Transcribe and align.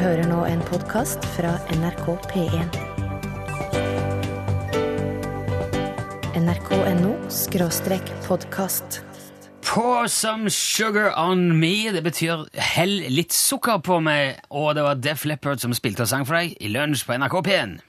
hører 0.00 0.24
nå 0.30 0.44
en 0.48 0.60
podkast 0.68 1.24
fra 1.34 1.52
NRK 1.76 2.06
P1. 2.30 2.76
nrk.no 6.38 7.12
skråstrek 7.28 8.12
podkast. 8.26 9.02
Pour 9.62 10.08
some 10.08 10.50
sugar 10.50 11.12
on 11.16 11.60
me. 11.60 11.92
Det 11.92 12.02
betyr 12.02 12.46
hell 12.56 12.98
litt 13.12 13.32
sukker 13.36 13.84
på 13.84 14.00
meg. 14.00 14.40
Og 14.50 14.74
det 14.76 14.84
var 14.86 15.00
Def 15.00 15.24
Leppard 15.28 15.60
som 15.60 15.76
spilte 15.76 16.06
og 16.06 16.12
sang 16.12 16.26
for 16.28 16.40
deg 16.40 16.56
i 16.60 16.72
lunsj 16.72 17.06
på 17.08 17.16
NRK 17.20 17.40
P1. 17.46 17.80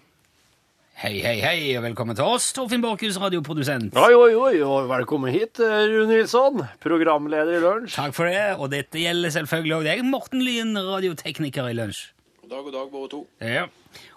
Hei, 0.94 1.18
hei, 1.26 1.40
hei, 1.42 1.62
og 1.76 1.84
velkommen 1.88 2.16
til 2.16 2.28
oss, 2.30 2.52
Torfinn 2.56 2.84
Borchhus, 2.84 3.18
radioprodusent. 3.20 3.96
Oi, 3.98 4.14
oi, 4.14 4.34
oi, 4.38 4.60
og 4.64 4.86
velkommen 4.92 5.34
hit, 5.34 5.58
eh, 5.60 5.88
Rune 5.90 6.06
Nilsson, 6.12 6.62
programleder 6.84 7.58
i 7.58 7.62
Lunsj. 7.64 7.96
Takk 7.98 8.14
for 8.16 8.30
det, 8.30 8.44
og 8.62 8.70
dette 8.72 9.02
gjelder 9.02 9.34
selvfølgelig 9.34 9.76
også 9.80 9.88
deg, 9.90 10.04
Morten 10.06 10.44
Lyen, 10.46 10.78
radiotekniker 10.78 11.72
i 11.72 11.74
lunsj. 11.80 12.04
God 12.44 12.54
dag, 12.54 12.62
god 12.68 12.76
dag, 12.78 12.92
både 12.94 13.10
to. 13.10 13.22
Ja. 13.42 13.66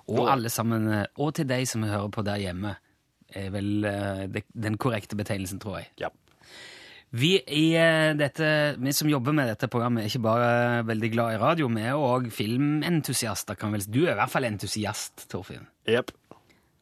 Og 0.06 0.28
alle 0.30 0.52
sammen, 0.52 0.86
eh, 0.92 1.06
og 1.16 1.32
til 1.34 1.48
deg 1.48 1.64
som 1.66 1.82
hører 1.82 2.12
på 2.12 2.22
der 2.28 2.44
hjemme, 2.44 2.76
er 3.34 3.48
vel 3.56 3.88
eh, 3.88 4.42
den 4.54 4.76
korrekte 4.76 5.16
betegnelsen, 5.16 5.58
tror 5.64 5.80
jeg. 5.80 5.88
Ja. 6.04 6.12
Vi, 7.16 7.32
i 7.40 7.72
dette, 8.20 8.76
vi 8.76 8.92
som 8.92 9.08
jobber 9.08 9.32
med 9.32 9.48
dette 9.48 9.70
programmet, 9.72 10.04
er 10.04 10.12
ikke 10.12 10.26
bare 10.28 10.84
veldig 10.84 11.10
glad 11.16 11.34
i 11.34 11.40
radio, 11.40 11.72
vi 11.72 11.88
er 11.88 11.96
òg 11.96 12.28
filmentusiaster. 12.30 13.56
kan 13.56 13.72
vel 13.72 13.80
si. 13.80 13.90
Du 13.90 14.04
er 14.04 14.12
i 14.12 14.20
hvert 14.20 14.30
fall 14.30 14.44
entusiast, 14.44 15.26
Torfinn. 15.32 15.64
Jepp. 15.88 16.12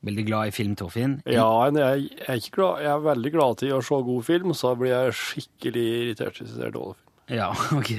Veldig 0.04 0.24
glad 0.28 0.50
i 0.50 0.54
film, 0.54 0.74
Torfinn. 0.76 1.18
Ja, 1.30 1.46
jeg, 1.72 2.08
er 2.26 2.40
ikke 2.40 2.58
glad, 2.58 2.82
jeg 2.84 2.92
er 2.92 3.04
veldig 3.06 3.32
glad 3.32 3.60
til 3.62 3.72
å 3.72 3.82
se 3.84 4.00
god 4.08 4.27
film, 4.27 4.54
så 4.56 4.74
blir 4.77 4.92
jeg 4.92 5.18
skikkelig 5.20 5.84
irritert 6.00 6.40
hvis 6.40 6.50
jeg 6.50 6.58
ser 6.60 6.74
dårlig 6.74 6.98
film. 6.98 7.38
Ja, 7.38 7.50
ok. 7.78 7.92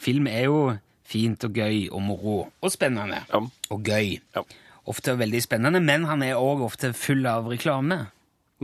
Film 0.00 0.30
er 0.30 0.46
jo 0.46 0.60
fint 1.08 1.44
og 1.44 1.56
gøy 1.56 1.88
og 1.88 2.04
moro 2.04 2.38
og 2.48 2.72
spennende. 2.72 3.22
Ja. 3.28 3.42
Og 3.74 3.84
gøy. 3.84 4.16
Ja. 4.36 4.44
Ofte 4.88 5.18
veldig 5.20 5.42
spennende, 5.44 5.82
men 5.84 6.06
han 6.08 6.24
er 6.24 6.40
òg 6.40 6.64
ofte 6.64 6.94
full 6.96 7.26
av 7.28 7.50
reklame. 7.52 8.06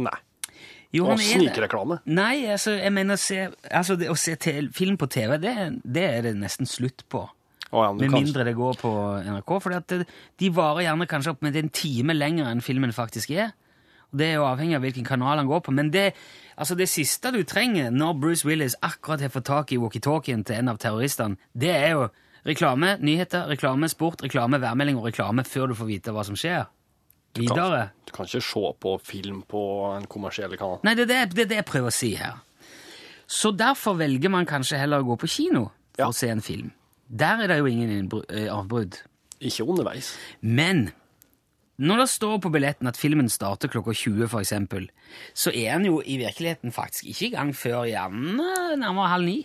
Nei. 0.00 0.16
Jo, 0.94 1.08
Og 1.10 1.18
snikreklame. 1.18 1.98
Nei, 2.06 2.46
altså, 2.54 2.76
jeg 2.78 2.92
mener 2.94 3.18
se, 3.18 3.48
altså, 3.66 3.96
det, 3.98 4.08
å 4.12 4.14
se 4.18 4.36
film 4.72 4.96
på 5.00 5.08
TV, 5.10 5.34
det, 5.42 5.54
det 5.82 6.04
er 6.06 6.20
det 6.28 6.36
nesten 6.38 6.70
slutt 6.70 7.02
på. 7.10 7.24
Å, 7.74 7.82
ja, 7.88 7.92
Med 7.98 8.10
kan- 8.12 8.22
mindre 8.22 8.44
det 8.46 8.54
går 8.54 8.76
på 8.78 8.90
NRK. 9.26 9.52
For 9.64 9.74
de 10.38 10.50
varer 10.54 10.84
gjerne 10.86 11.06
kanskje 11.10 11.32
opp 11.34 11.42
med 11.42 11.56
en 11.58 11.68
time 11.74 12.14
lenger 12.14 12.46
enn 12.52 12.62
filmen 12.62 12.92
faktisk 12.94 13.32
er. 13.34 13.50
Og 14.12 14.18
Det 14.20 14.28
er 14.30 14.34
jo 14.38 14.44
avhengig 14.46 14.76
av 14.78 14.82
hvilken 14.84 15.04
kanal 15.08 15.40
han 15.40 15.48
går 15.50 15.60
på. 15.66 15.72
Men 15.74 15.90
det, 15.90 16.12
altså 16.56 16.76
det 16.78 16.86
siste 16.88 17.32
du 17.34 17.42
trenger 17.42 17.90
når 17.90 18.20
Bruce 18.20 18.44
Willis 18.46 18.76
akkurat 18.80 19.20
har 19.26 19.32
fått 19.34 19.48
tak 19.50 19.72
i 19.74 19.76
walkietalkien 19.82 20.44
til 20.46 20.54
en 20.60 20.68
av 20.70 20.78
terroristene, 20.78 21.36
det 21.58 21.72
er 21.74 21.90
jo 21.96 22.04
reklame, 22.46 22.94
nyheter, 23.00 23.48
reklame, 23.50 23.88
sport, 23.90 24.22
reklame, 24.22 24.60
værmelding 24.62 24.96
og 25.00 25.06
reklame 25.10 25.42
før 25.42 25.68
du 25.72 25.74
får 25.74 25.86
vite 25.90 26.12
hva 26.14 26.22
som 26.24 26.36
skjer. 26.38 26.66
Videre. 27.34 27.88
Du 28.06 28.12
kan 28.14 28.26
ikke 28.28 28.42
se 28.46 28.72
på 28.78 29.00
film 29.02 29.42
på 29.50 29.60
en 29.96 30.04
kommersiell 30.06 30.54
kanal. 30.56 30.78
Nei, 30.86 30.94
det 30.94 31.08
er 31.10 31.26
det, 31.26 31.34
det, 31.34 31.42
er 31.42 31.50
det 31.50 31.56
jeg 31.56 31.66
prøver 31.72 31.90
å 31.90 31.96
si 31.96 32.12
her. 32.14 32.36
Så 33.26 33.50
derfor 33.56 33.96
velger 33.98 34.30
man 34.30 34.46
kanskje 34.46 34.78
heller 34.78 35.02
å 35.02 35.08
gå 35.08 35.16
på 35.18 35.26
kino 35.26 35.64
for 35.96 36.04
Ja. 36.04 36.06
å 36.06 36.14
se 36.14 36.28
en 36.30 36.40
film. 36.44 36.70
Der 37.08 37.42
er 37.44 37.46
det 37.50 37.58
jo 37.58 37.66
ingen 37.70 38.10
eh, 38.30 38.48
avbrudd. 38.52 39.00
Ikke 39.40 39.64
underveis. 39.68 40.14
Men 40.40 40.90
når 41.78 42.04
det 42.04 42.08
står 42.12 42.38
på 42.40 42.50
billetten 42.54 42.86
at 42.86 42.96
filmen 42.96 43.28
starter 43.28 43.68
klokka 43.68 43.92
20, 43.92 44.28
for 44.30 44.40
eksempel, 44.40 44.88
så 45.34 45.50
er 45.50 45.74
den 45.78 45.86
jo 45.90 46.00
i 46.06 46.16
virkeligheten 46.22 46.72
faktisk 46.72 47.04
ikke 47.10 47.26
i 47.26 47.30
gang 47.34 47.50
før 47.56 47.84
gjerne 47.90 48.76
nærmere 48.78 49.08
halv 49.10 49.24
ni. 49.26 49.40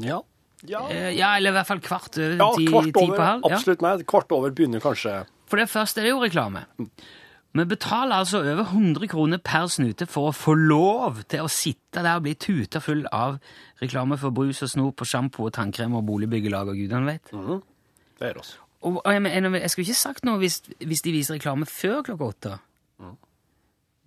Ja. 0.00 0.20
Ja, 0.68 0.80
Eh, 0.90 1.14
Ja, 1.16 1.36
eller 1.36 1.50
i 1.50 1.56
hvert 1.56 1.66
fall 1.68 1.80
kvart 1.80 2.18
over 2.18 2.36
ja 2.36 2.48
ti, 2.56 2.66
kvart 2.66 2.84
ti 2.84 2.92
på 2.92 3.04
halv. 3.06 3.20
halv. 3.20 3.42
Ja. 3.48 3.56
Absolutt 3.56 3.80
meg. 3.84 4.06
Kvart 4.06 4.32
over 4.32 4.50
begynner 4.50 4.80
kanskje 4.80 5.24
For 5.48 5.56
det 5.56 5.68
første 5.72 6.00
er 6.00 6.04
det 6.04 6.10
jo 6.12 6.20
reklame. 6.22 6.64
Vi 7.50 7.64
betaler 7.66 8.20
altså 8.22 8.44
over 8.44 8.62
100 8.62 9.08
kroner 9.10 9.40
per 9.42 9.66
snute 9.66 10.06
for 10.06 10.30
å 10.30 10.34
få 10.36 10.54
lov 10.54 11.24
til 11.30 11.42
å 11.42 11.50
sitte 11.50 12.04
der 12.04 12.20
og 12.20 12.26
bli 12.28 12.36
tuta 12.38 12.78
full 12.82 13.02
av 13.10 13.40
reklame 13.82 14.18
for 14.20 14.30
brus 14.34 14.62
og 14.62 14.70
snop 14.70 15.02
og 15.02 15.10
sjampo 15.10 15.48
og 15.48 15.54
tannkrem 15.56 15.96
og 15.98 16.04
boligbyggelag 16.06 16.70
og 16.70 16.78
gudene 16.78 17.16
vet. 17.16 17.32
Det 18.20 18.28
er 18.28 18.38
oss. 18.38 18.54
Og, 18.80 19.00
og 19.02 19.10
jeg, 19.12 19.22
mener, 19.26 19.58
jeg 19.58 19.72
skulle 19.72 19.88
ikke 19.88 19.98
sagt 19.98 20.24
noe 20.24 20.38
hvis, 20.40 20.60
hvis 20.78 21.02
de 21.04 21.16
viser 21.16 21.36
reklame 21.36 21.66
før 21.68 22.04
klokka 22.06 22.30
åtte. 22.30 22.54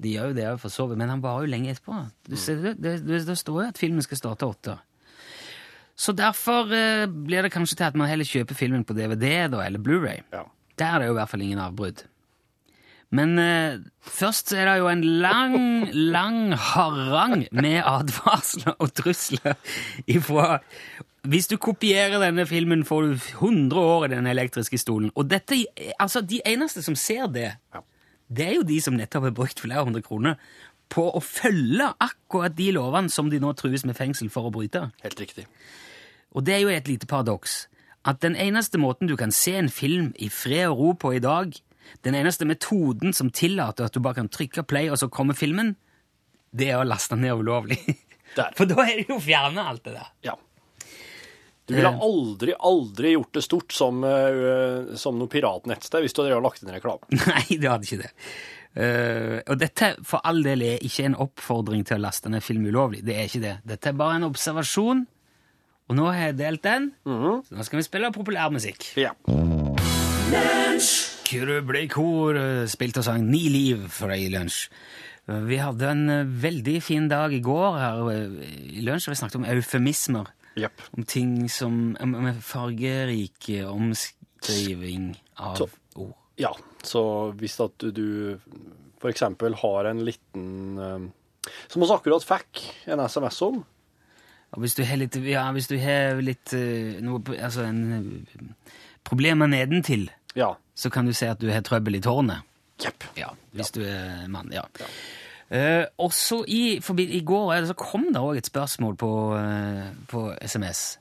De 0.03 0.15
gjør 0.15 0.31
jo 0.31 0.37
det 0.39 0.47
for 0.59 0.73
så 0.73 0.87
vidt, 0.89 0.99
men 0.99 1.11
han 1.11 1.21
varer 1.23 1.45
jo 1.45 1.51
lenge 1.51 1.75
etterpå. 1.75 1.99
Du 2.27 2.35
ser, 2.39 2.63
det, 2.63 2.73
det, 2.81 2.95
det, 3.05 3.21
det 3.27 3.37
står 3.39 3.59
jo 3.59 3.67
at 3.67 3.79
filmen 3.79 4.03
skal 4.03 4.19
starte 4.19 4.47
åtte. 4.47 4.77
Så 5.95 6.15
derfor 6.17 6.71
eh, 6.73 7.05
blir 7.05 7.45
det 7.45 7.51
kanskje 7.53 7.77
til 7.77 7.91
at 7.91 7.99
man 7.99 8.09
heller 8.09 8.27
kjøper 8.27 8.57
filmen 8.57 8.87
på 8.87 8.95
DVD 8.97 9.45
da, 9.53 9.61
eller 9.61 9.83
Blu-ray. 9.83 10.23
Ja. 10.33 10.47
Der 10.81 10.95
er 10.95 11.03
det 11.03 11.11
jo 11.11 11.13
i 11.13 11.19
hvert 11.19 11.29
fall 11.29 11.45
ingen 11.45 11.61
avbrudd. 11.61 12.01
Men 13.13 13.37
eh, 13.39 13.79
først 14.01 14.55
er 14.57 14.67
det 14.67 14.79
jo 14.81 14.89
en 14.89 15.03
lang, 15.21 15.57
lang 15.93 16.55
harang 16.57 17.45
med 17.53 17.79
advarsler 17.85 18.73
og 18.79 18.93
trusler 18.97 19.53
ifra 20.09 20.59
Hvis 21.23 21.47
du 21.47 21.55
kopierer 21.61 22.19
denne 22.19 22.45
filmen, 22.49 22.83
får 22.83 23.01
du 23.05 23.11
100 23.13 23.79
år 23.79 24.05
i 24.05 24.13
den 24.15 24.27
elektriske 24.27 24.77
stolen. 24.81 25.11
Og 25.15 25.29
dette, 25.29 25.61
altså, 25.99 26.21
de 26.21 26.41
eneste 26.45 26.81
som 26.83 26.97
ser 26.99 27.29
det, 27.31 27.53
det 28.27 28.47
er 28.47 28.55
jo 28.57 28.67
de 28.67 28.81
som 28.81 28.97
nettopp 28.97 29.29
har 29.29 29.35
brukt 29.37 29.61
flere 29.63 29.85
hundre 29.85 30.01
kroner 30.03 30.35
på 30.93 31.05
å 31.15 31.21
følge 31.23 31.87
akkurat 32.03 32.55
de 32.57 32.71
lovene 32.75 33.13
som 33.13 33.29
de 33.31 33.39
nå 33.41 33.53
trues 33.57 33.85
med 33.87 33.97
fengsel 33.97 34.29
for 34.33 34.49
å 34.49 34.53
bryte. 34.53 34.89
Helt 35.05 35.21
riktig. 35.21 35.45
Og 36.33 36.45
det 36.45 36.57
er 36.57 36.65
jo 36.65 36.73
et 36.73 36.89
lite 36.89 37.07
paradoks. 37.09 37.67
At 38.03 38.19
den 38.25 38.35
eneste 38.35 38.81
måten 38.81 39.07
du 39.07 39.15
kan 39.15 39.31
se 39.31 39.55
en 39.55 39.71
film 39.71 40.11
i 40.19 40.27
fred 40.33 40.67
og 40.67 40.79
ro 40.79 40.91
på 41.05 41.13
i 41.15 41.23
dag, 41.23 41.53
den 42.05 42.15
eneste 42.19 42.45
metoden 42.49 43.13
som 43.13 43.29
tillater 43.33 43.85
at 43.87 43.93
du 43.95 43.99
bare 44.03 44.19
kan 44.21 44.29
trykke 44.31 44.63
play, 44.67 44.89
og 44.93 44.97
så 45.01 45.09
kommer 45.11 45.37
filmen, 45.37 45.75
det 46.53 46.69
er 46.71 46.79
å 46.81 46.87
laste 46.87 47.15
den 47.15 47.25
ned 47.27 47.39
ulovlig. 47.43 47.79
Der. 48.37 48.49
For 48.57 48.65
da 48.65 48.81
er 48.87 48.97
det 49.03 49.07
jo 49.11 49.19
fjerna 49.21 49.67
alt 49.69 49.83
det 49.85 49.91
der. 49.93 50.07
Ja. 50.25 50.33
Du 51.69 51.75
ville 51.75 51.91
Eh. 51.93 51.99
aldri, 52.01 52.55
aldri 52.59 53.11
gjort 53.13 53.31
det 53.37 53.43
stort 53.45 53.71
som, 53.77 54.01
uh, 54.03 54.95
som 54.97 55.19
noe 55.21 55.29
piratnettsted 55.29 56.01
hvis 56.03 56.15
du 56.17 56.23
hadde 56.23 56.39
lagt 56.41 56.63
inn 56.65 56.71
reklame. 56.73 57.05
Nei, 57.29 57.45
det 57.61 57.69
hadde 57.69 57.85
ikke 57.85 58.01
det. 58.01 58.09
Uh, 58.73 59.37
og 59.53 59.59
dette 59.61 59.91
for 60.03 60.25
all 60.25 60.41
del 60.43 60.65
er 60.65 60.81
ikke 60.81 61.05
en 61.11 61.15
oppfordring 61.27 61.85
til 61.85 61.99
å 61.99 62.03
laste 62.07 62.31
ned 62.33 62.41
film 62.43 62.65
ulovlig. 62.65 63.03
Det 63.05 63.15
er 63.21 63.29
ikke 63.29 63.43
det. 63.45 63.53
Dette 63.69 63.93
er 63.93 63.99
bare 64.01 64.17
en 64.17 64.25
observasjon, 64.31 65.05
og 65.91 65.99
nå 66.01 66.09
har 66.09 66.31
jeg 66.31 66.39
delt 66.41 66.65
den, 66.65 66.89
så 67.05 67.53
nå 67.53 67.67
skal 67.69 67.83
vi 67.83 67.85
spille 67.85 68.09
populærmusikk. 68.17 68.89
Ja. 68.97 69.13
Krublekor 69.29 71.12
eh, 72.37 72.65
spilte 72.71 73.01
og 73.01 73.07
sang 73.07 73.23
Ni 73.29 73.45
liv 73.49 73.87
for 73.93 74.11
deg 74.13 74.25
i 74.27 74.31
lunsj. 74.33 74.67
Vi 75.47 75.55
hadde 75.61 75.87
en 75.89 76.09
eh, 76.11 76.25
veldig 76.43 76.77
fin 76.83 77.07
dag 77.11 77.33
i 77.33 77.39
går 77.43 77.77
her 77.79 78.01
eh, 78.11 78.47
i 78.79 78.83
lunsj, 78.83 79.07
og 79.07 79.13
vi 79.15 79.19
snakket 79.21 79.39
om 79.41 79.47
eufemismer. 79.53 80.31
Yep. 80.59 80.81
Om 80.97 81.03
ting 81.09 81.31
som 81.49 81.95
om- 81.99 82.33
fargerik 82.45 83.47
omskriving 83.65 85.15
av 85.37 85.55
Så- 85.57 85.69
ord. 85.95 86.13
Ja, 86.37 86.51
så 86.83 87.33
hvis 87.37 87.59
at 87.63 87.77
du, 87.93 88.39
for 88.99 89.09
eksempel 89.09 89.53
har 89.55 89.85
en 89.85 90.03
liten 90.05 91.11
Som 91.67 91.81
vi 91.81 91.87
akkurat 91.91 92.23
fikk 92.23 92.61
en 92.87 92.99
SMS 92.99 93.41
om. 93.41 93.65
Hvis 94.57 94.75
du 94.75 94.83
har 94.85 94.97
litt, 94.97 95.15
ja, 95.15 95.51
hvis 95.51 95.67
du 95.67 95.77
har 95.77 96.21
litt 96.21 96.53
noe, 97.01 97.19
altså 97.41 97.65
en 97.67 98.25
problemer 99.03 99.47
nedentil, 99.49 100.09
Ja. 100.35 100.55
så 100.75 100.89
kan 100.89 101.05
du 101.05 101.13
si 101.13 101.27
at 101.29 101.41
du 101.41 101.49
har 101.51 101.61
trøbbel 101.61 101.99
i 101.99 102.01
tårnet. 102.01 102.41
Yep. 102.81 103.03
Ja, 103.17 103.29
hvis 103.53 103.71
du 103.71 103.83
er 103.85 104.25
mann, 104.27 104.49
ja. 104.53 104.65
Eh, 105.53 105.85
også 106.01 106.41
i, 106.49 106.79
forbi, 106.81 107.05
i 107.17 107.21
går 107.21 107.67
så 107.69 107.75
kom 107.77 108.07
det 108.13 108.21
òg 108.21 108.39
et 108.39 108.49
spørsmål 108.49 108.95
på, 108.97 109.11
uh, 109.37 109.91
på 110.09 110.25
SMS. 110.41 110.97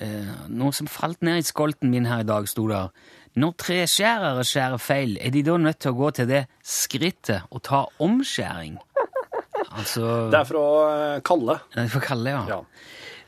Eh, 0.00 0.32
noe 0.52 0.74
som 0.76 0.86
falt 0.86 1.24
ned 1.24 1.40
i 1.40 1.46
skolten 1.46 1.90
min 1.90 2.06
her 2.06 2.22
i 2.22 2.28
dag, 2.28 2.46
sto 2.48 2.68
der. 2.70 2.92
Når 3.36 3.56
treskjærere 3.60 4.44
skjærer 4.46 4.80
feil, 4.80 5.16
er 5.20 5.32
de 5.34 5.42
da 5.44 5.56
nødt 5.60 5.80
til 5.82 5.92
å 5.92 5.98
gå 5.98 6.12
til 6.16 6.28
det 6.30 6.44
skrittet 6.64 7.48
å 7.50 7.62
ta 7.62 7.86
omskjæring? 8.02 8.78
Altså 9.76 10.30
Det 10.30 10.38
er 10.38 10.46
fra 10.48 10.60
Kalle. 11.26 11.56
Kalle. 11.58 11.82
er 11.82 11.88
fra 11.92 12.00
kalle 12.00 12.24
det, 12.24 12.32
ja. 12.32 12.44
Ja. 12.48 12.60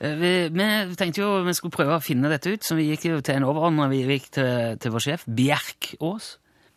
Eh, 0.01 0.15
Vi, 0.19 0.33
vi 0.55 0.67
tenkte 0.99 1.23
jo 1.23 1.31
vi 1.47 1.55
skulle 1.57 1.75
prøve 1.75 1.97
å 1.99 2.03
finne 2.05 2.31
dette 2.33 2.53
ut, 2.55 2.63
så 2.67 2.77
vi 2.79 2.89
gikk 2.93 3.09
jo 3.11 3.21
til 3.25 3.39
en 3.41 3.47
overordna. 3.49 3.89
Vi 3.93 4.05
gikk 4.07 4.29
til, 4.39 4.77
til 4.83 4.95
vår 4.95 5.05
sjef, 5.05 5.25
Bjerkås. 5.27 6.37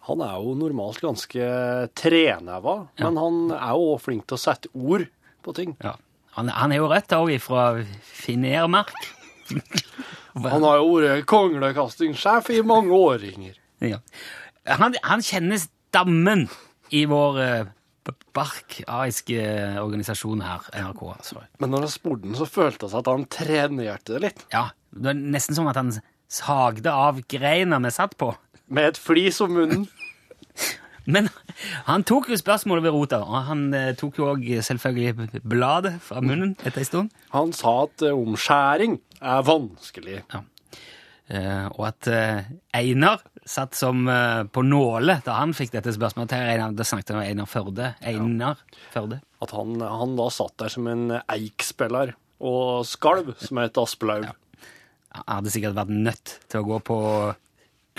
Han 0.10 0.24
er 0.26 0.38
jo 0.42 0.56
normalt 0.58 0.98
ganske 1.04 1.48
treneva, 1.94 2.78
men 2.98 3.20
han 3.22 3.36
er 3.54 3.76
jo 3.78 3.92
også 3.94 4.06
flink 4.08 4.24
til 4.26 4.40
å 4.40 4.42
sette 4.42 4.72
ord 4.74 5.06
på 5.46 5.54
ting. 5.54 5.76
Ja. 5.86 5.94
Han, 6.38 6.50
han 6.50 6.74
er 6.74 6.80
jo 6.82 6.88
rett 6.90 7.14
òg 7.14 7.30
ifra 7.36 7.66
Finermark. 8.02 8.94
Han 10.32 10.64
har 10.64 10.78
jo 10.80 10.94
vært 10.96 11.26
konglekastingssjef 11.28 12.54
i 12.56 12.62
mange 12.64 12.96
årringer. 12.96 13.58
Ja. 13.84 13.98
Han, 14.80 14.94
han 15.04 15.24
kjenner 15.28 15.60
stammen 15.60 16.46
i 16.96 17.02
vår 17.10 17.40
uh, 18.10 18.16
barkaiske 18.36 19.42
organisasjon 19.82 20.44
her, 20.46 20.68
NRK. 20.74 21.04
Sorry. 21.28 21.48
Men 21.62 21.74
når 21.74 21.88
han 21.88 21.94
spurte 21.94 22.26
den, 22.26 22.38
så 22.40 22.48
følte 22.50 22.86
det 22.86 22.94
seg 22.94 23.04
at 23.04 23.12
han 23.12 23.28
trenerte 23.32 24.16
det 24.16 24.24
litt. 24.26 24.46
Ja, 24.54 24.70
det 24.96 25.14
er 25.14 25.26
nesten 25.38 25.58
som 25.58 25.70
at 25.72 25.80
han 25.80 25.94
sagde 26.32 26.94
av 26.94 27.20
greina 27.30 27.80
vi 27.84 27.92
satt 27.94 28.16
på. 28.20 28.34
Med 28.72 28.94
et 28.94 29.02
flis 29.02 29.42
om 29.44 29.54
munnen. 29.58 29.88
Men 31.12 31.28
han 31.88 32.06
tok 32.08 32.30
jo 32.30 32.38
spørsmålet 32.38 32.86
ved 32.86 32.94
rota, 32.94 33.22
og 33.26 33.48
han 33.48 33.64
eh, 33.74 33.92
tok 33.98 34.20
jo 34.22 34.30
òg 34.32 34.46
selvfølgelig 34.64 35.42
bladet 35.42 35.96
fra 36.06 36.22
munnen 36.22 36.54
etter 36.62 36.84
en 36.84 36.88
stund. 36.88 37.16
Han 37.34 37.54
sa 37.58 37.74
at 37.88 38.06
eh, 38.06 38.14
omskjæring 38.16 39.00
er 39.18 39.42
vanskelig. 39.48 40.22
Ja. 40.32 40.44
Eh, 41.32 41.66
og 41.74 41.88
at 41.90 42.12
eh, 42.12 42.52
Einar 42.78 43.24
satt 43.48 43.76
som 43.76 44.08
eh, 44.10 44.44
på 44.44 44.64
nåle 44.66 45.18
da 45.26 45.38
han 45.40 45.56
fikk 45.58 45.74
dette 45.76 45.94
spørsmålet. 45.96 46.36
Einar, 46.38 46.76
da 46.78 46.86
snakket 46.88 47.14
han 47.14 47.22
om 47.22 47.26
Einar 47.26 47.50
Førde. 47.50 47.94
Einar 48.02 48.62
Førde. 48.94 49.22
At 49.42 49.54
han, 49.58 49.78
han 49.82 50.18
da 50.20 50.28
satt 50.34 50.58
der 50.62 50.74
som 50.74 50.90
en 50.92 51.08
eikspiller 51.22 52.16
og 52.42 52.86
skalv 52.90 53.34
som 53.42 53.62
het 53.62 53.78
aspelaug. 53.82 54.30
Han 55.12 55.28
hadde 55.28 55.54
sikkert 55.54 55.78
vært 55.78 55.94
nødt 55.94 56.36
til 56.50 56.62
å 56.62 56.68
gå 56.70 56.80
på 56.88 57.00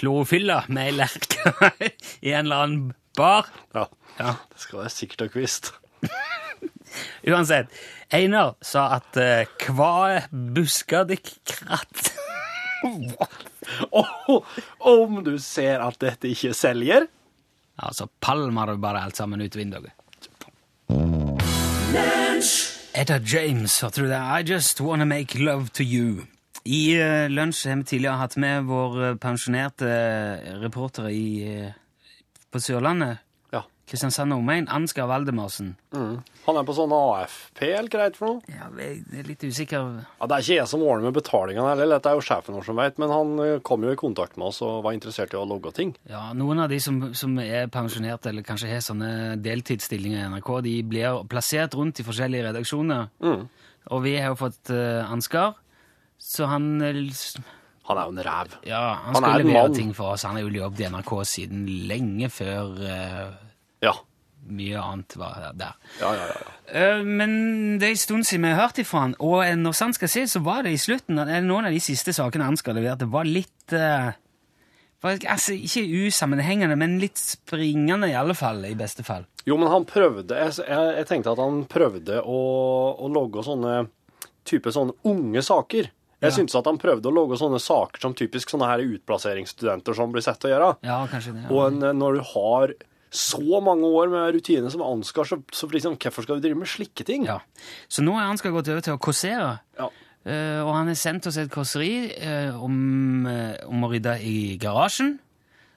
klorofylla 0.00 0.62
med 0.72 0.88
ei 0.88 0.94
lerke 0.96 1.52
i 2.26 2.32
en 2.32 2.46
eller 2.46 2.64
annen 2.64 2.92
bar. 3.18 3.50
Ja. 3.76 3.86
Ja. 4.18 4.36
Det 4.52 4.64
skal 4.64 4.82
være 4.82 4.94
sikkert 4.94 5.26
og 5.26 5.34
kvist. 5.36 5.72
Uansett. 7.30 7.72
Einar 8.12 8.56
sa 8.64 8.88
at 8.98 9.16
uh, 9.16 9.44
kva 9.60 9.92
busker 10.30 11.06
dykk 11.08 11.32
kratt. 11.54 12.02
Åh, 13.90 14.42
om 14.78 15.18
du 15.24 15.36
ser 15.38 15.82
at 15.84 15.98
dette 16.02 16.30
ikke 16.32 16.54
selger 16.56 17.06
Ja, 17.78 17.90
så 17.94 18.08
palmer 18.20 18.72
du 18.72 18.80
bare 18.82 19.00
alt 19.06 19.16
sammen 19.16 19.40
ut 19.40 19.56
vinduet. 19.56 19.92
Etta 22.92 23.16
James, 23.24 23.80
hørte 23.80 24.02
du 24.02 24.08
det? 24.10 24.18
I 24.20 24.42
just 24.44 24.80
wanna 24.80 25.04
make 25.04 25.38
love 25.38 25.68
to 25.72 25.82
you. 25.82 26.26
I 26.64 26.94
uh, 27.00 27.30
lunsj 27.30 27.66
har 27.68 27.80
vi 27.80 27.84
tidligere 27.84 28.20
hatt 28.20 28.36
med 28.38 28.68
vår 28.68 28.98
eh, 29.02 29.14
pensjonerte 29.18 29.88
eh, 29.88 30.52
reporter 30.62 31.08
i, 31.10 31.24
uh, 31.48 31.72
på 32.52 32.60
Sørlandet. 32.62 33.18
Kristiansand 33.92 34.32
omegn, 34.32 34.70
Ansgar 34.72 35.04
Valdemarsen. 35.10 35.74
Han 35.92 36.58
er 36.58 36.64
på 36.64 36.74
sånn 36.74 36.94
AFP, 36.96 37.60
eller 37.68 37.90
greit 37.92 38.16
for 38.16 38.30
noe? 38.30 38.40
Ja, 38.48 38.70
jeg 38.80 39.02
er 39.20 39.26
litt 39.28 39.44
usikker. 39.44 39.90
Ja, 40.16 40.28
Det 40.30 40.38
er 40.38 40.46
ikke 40.46 40.56
jeg 40.56 40.70
som 40.70 40.84
ordner 40.86 41.10
med 41.10 41.18
betalingene 41.18 41.68
heller, 41.74 41.90
dette 41.92 42.08
er 42.08 42.16
jo 42.16 42.24
sjefen 42.24 42.56
vår 42.56 42.64
som 42.70 42.80
vet, 42.80 42.96
men 43.02 43.12
han 43.12 43.34
eh, 43.44 43.58
kom 43.60 43.84
jo 43.84 43.92
i 43.92 44.00
kontakt 44.00 44.38
med 44.40 44.48
oss 44.48 44.62
og 44.64 44.80
var 44.86 44.96
interessert 44.96 45.36
i 45.36 45.40
å 45.40 45.44
logge 45.44 45.74
ting. 45.76 45.92
Ja, 46.08 46.30
Noen 46.32 46.64
av 46.64 46.72
de 46.72 46.80
som, 46.80 47.02
som 47.18 47.36
er 47.42 47.68
pensjonerte, 47.72 48.32
eller 48.32 48.46
kanskje 48.48 48.72
har 48.72 48.80
sånne 48.80 49.36
deltidsstillinger 49.44 50.24
i 50.24 50.30
NRK, 50.38 50.52
de 50.64 50.74
blir 50.88 51.20
plassert 51.28 51.76
rundt 51.76 52.00
i 52.00 52.08
forskjellige 52.08 52.48
redaksjoner. 52.48 53.12
Mm. 53.20 53.44
Og 53.92 54.04
vi 54.06 54.16
har 54.16 54.32
jo 54.32 54.40
fått 54.40 54.72
uh, 54.72 55.04
Ansgar, 55.12 55.58
så 56.22 56.48
han 56.48 56.76
eh, 56.80 57.22
Han 57.88 57.98
er 57.98 58.04
jo 58.08 58.16
en 58.16 58.24
ræv. 58.24 58.58
Ja, 58.64 58.82
han, 59.04 59.16
Han 59.16 59.22
skulle 59.24 59.44
levere 59.44 59.74
ting 59.74 59.94
for 59.94 60.14
oss. 60.14 60.24
Han 60.24 60.38
har 60.38 60.46
jo 60.46 60.52
jobbet 60.54 60.84
i 60.84 60.90
NRK 60.94 61.16
siden 61.26 61.64
lenge 61.90 62.28
før 62.30 62.78
eh, 62.86 63.32
Ja. 63.82 63.92
mye 64.48 64.78
annet 64.82 65.14
var 65.16 65.52
der. 65.54 65.74
Ja, 66.00 66.08
ja, 66.18 66.24
ja. 66.32 66.54
Eh, 66.72 67.02
men 67.06 67.78
det 67.78 67.86
er 67.86 67.92
en 67.94 68.00
stund 68.00 68.26
siden 68.26 68.42
vi 68.48 68.50
har 68.54 68.64
hørt 68.68 68.78
ifra 68.82 69.04
han, 69.04 69.12
og 69.22 69.44
eh, 69.44 69.54
når 69.58 69.76
sant 69.78 69.94
skal 69.98 70.10
se, 70.10 70.24
så 70.26 70.40
var 70.42 70.64
det 70.66 70.72
i 70.74 70.80
slutten 70.82 71.18
eller 71.22 71.44
noen 71.46 71.68
av 71.68 71.74
de 71.74 71.78
siste 71.82 72.14
sakene 72.16 72.48
han 72.48 72.56
skal 72.58 72.74
levere, 72.78 72.98
det 73.04 73.10
var 73.12 73.28
litt 73.28 73.72
eh, 73.76 74.10
var, 75.02 75.18
altså, 75.30 75.54
Ikke 75.58 75.82
usammenhengende, 76.08 76.76
men 76.78 76.98
litt 77.02 77.18
springende, 77.18 78.10
i 78.10 78.14
alle 78.18 78.34
fall. 78.38 78.64
I 78.66 78.74
beste 78.78 79.02
fall. 79.06 79.24
Jo, 79.46 79.56
men 79.58 79.66
han 79.72 79.82
prøvde 79.90 80.36
Jeg, 80.38 80.52
jeg, 80.62 80.92
jeg 81.00 81.06
tenkte 81.10 81.32
at 81.34 81.40
han 81.42 81.64
prøvde 81.70 82.20
å, 82.22 82.36
å 83.02 83.08
logge 83.10 83.42
sånne 83.46 83.80
type 84.46 84.70
sånne 84.74 84.94
unge 85.10 85.42
saker. 85.42 85.88
Jeg 86.22 86.30
Ja. 86.30 86.34
syntes 86.36 86.54
at 86.58 86.66
han 86.70 86.78
prøvde 86.78 87.10
å 87.10 87.14
logge 87.14 87.34
sånne 87.38 87.58
saker 87.62 87.98
som 88.02 88.14
typisk 88.14 88.50
sånne 88.54 88.68
her 88.70 88.82
utplasseringsstudenter 88.86 89.94
som 89.98 90.12
blir 90.14 90.22
sett 90.22 90.38
til 90.42 90.50
å 90.50 90.54
gjøre. 90.54 90.70
Ja, 90.86 91.00
kanskje 91.10 91.34
det. 91.34 91.42
Ja. 91.46 91.50
Og 91.54 91.66
en, 91.72 91.98
når 91.98 92.18
du 92.18 92.22
har 92.32 92.74
så 93.12 93.60
mange 93.60 93.84
år 93.84 94.08
med 94.08 94.36
rutine 94.38 94.70
som 94.72 94.84
Ansgar, 94.86 95.28
så, 95.28 95.38
så 95.52 95.68
liksom, 95.68 95.98
hvorfor 96.00 96.24
skal 96.24 96.38
vi 96.38 96.46
drive 96.46 96.60
med 96.62 96.70
slike 96.70 97.04
ting? 97.04 97.26
Ja. 97.28 97.40
Så 97.92 98.04
nå 98.04 98.14
har 98.16 98.30
Ansgar 98.30 98.54
gått 98.54 98.70
over 98.72 98.84
til 98.84 98.96
å 98.96 99.02
kåsere. 99.02 99.58
Ja. 99.78 99.90
Uh, 100.22 100.60
og 100.62 100.70
han 100.76 100.88
har 100.88 100.96
sendt 100.96 101.26
oss 101.26 101.36
et 101.40 101.50
kåseri 101.50 101.92
uh, 102.22 102.56
om, 102.62 103.26
uh, 103.26 103.58
om 103.66 103.84
å 103.84 103.90
rydde 103.92 104.16
i 104.24 104.36
garasjen. 104.62 105.16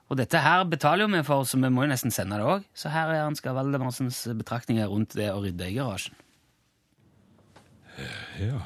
Og 0.06 0.20
dette 0.20 0.38
her 0.38 0.64
betaler 0.70 1.04
jo 1.04 1.10
vi 1.16 1.24
for, 1.26 1.48
så 1.50 1.58
vi 1.58 1.72
må 1.74 1.84
jo 1.84 1.90
nesten 1.90 2.14
sende 2.14 2.38
det 2.38 2.46
òg. 2.46 2.68
Så 2.78 2.92
her 2.94 3.10
er 3.10 3.26
Ansgar 3.26 3.58
Valdemarsens 3.58 4.22
betraktninger 4.38 4.88
rundt 4.92 5.18
det 5.18 5.31
å 5.34 5.42
rydde 5.42 5.72
i 5.72 5.76
garasjen. 5.80 6.16
Ja. 8.40 8.62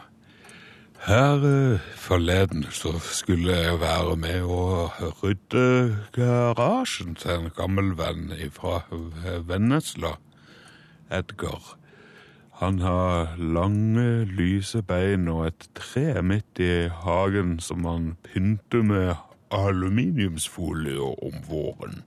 Her 1.00 1.44
eh, 1.48 1.80
forleden 1.96 2.66
så 2.72 3.00
skulle 3.00 3.54
jeg 3.56 3.80
være 3.80 4.18
med 4.20 4.44
å 4.44 4.90
rydde 5.22 5.96
garasjen 6.12 7.16
til 7.16 7.38
en 7.38 7.54
gammel 7.56 7.94
venn 7.96 8.34
fra 8.52 8.82
Vennesla, 9.48 10.18
Edgar. 11.08 11.78
Han 12.60 12.82
har 12.84 13.40
lange, 13.40 14.28
lyse 14.28 14.84
bein 14.84 15.32
og 15.32 15.46
et 15.48 15.70
tre 15.80 16.20
midt 16.20 16.60
i 16.60 16.90
hagen 16.92 17.62
som 17.64 17.88
han 17.88 18.12
pynter 18.28 18.84
med 18.84 19.16
aluminiumsfolie 19.56 21.00
om 21.00 21.42
våren. 21.48 22.04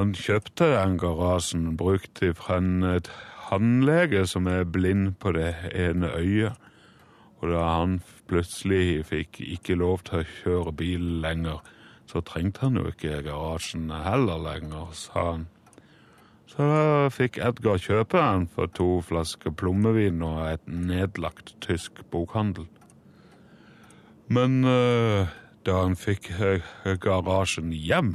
Han 0.00 0.16
kjøpte 0.16 0.72
den 0.72 0.96
garasjen 0.98 1.74
brukt 1.76 2.24
fra 2.40 2.56
en 2.56 3.02
tannlege 3.04 4.24
som 4.26 4.48
er 4.48 4.64
blind 4.64 5.18
på 5.20 5.36
det 5.36 5.52
ene 5.76 6.08
øyet. 6.16 6.56
Og 7.42 7.50
da 7.52 7.64
han 7.66 7.98
plutselig 8.30 9.04
fikk 9.10 9.40
ikke 9.44 9.76
lov 9.80 10.04
til 10.06 10.22
å 10.22 10.28
kjøre 10.40 10.76
bil 10.78 11.08
lenger, 11.24 11.64
så 12.10 12.22
trengte 12.24 12.66
han 12.66 12.78
jo 12.78 12.86
ikke 12.92 13.22
garasjen 13.26 13.90
heller 14.04 14.40
lenger, 14.44 14.92
sa 14.96 15.26
han. 15.32 15.46
Så 16.54 16.66
da 16.70 17.08
fikk 17.10 17.40
Edgar 17.42 17.80
kjøpe 17.82 18.20
den 18.20 18.46
for 18.52 18.70
to 18.70 19.00
flasker 19.02 19.50
plommevin 19.50 20.22
og 20.22 20.42
et 20.52 20.68
nedlagt 20.70 21.56
tysk 21.64 22.04
bokhandel. 22.12 22.68
Men 24.30 24.62
eh, 24.68 25.32
da 25.66 25.80
han 25.82 25.96
fikk 25.98 26.30
eh, 26.38 26.62
garasjen 27.00 27.72
hjem 27.74 28.14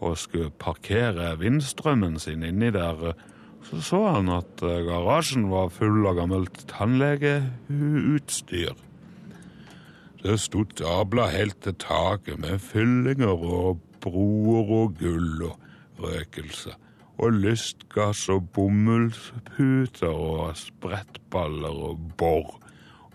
og 0.00 0.16
skulle 0.20 0.54
parkere 0.60 1.34
vindstrømmen 1.40 2.18
sin 2.22 2.44
inni 2.46 2.72
der, 2.74 3.12
så 3.66 3.80
så 3.82 3.98
han 4.14 4.28
at 4.30 4.62
eh, 4.62 4.84
garasjen 4.86 5.48
var 5.50 5.72
full 5.74 6.06
av 6.06 6.14
gammelt 6.20 6.60
tannlegeutstyr. 6.70 8.76
Det 10.22 10.38
sto 10.42 10.62
stabla 10.70 11.26
helt 11.34 11.58
til 11.64 11.74
taket 11.82 12.38
med 12.42 12.62
fyllinger 12.62 13.34
og 13.34 13.80
broer 14.02 14.66
og 14.80 14.88
gull 15.00 15.42
og 15.48 15.56
røkelse. 16.02 16.72
Og 17.16 17.32
lystgass 17.32 18.28
og 18.32 18.50
bomullsputer 18.54 20.12
og 20.12 20.56
sprettballer 20.60 21.76
og 21.90 21.96
bor. 22.20 22.48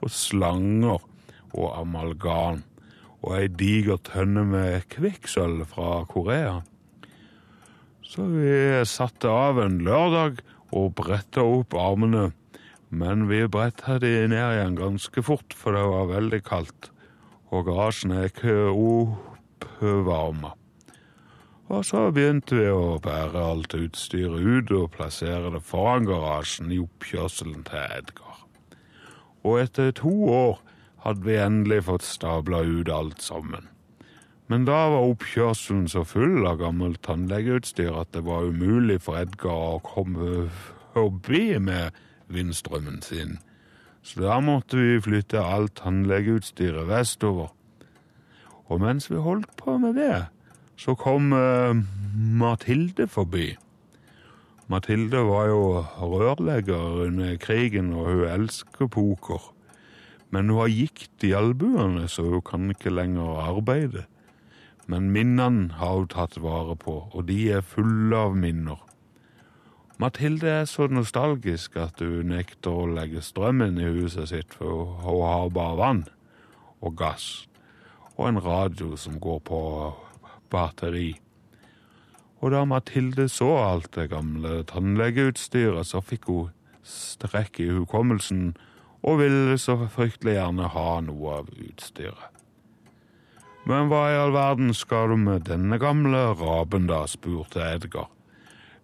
Og 0.01 0.09
slanger 0.11 0.99
og 1.53 1.67
amalgam. 1.77 2.63
Og 3.21 3.37
ei 3.37 3.47
diger 3.47 3.97
tønne 4.07 4.43
med 4.49 4.81
kvikksølv 4.89 5.65
fra 5.69 6.03
Korea. 6.09 6.61
Så 8.11 8.25
vi 8.27 8.83
satte 8.83 9.29
av 9.31 9.61
en 9.63 9.77
lørdag 9.87 10.41
og 10.75 10.89
bretta 10.99 11.45
opp 11.47 11.75
armene. 11.79 12.33
Men 12.91 13.29
vi 13.29 13.45
bretta 13.47 14.01
de 14.03 14.09
ned 14.27 14.35
igjen 14.57 14.75
ganske 14.75 15.23
fort, 15.23 15.55
for 15.55 15.77
det 15.77 15.85
var 15.87 16.09
veldig 16.09 16.41
kaldt. 16.43 16.89
Og 17.55 17.69
garasjen 17.69 18.11
er 18.17 18.27
ikke 18.27 18.57
oppvarma. 18.75 20.51
Og 21.71 21.87
så 21.87 22.09
begynte 22.11 22.59
vi 22.59 22.67
å 22.67 22.99
bære 22.99 23.47
alt 23.53 23.79
utstyret 23.79 24.43
ut 24.43 24.75
og 24.75 24.91
plassere 24.97 25.53
det 25.55 25.63
foran 25.63 26.03
garasjen 26.09 26.75
i 26.75 26.83
oppkjørselen 26.83 27.63
til 27.69 27.95
Edgar. 27.95 28.43
Og 29.47 29.61
etter 29.63 29.95
to 29.95 30.11
år 30.27 30.57
hadde 31.05 31.29
vi 31.29 31.39
endelig 31.39 31.85
fått 31.87 32.03
stabla 32.03 32.65
ut 32.67 32.91
alt 32.91 33.23
sammen. 33.23 33.70
Men 34.51 34.65
da 34.67 34.81
var 34.91 35.05
oppkjørselen 35.13 35.85
så 35.87 36.01
full 36.03 36.43
av 36.43 36.57
gammelt 36.59 36.99
tannlegeutstyr 37.07 37.95
at 38.01 38.09
det 38.11 38.25
var 38.25 38.49
umulig 38.51 38.97
for 39.05 39.15
Edgar 39.21 39.77
å 39.77 39.83
komme 39.85 40.49
forbi 40.91 41.55
med 41.63 41.95
vindstrømmen 42.27 42.99
sin. 43.05 43.37
Så 44.03 44.25
da 44.25 44.41
måtte 44.43 44.75
vi 44.75 44.99
flytte 44.99 45.39
alt 45.39 45.77
tannlegeutstyret 45.79 46.89
vestover. 46.89 47.53
Og 48.67 48.83
mens 48.83 49.07
vi 49.11 49.23
holdt 49.23 49.55
på 49.55 49.77
med 49.79 49.95
det, 49.95 50.25
så 50.75 50.97
kom 50.99 51.31
uh, 51.31 51.71
Mathilde 52.11 53.07
forbi. 53.07 53.53
Mathilde 54.71 55.23
var 55.31 55.47
jo 55.47 55.63
rørlegger 55.95 57.05
under 57.07 57.35
krigen, 57.39 57.93
og 57.95 58.11
hun 58.11 58.27
elsker 58.27 58.91
poker. 58.91 59.51
Men 60.31 60.51
hun 60.51 60.65
har 60.65 60.71
gikt 60.75 61.23
i 61.27 61.35
albuene, 61.35 62.09
så 62.11 62.27
hun 62.27 62.43
kan 62.43 62.71
ikke 62.71 62.91
lenger 62.91 63.45
arbeide. 63.47 64.07
Men 64.91 65.11
minnene 65.15 65.77
har 65.79 66.01
hun 66.01 66.09
tatt 66.11 66.35
vare 66.43 66.75
på, 66.75 66.97
og 67.15 67.27
de 67.29 67.37
er 67.55 67.63
fulle 67.63 68.17
av 68.17 68.35
minner. 68.35 68.81
Mathilde 70.01 70.49
er 70.49 70.65
så 70.65 70.87
nostalgisk 70.89 71.77
at 71.79 72.01
hun 72.01 72.33
nekter 72.33 72.73
å 72.73 72.89
legge 72.89 73.21
strømmen 73.23 73.77
i 73.79 73.87
huset 73.87 74.31
sitt, 74.31 74.55
for 74.57 74.97
hun 75.05 75.21
har 75.23 75.53
bare 75.53 75.77
vann 75.79 76.03
og 76.81 76.97
gass. 76.97 77.47
og 78.17 78.27
en 78.27 78.43
radio 78.43 78.95
som 78.97 79.19
går 79.19 79.39
på 79.39 79.59
batteri. 80.51 81.15
Og 82.41 82.51
da 82.51 82.65
Mathilde 82.65 83.29
så 83.29 83.47
alt 83.57 83.95
det 83.95 84.09
gamle 84.11 84.63
tannlegeutstyret, 84.69 85.87
så 85.87 86.01
fikk 86.01 86.27
hun 86.27 86.51
strekk 86.83 87.59
i 87.63 87.69
hukommelsen 87.71 88.51
og 89.01 89.21
ville 89.23 89.57
så 89.57 89.77
fryktelig 89.89 90.35
gjerne 90.37 90.69
ha 90.75 90.99
noe 91.05 91.39
av 91.39 91.49
utstyret. 91.55 92.40
Men 93.69 93.91
hva 93.91 94.05
i 94.09 94.17
all 94.17 94.33
verden 94.33 94.73
skal 94.73 95.11
du 95.11 95.19
med 95.21 95.45
denne 95.45 95.77
gamle 95.81 96.31
raben, 96.39 96.87
da? 96.89 97.03
spurte 97.09 97.61
Edgar. 97.61 98.09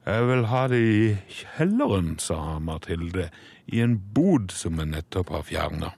Jeg 0.07 0.27
vil 0.29 0.45
ha 0.47 0.67
det 0.71 0.79
i 0.79 0.99
kjelleren, 1.33 2.13
sa 2.21 2.59
Mathilde, 2.63 3.27
i 3.67 3.81
en 3.83 3.97
bod 4.15 4.53
som 4.55 4.77
jeg 4.79 4.93
nettopp 4.93 5.33
har 5.33 5.47
fjerna. 5.49 5.89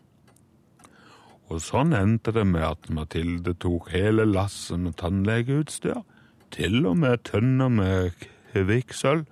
Og 1.49 1.61
sånn 1.61 1.93
endte 1.97 2.33
det 2.33 2.45
med 2.47 2.65
at 2.65 2.89
Mathilde 2.93 3.53
tok 3.61 3.91
hele 3.93 4.25
lasset 4.25 4.81
med 4.81 4.95
tannlegeutstyr, 5.01 6.01
til 6.53 6.79
og 6.89 6.97
med 7.03 7.21
tønner 7.29 7.69
med 7.73 8.25
kvikksølv, 8.53 9.27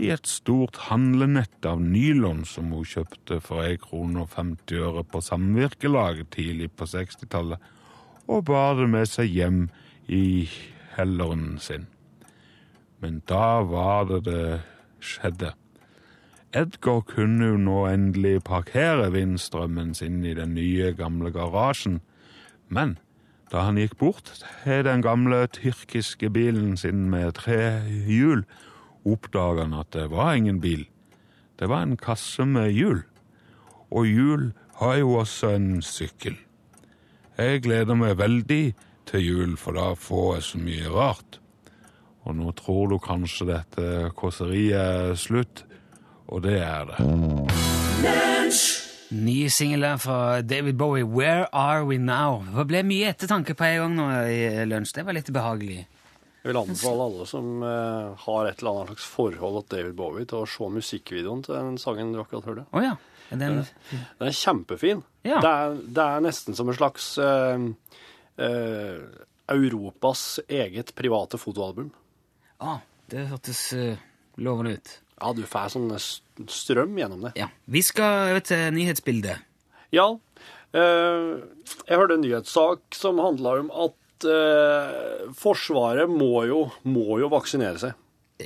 i 0.00 0.08
et 0.14 0.26
stort 0.26 0.78
handlenett 0.88 1.66
av 1.68 1.82
nylon 1.84 2.46
som 2.48 2.70
hun 2.72 2.86
kjøpte 2.88 3.36
for 3.44 3.66
1 3.66 3.82
krone 3.84 4.22
og 4.22 4.32
50 4.32 4.80
øre 4.80 5.02
på 5.04 5.20
Samvirkelaget 5.20 6.30
tidlig 6.32 6.70
på 6.72 6.88
60-tallet, 6.88 7.60
og 8.30 8.44
bar 8.46 8.76
det 8.78 8.86
med 8.92 9.08
seg 9.10 9.32
hjem 9.34 9.64
i 10.06 10.46
helleren 10.94 11.58
sin. 11.62 11.88
Men 13.02 13.22
da 13.28 13.62
var 13.66 14.06
det 14.10 14.22
det 14.28 14.60
skjedde. 15.02 15.54
Edgar 16.54 17.02
kunne 17.06 17.52
jo 17.52 17.58
nå 17.62 17.84
endelig 17.90 18.40
parkere 18.46 19.10
vindstrømmen 19.14 19.94
sin 19.94 20.24
i 20.26 20.34
den 20.34 20.54
nye, 20.54 20.92
gamle 20.98 21.30
garasjen, 21.34 22.00
men 22.68 22.98
da 23.50 23.64
han 23.66 23.78
gikk 23.78 23.96
bort 23.98 24.30
til 24.62 24.84
den 24.86 25.02
gamle 25.02 25.44
tyrkiske 25.50 26.30
bilen 26.30 26.76
sin 26.78 27.08
med 27.10 27.34
tre 27.38 27.82
hjul, 28.06 28.44
oppdaga 29.06 29.66
han 29.66 29.78
at 29.78 29.90
det 29.96 30.10
var 30.12 30.36
ingen 30.38 30.60
bil. 30.62 30.84
Det 31.58 31.70
var 31.70 31.82
en 31.86 31.98
kasse 31.98 32.46
med 32.46 32.70
hjul. 32.70 33.02
Og 33.90 34.06
hjul 34.06 34.52
har 34.78 35.00
jo 35.00 35.18
også 35.22 35.54
en 35.56 35.82
sykkel. 35.82 36.38
Jeg 37.38 37.62
gleder 37.64 37.96
meg 37.98 38.18
veldig 38.18 38.62
til 39.10 39.22
jul, 39.24 39.56
for 39.58 39.76
da 39.78 39.92
får 39.98 40.34
jeg 40.36 40.46
så 40.48 40.60
mye 40.62 40.94
rart. 40.94 41.38
Og 42.28 42.36
nå 42.36 42.52
tror 42.58 42.90
du 42.90 42.98
kanskje 43.02 43.48
dette 43.48 44.10
kåseriet 44.18 44.76
er 44.76 45.14
slutt, 45.18 45.64
og 46.30 46.42
det 46.44 46.58
er 46.62 46.90
det. 46.90 46.98
Ny 49.10 49.48
singel 49.50 49.86
fra 49.98 50.42
David 50.42 50.76
Bowie, 50.78 51.04
'Where 51.04 51.48
Are 51.52 51.84
We 51.84 51.96
Now'. 51.98 52.44
Det 52.56 52.66
ble 52.66 52.82
mye 52.86 53.10
ettertanke 53.10 53.56
på 53.58 53.64
en 53.64 53.78
gang 53.80 53.96
nå 53.96 54.10
i 54.30 54.66
lunsj. 54.70 54.94
Det 54.94 55.06
var 55.06 55.16
litt 55.16 55.32
behagelig. 55.32 55.86
Jeg 56.40 56.54
vil 56.54 56.56
anbefale 56.56 57.04
alle 57.04 57.26
som 57.28 57.62
eh, 57.66 58.12
har 58.22 58.46
et 58.48 58.62
eller 58.62 58.70
annet 58.70 58.92
slags 58.92 59.08
forhold 59.12 59.66
til 59.66 59.78
David 59.78 59.96
Bowie, 59.98 60.24
til 60.24 60.38
å 60.40 60.48
se 60.48 60.68
musikkvideoen 60.72 61.42
til 61.44 61.56
den 61.58 61.76
sangen 61.76 62.14
du 62.14 62.20
akkurat 62.22 62.46
hørte. 62.48 62.64
Oh, 62.72 62.80
ja. 62.80 62.94
Den, 63.30 63.62
Den 64.18 64.28
er 64.28 64.34
kjempefin. 64.34 65.02
Ja. 65.22 65.40
Det, 65.40 65.50
er, 65.50 65.76
det 65.86 66.06
er 66.06 66.24
nesten 66.24 66.56
som 66.58 66.70
en 66.70 66.76
slags 66.76 67.12
uh, 67.22 67.60
uh, 68.40 68.98
Europas 69.50 70.40
eget 70.48 70.94
private 70.98 71.38
fotoalbum. 71.38 71.92
ah, 72.58 72.80
det 73.10 73.28
hørtes 73.30 73.62
uh, 73.74 74.00
lovende 74.40 74.74
ut. 74.78 74.92
Ja, 75.20 75.32
du 75.36 75.44
får 75.46 75.74
sånn 75.74 75.90
strøm 76.48 76.98
gjennom 76.98 77.26
det. 77.28 77.34
Ja. 77.38 77.50
Vi 77.68 77.82
skal 77.84 78.30
over 78.32 78.44
til 78.46 78.70
nyhetsbildet. 78.72 79.46
Ja, 79.92 80.06
jeg 80.72 81.98
hørte 81.98 82.14
en 82.14 82.22
nyhetssak 82.22 82.94
som 82.94 83.18
handla 83.20 83.56
om 83.58 83.72
at 83.74 83.96
Forsvaret 85.36 86.08
må 86.08 86.44
jo, 86.46 86.60
må 86.86 87.18
jo 87.20 87.28
vaksinere 87.32 87.80
seg. 87.82 87.98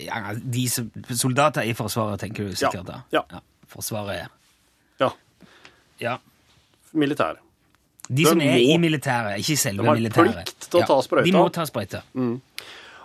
Ja, 0.03 0.33
de 0.35 0.65
soldater 1.15 1.69
i 1.69 1.75
Forsvaret, 1.79 2.25
tenker 2.25 2.49
du 2.49 2.57
sikkert 2.59 2.89
da? 2.89 3.03
Ja. 3.15 3.23
Forsvaret 3.71 4.25
Ja, 4.25 4.31
Ja. 6.03 6.19
Militær. 6.95 7.41
De, 8.05 8.27
som 8.29 8.41
er 8.45 8.59
i 8.61 8.75
militæret, 8.77 9.41
ikke 9.41 9.57
selve 9.57 9.85
De 9.87 9.89
har 9.89 10.13
plikt 10.13 10.67
til 10.69 10.83
å 10.83 10.89
ta 10.89 10.99
sprøyta. 11.05 11.25
De 11.25 11.33
må 11.37 11.47
ta 11.55 11.65
sprøyta. 11.69 12.03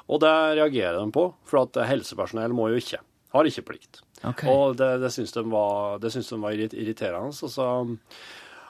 Og 0.10 0.20
det 0.24 0.34
reagerer 0.60 0.98
de 1.00 1.14
på, 1.16 1.30
for 1.48 1.64
at 1.64 1.80
helsepersonell 1.88 2.56
må 2.58 2.68
jo 2.74 2.82
ikke. 2.82 3.00
Har 3.36 3.48
ikke 3.48 3.68
plikt. 3.68 4.02
Okay. 4.26 4.50
Og 4.52 4.76
det, 4.80 4.90
det 5.04 5.12
syns 5.14 5.32
de 5.36 5.44
var, 5.48 6.00
det 6.04 6.12
syns 6.12 6.32
de 6.34 6.40
var 6.42 6.58
irriterende. 6.58 7.30
Og 7.32 7.54
så, 7.54 7.68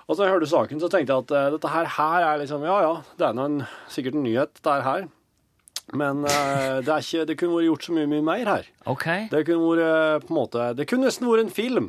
og 0.05 0.17
så 0.17 0.25
jeg 0.25 0.33
hørte 0.35 0.49
saken, 0.51 0.81
så 0.81 0.89
tenkte 0.91 1.15
jeg 1.15 1.25
at 1.25 1.31
eh, 1.37 1.47
dette 1.55 1.71
her, 1.73 1.89
her 1.95 2.27
er 2.27 2.41
liksom 2.41 2.65
Ja 2.67 2.75
ja, 2.85 2.91
det 3.17 3.29
er 3.29 3.41
en, 3.45 3.63
sikkert 3.89 4.19
en 4.19 4.27
nyhet, 4.27 4.53
dette 4.59 4.75
her. 4.85 5.07
Men 5.89 6.21
uh, 6.21 6.77
det, 6.85 6.91
er 6.91 7.01
ikke, 7.01 7.25
det 7.25 7.35
kunne 7.39 7.55
vært 7.55 7.65
gjort 7.65 7.85
så 7.87 7.95
mye, 7.95 8.09
mye 8.11 8.25
mer 8.25 8.51
her. 8.51 8.67
Okay. 8.93 9.23
Det 9.31 9.41
kunne 9.47 9.71
vært 9.71 9.85
eh, 9.87 10.17
på 10.21 10.29
en 10.29 10.37
måte 10.37 10.67
Det 10.77 10.85
kunne 10.89 11.09
nesten 11.09 11.25
vært 11.25 11.47
en 11.47 11.55
film, 11.55 11.87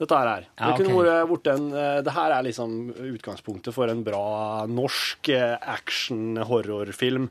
dette 0.00 0.16
her. 0.18 0.46
Ja, 0.58 0.70
Det 0.72 0.84
kunne 0.86 0.96
vært 1.04 1.28
vært 1.30 1.50
en 1.54 1.66
eh, 1.76 1.98
Det 2.06 2.14
her 2.16 2.34
er 2.38 2.46
liksom 2.48 2.74
utgangspunktet 3.12 3.76
for 3.76 3.92
en 3.92 4.02
bra 4.06 4.24
norsk 4.70 5.28
eh, 5.34 5.54
action-horrorfilm 5.76 7.28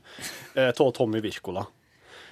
av 0.56 0.92
Tommy 0.96 1.20
Wirkola. 1.24 1.66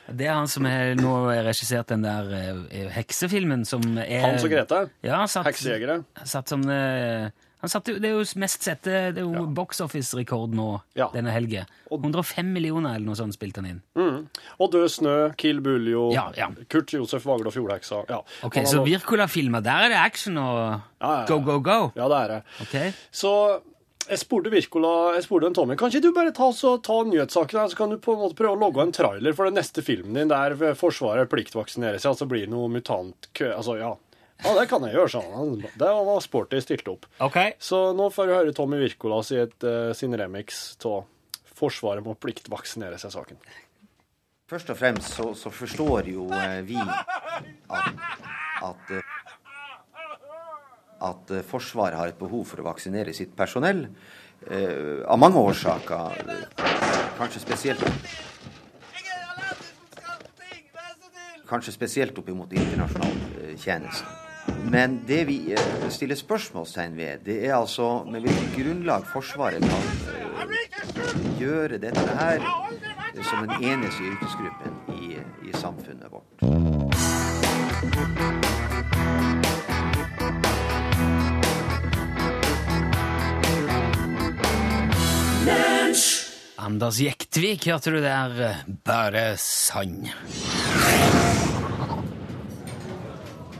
Det 0.08 0.24
er 0.24 0.38
han 0.38 0.48
som 0.48 0.64
har 0.64 0.94
nå 0.96 1.10
regissert 1.44 1.90
den 1.92 2.06
der 2.06 2.30
eh, 2.72 2.86
heksefilmen 2.94 3.66
som 3.68 3.82
er 4.00 4.22
Hans 4.24 4.46
og 4.46 4.54
Grete, 4.54 4.86
Ja, 5.04 5.20
satt, 5.28 5.50
heksejegere. 5.50 5.98
satt 6.24 6.48
som 6.48 6.64
eh, 6.72 7.28
han 7.60 7.68
satt, 7.70 7.88
jo- 7.88 7.98
Det 7.98 8.04
er 8.10 8.14
jo 8.18 8.24
mest 8.38 8.62
sette 8.62 9.12
Det 9.14 9.18
er 9.18 9.24
jo 9.34 9.46
box 9.46 9.80
office-rekord 9.80 10.52
nå 10.54 10.80
Ja. 10.94 11.08
denne 11.12 11.30
helga. 11.32 11.66
105 11.90 12.52
millioner 12.52 12.94
eller 12.94 13.06
noe 13.06 13.14
sånt 13.16 13.34
spilte 13.34 13.56
han 13.62 13.66
inn. 13.66 14.28
Og 14.60 14.70
Død 14.72 14.88
snø, 14.90 15.36
Kill 15.36 15.60
Buljo, 15.60 16.12
Ja, 16.12 16.30
ja. 16.36 16.48
Kurt 16.68 16.92
Josef 16.92 17.24
Vagl 17.24 17.46
og 17.46 17.52
Fjordheksa. 17.52 18.04
Ja. 18.08 18.20
Ok, 18.44 18.54
Så 18.64 18.76
lov- 18.76 18.86
Wirkola-filmer, 18.86 19.62
der 19.62 19.84
er 19.86 19.88
det 19.88 19.96
action 19.98 20.36
og 20.38 20.80
Ja, 21.00 21.08
ja, 21.08 21.18
ja. 21.20 21.26
go, 21.26 21.38
go, 21.40 21.58
go? 21.60 21.92
Ja, 21.96 22.08
det 22.08 22.18
er 22.18 22.28
det. 22.28 22.42
Ok. 22.60 22.94
Så 23.12 23.60
jeg 24.08 24.18
spurte 24.18 24.50
Wirkola, 24.50 25.14
jeg 25.16 25.24
spurte 25.24 25.46
en 25.46 25.54
Tommy, 25.54 25.76
kan 25.76 25.90
ikke 25.90 26.00
du 26.00 26.12
bare 26.12 26.30
ta, 26.32 26.50
så, 26.52 26.80
ta 26.82 27.02
nyhetssaken 27.04 27.58
her, 27.60 27.66
så 27.68 27.76
kan 27.76 27.90
du 27.90 27.98
på 27.98 28.12
en 28.14 28.18
måte 28.22 28.34
prøve 28.36 28.56
å 28.56 28.60
logge 28.60 28.80
en 28.80 28.92
trailer 28.92 29.34
for 29.34 29.44
den 29.44 29.54
neste 29.54 29.82
filmen 29.84 30.14
din 30.14 30.28
der 30.28 30.54
Forsvaret 30.74 31.28
pliktvaksinerer 31.28 31.98
seg, 32.00 32.12
altså 32.14 32.26
blir 32.28 32.46
det 32.46 32.50
noe 32.50 32.68
mutant 32.70 33.28
altså 33.34 33.78
ja. 33.78 33.94
Ja, 34.44 34.52
det 34.54 34.68
kan 34.70 34.84
jeg 34.86 34.94
gjøre, 34.94 35.10
sa 35.10 35.20
han. 35.34 35.56
Det 35.80 35.88
var 36.08 36.20
sporty 36.22 36.60
stilt 36.62 36.86
opp. 36.90 37.08
Ok. 37.26 37.38
Så 37.58 37.88
nå 37.98 38.06
får 38.14 38.28
vi 38.30 38.36
høre 38.36 38.54
Tommy 38.54 38.78
Wirkola 38.84 39.18
si 39.26 39.36
et, 39.40 39.56
eh, 39.66 39.90
sin 39.98 40.14
remix 40.14 40.76
av 40.86 41.04
Forsvaret 41.58 42.04
må 42.06 42.14
pliktvaksinere 42.14 43.00
seg-saken. 43.02 43.40
Først 44.48 44.70
og 44.70 44.78
fremst 44.78 45.10
så, 45.18 45.32
så 45.34 45.50
forstår 45.52 46.06
jo 46.12 46.28
eh, 46.32 46.60
vi 46.64 46.78
at, 46.78 47.98
at, 48.62 48.92
eh, 48.94 49.02
at 51.10 51.34
eh, 51.34 51.42
Forsvaret 51.50 51.98
har 51.98 52.12
et 52.14 52.20
behov 52.22 52.46
for 52.46 52.62
å 52.62 52.68
vaksinere 52.70 53.12
sitt 53.16 53.34
personell 53.36 53.88
eh, 54.46 55.02
av 55.02 55.18
mange 55.18 55.42
årsaker. 55.50 56.22
Kanskje 57.18 57.42
spesielt 57.42 57.84
Kanskje 61.48 61.72
spesielt 61.72 62.18
opp 62.20 62.26
mot 62.36 62.50
internasjonal 62.52 63.56
tjeneste. 63.56 64.27
Men 64.70 65.00
det 65.06 65.24
vi 65.24 65.52
eh, 65.52 65.88
stiller 65.90 66.16
spørsmålstegn 66.16 66.96
ved, 66.96 67.24
det 67.24 67.46
er 67.46 67.54
altså 67.56 68.04
med 68.04 68.20
hvilket 68.20 68.56
grunnlag 68.56 69.06
Forsvaret 69.12 69.64
kan 69.64 69.86
eh, 70.12 71.40
gjøre 71.40 71.78
dette 71.80 72.04
her 72.20 72.44
eh, 72.44 73.22
som 73.24 73.46
den 73.46 73.64
eneste 73.64 74.04
yrkesgruppen 74.10 74.72
i, 75.00 75.16
i 75.48 75.56
samfunnet 75.56 76.12
vårt. 76.12 76.28
Anders 86.58 87.00
Jektvik, 87.00 87.64
hørte 87.70 87.90
du 87.94 88.02
der? 88.04 88.58
Bare 88.84 89.36
sann. 89.40 90.04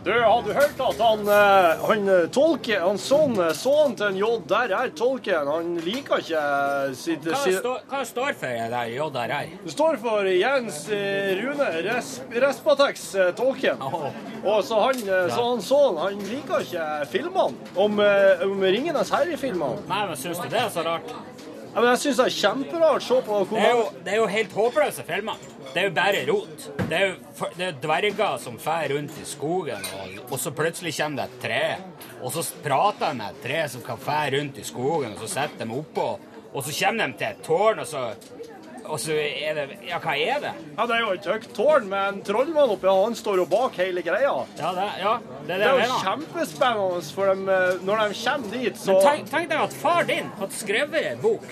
Du, 0.09 0.15
har 0.23 0.43
du 0.43 0.53
hørt 0.57 0.79
at 0.81 1.01
han, 1.05 1.27
eh, 1.29 1.83
han 1.85 2.07
eh, 2.09 2.23
tolker, 2.33 2.81
han 2.81 2.97
sånn, 2.97 3.35
sånn 3.53 3.93
til 3.99 4.07
en 4.07 4.55
er 4.57 4.93
tolken, 4.97 5.51
han 5.53 5.75
liker 5.85 6.23
ikke 6.23 6.45
eh, 6.45 6.95
sitt, 6.97 7.27
sitt 7.43 7.67
hva 7.93 8.01
står 8.09 8.39
for 8.41 8.49
det 8.49 8.71
der 8.73 9.35
er 9.37 9.53
Det 9.67 9.75
står 9.75 9.99
for 10.01 10.31
Jens 10.33 10.79
eh, 10.89 11.35
Rune 11.43 11.69
Res, 11.85 12.15
Respatex 12.33 13.05
Tolken. 13.37 13.85
Oh. 13.85 14.09
Og 14.47 14.65
så 14.65 14.81
han, 14.81 15.05
eh, 15.05 15.29
så 15.29 15.45
han 15.51 15.61
sånn, 15.69 16.01
han 16.01 16.25
liker 16.31 16.65
ikke 16.65 16.87
filmene. 17.13 17.69
Om, 17.77 18.01
eh, 18.01 18.47
om 18.49 18.65
Ringenes 18.65 19.13
herre-filmene. 19.13 19.85
Nei, 19.93 20.07
men 20.09 20.17
Syns 20.25 20.41
du 20.41 20.49
det 20.49 20.63
er 20.65 20.73
så 20.73 20.89
rart? 20.89 21.13
Ja, 21.75 21.81
men 21.83 21.91
jeg 21.93 22.01
syns 22.03 22.19
det 22.19 22.25
er 22.27 22.35
kjemperart. 22.35 23.05
Se 23.05 23.19
på 23.27 23.41
hvor 23.45 23.59
Det 23.59 23.65
er, 23.69 23.75
jo, 23.77 23.85
det 24.05 24.13
er 24.13 24.17
jo 24.19 24.29
helt 24.33 24.55
håpløse 24.57 25.05
filmer. 25.07 25.43
Det 25.69 25.83
er 25.83 25.87
jo 25.89 25.93
bare 25.99 26.23
rot. 26.31 26.69
Det 26.89 26.97
er 26.97 27.05
jo 27.07 27.51
det 27.59 27.67
er 27.69 27.77
dverger 27.83 28.39
som 28.43 28.57
fer 28.59 28.89
rundt 28.95 29.19
i 29.21 29.27
skogen, 29.29 29.85
og, 30.01 30.17
og 30.33 30.41
så 30.43 30.51
plutselig 30.57 30.95
kommer 30.97 31.21
det 31.21 31.29
et 31.29 31.43
tre. 31.45 31.61
Og 32.23 32.33
så 32.35 32.43
prater 32.65 33.13
de 33.13 33.21
med 33.21 33.29
et 33.37 33.45
tre 33.45 33.61
som 33.71 33.85
kan 33.87 34.01
fære 34.03 34.33
rundt 34.39 34.59
i 34.59 34.67
skogen, 34.67 35.13
og 35.15 35.23
så 35.23 35.29
setter 35.37 35.65
de 35.69 35.77
oppå 35.79 36.09
Og 36.49 36.65
så 36.65 36.73
kommer 36.73 37.07
de 37.13 37.19
til 37.21 37.29
et 37.29 37.43
tårn, 37.45 37.79
og 37.85 37.87
så, 37.87 38.07
og 38.89 39.01
så 39.01 39.15
er 39.19 39.55
det 39.59 39.65
Ja, 39.89 39.99
hva 40.03 40.15
er 40.17 40.41
det? 40.43 40.53
Ja, 40.77 40.87
Det 40.87 40.97
er 40.97 41.01
jo 41.03 41.11
et 41.17 41.29
høyt 41.29 41.49
tårn 41.57 41.89
med 41.91 42.09
en 42.13 42.23
trollmann 42.27 42.73
oppi, 42.75 42.89
og 42.91 43.05
han 43.09 43.17
står 43.19 43.43
jo 43.43 43.47
bak 43.51 43.77
hele 43.81 44.03
greia. 44.03 44.33
Ja, 44.59 44.73
det, 44.77 44.89
ja, 45.03 45.15
det 45.47 45.55
er 45.55 45.59
det 45.59 45.59
Det 45.59 45.69
er 45.69 45.93
jo 45.93 46.01
kjempespennende, 46.05 47.03
for 47.15 47.33
dem, 47.33 47.49
eh, 47.49 47.79
når 47.85 48.03
de 48.03 48.19
kommer 48.25 48.57
dit, 48.57 48.79
så 48.79 48.93
Men 48.93 49.07
tenk, 49.07 49.31
tenk 49.31 49.51
deg 49.53 49.61
at 49.67 49.77
far 49.83 50.09
din 50.09 50.33
hadde 50.41 50.53
skrevet 50.57 51.13
en 51.13 51.23
bok, 51.23 51.45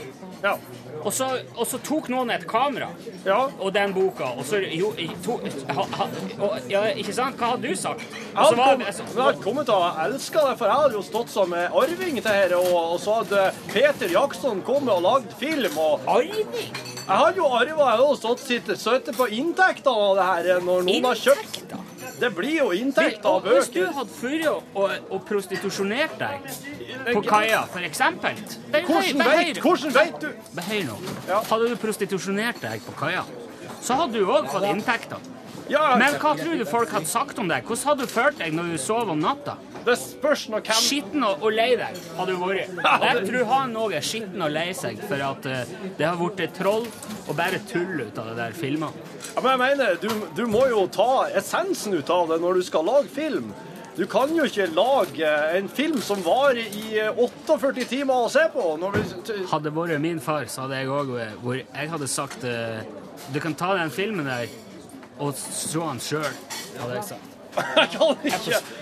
Ja. 0.43 0.57
og 1.03 1.13
så, 1.13 1.27
og 1.57 1.67
så 1.67 1.79
tok 1.85 2.09
noen 2.13 2.31
et 2.31 2.47
kamera 2.49 2.89
ja. 3.25 3.49
og 3.59 3.73
den 3.73 3.95
boka, 3.95 4.25
og 4.37 4.45
så 4.45 4.61
jo, 4.61 4.93
to, 5.25 5.39
ha, 5.69 5.87
ha, 5.97 6.09
og, 6.41 6.59
Ja, 6.71 6.85
ikke 6.93 7.15
sant? 7.17 7.37
Hva 7.37 7.55
hadde 7.55 7.69
du 7.69 7.77
sagt? 7.77 8.05
Jeg 8.35 8.59
hadde, 8.61 8.93
kom, 9.15 9.43
kommet 9.43 9.67
til 9.71 9.75
å 9.77 9.93
elske 10.07 10.45
det, 10.49 10.59
for 10.59 10.67
jeg 10.67 10.83
hadde 10.83 10.99
jo 10.99 11.03
stått 11.03 11.33
som 11.33 11.53
arving 11.57 12.21
til 12.21 12.31
dette, 12.31 12.57
og, 12.59 12.77
og 12.97 13.01
så 13.01 13.21
hadde 13.23 13.49
Peter 13.73 14.13
Jackson 14.13 14.63
kommet 14.67 14.95
og 14.95 15.03
lagd 15.07 15.33
film, 15.41 15.79
og 15.79 16.01
Arving? 16.07 16.96
Arva, 17.09 17.63
jeg 17.65 17.77
hadde 17.77 18.03
jo 18.03 18.15
stått 18.19 18.43
sitte 18.43 18.77
søte 18.81 19.15
på 19.17 19.29
inntektene 19.33 20.07
av 20.09 20.17
det 20.19 20.27
her, 20.31 20.49
når 20.67 20.87
noen 20.87 21.11
har 21.11 21.21
kjøpt 21.21 21.57
Inntekter? 21.67 21.83
Det 22.21 22.31
blir 22.33 22.55
jo 22.57 22.67
inntekt 22.73 23.25
av 23.29 23.43
bøker. 23.45 23.59
hvis 23.59 23.71
du 23.75 23.93
hadde 23.93 24.13
fyrt 24.17 24.47
og, 24.49 24.63
og, 24.75 24.93
og 25.13 25.25
prostitusjonert 25.29 26.15
deg 26.21 26.47
på 27.13 27.23
kaia, 27.27 27.65
Hvordan 28.73 29.25
vet, 29.27 29.61
hvordan 29.61 29.95
vet 29.97 30.21
du? 30.23 30.29
Behøy 30.57 30.83
nå. 30.89 30.97
Hadde 31.51 31.69
du 31.73 31.77
prostitusjonert 31.81 32.63
deg 32.63 32.85
på 32.87 32.95
kaia, 33.01 33.25
så 33.83 33.99
hadde 34.01 34.19
du 34.19 34.31
òg 34.31 34.49
fått 34.53 34.69
inntekter. 34.71 35.21
Ja, 35.69 35.97
Men 35.99 36.15
hva 36.23 36.37
tror 36.39 36.59
du 36.59 36.67
folk 36.69 36.93
hadde 36.95 37.11
sagt 37.11 37.41
om 37.43 37.49
deg? 37.51 37.65
Hvordan 37.67 37.91
hadde 37.91 38.07
du 38.07 38.13
følt 38.13 38.39
deg 38.39 38.55
når 38.55 38.75
du 38.75 38.79
sov 38.79 39.11
om 39.11 39.19
natta? 39.23 39.57
det 39.87 39.95
spørs 40.01 40.47
nå 40.51 40.61
hvem 40.67 40.81
Skitten 40.83 41.25
og, 41.27 41.45
og 41.47 41.55
lei 41.55 41.69
deg 41.79 41.99
hadde 42.17 42.35
du 42.35 42.41
vært. 42.41 42.73
Jeg 43.07 43.23
tror 43.29 43.45
han 43.53 43.77
òg 43.79 43.95
er 43.99 44.07
skitten 44.07 44.43
og 44.43 44.51
lei 44.55 44.67
seg 44.75 44.99
for 45.07 45.23
at 45.29 45.47
uh, 45.47 45.77
det 45.99 46.09
har 46.09 46.19
blitt 46.19 46.57
troll 46.59 46.89
og 47.27 47.33
bare 47.39 47.61
tull 47.71 48.03
ut 48.03 48.19
av 48.19 48.33
det 48.33 48.37
der 48.41 48.57
filma. 48.57 48.91
ja, 49.29 49.39
Men 49.45 49.53
jeg 49.53 49.63
mener, 49.63 49.95
du, 50.03 50.11
du 50.35 50.45
må 50.51 50.67
jo 50.73 50.87
ta 50.91 51.29
essensen 51.39 51.95
ut 51.95 52.11
av 52.11 52.33
det 52.33 52.41
når 52.43 52.59
du 52.59 52.67
skal 52.67 52.87
lage 52.87 53.13
film. 53.15 53.55
Du 53.97 54.05
kan 54.11 54.33
jo 54.37 54.45
ikke 54.45 54.67
lage 54.77 55.29
en 55.57 55.71
film 55.73 56.03
som 56.05 56.21
varer 56.21 56.67
i 56.67 56.99
eh, 57.01 57.17
48 57.49 57.87
timer 57.89 58.27
å 58.27 58.29
se 58.29 58.43
på. 58.53 58.75
Hadde 58.77 59.71
det 59.71 59.73
vært 59.73 60.03
min 60.05 60.21
far, 60.21 60.45
så 60.53 60.67
hadde 60.67 60.83
jeg 60.83 60.91
òg 60.93 61.15
hvor 61.41 61.63
Jeg 61.63 61.93
hadde 61.95 62.11
sagt 62.11 62.45
eh, 62.45 62.83
Du 63.33 63.41
kan 63.41 63.57
ta 63.57 63.73
den 63.79 63.95
filmen 63.95 64.29
der 64.29 64.51
og 65.19 65.35
så 65.37 65.81
han 65.87 66.01
sjøl, 66.03 66.33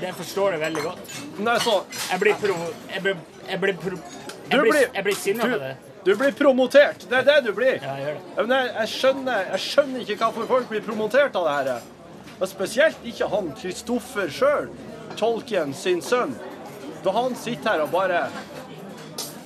jeg 0.02 0.14
forstår, 0.16 0.52
det 0.52 0.60
veldig 0.64 0.82
godt. 0.82 1.10
Nei, 1.38 1.58
så, 1.62 1.74
Jeg 2.10 2.20
blir 2.20 2.38
pro... 2.40 2.54
Jeg 2.90 3.02
blir, 3.04 3.16
jeg 3.48 3.60
blir, 3.62 3.74
pro, 3.78 3.98
Du 3.98 4.56
jeg 4.56 4.60
blir, 4.64 4.86
jeg 4.94 5.04
blir 5.06 5.18
sinna 5.18 5.46
på 5.46 5.58
det. 5.62 5.76
du 6.04 6.16
blir 6.20 6.32
promotert. 6.36 7.06
Det 7.10 7.20
er 7.20 7.28
det 7.28 7.36
du 7.46 7.52
blir. 7.56 7.78
Ja, 7.78 7.94
jeg 7.94 8.06
gjør 8.08 8.18
det. 8.18 8.46
Men 8.48 8.56
jeg, 8.66 8.88
skjønner, 8.94 9.44
jeg 9.52 9.60
skjønner 9.66 10.00
ikke 10.02 10.18
hvorfor 10.24 10.50
folk 10.50 10.68
blir 10.72 10.82
promotert 10.84 11.38
av 11.38 11.46
det 11.46 11.54
her. 11.54 11.86
Og 12.40 12.48
spesielt 12.50 13.06
ikke 13.06 13.30
han 13.30 13.52
Kristoffer 13.60 14.34
sjøl, 14.40 14.68
Tolkien 15.20 15.70
sin 15.74 16.02
sønn. 16.02 16.34
Da 17.04 17.14
han 17.14 17.36
sitter 17.38 17.76
her 17.76 17.84
og 17.84 17.92
bare 17.94 18.24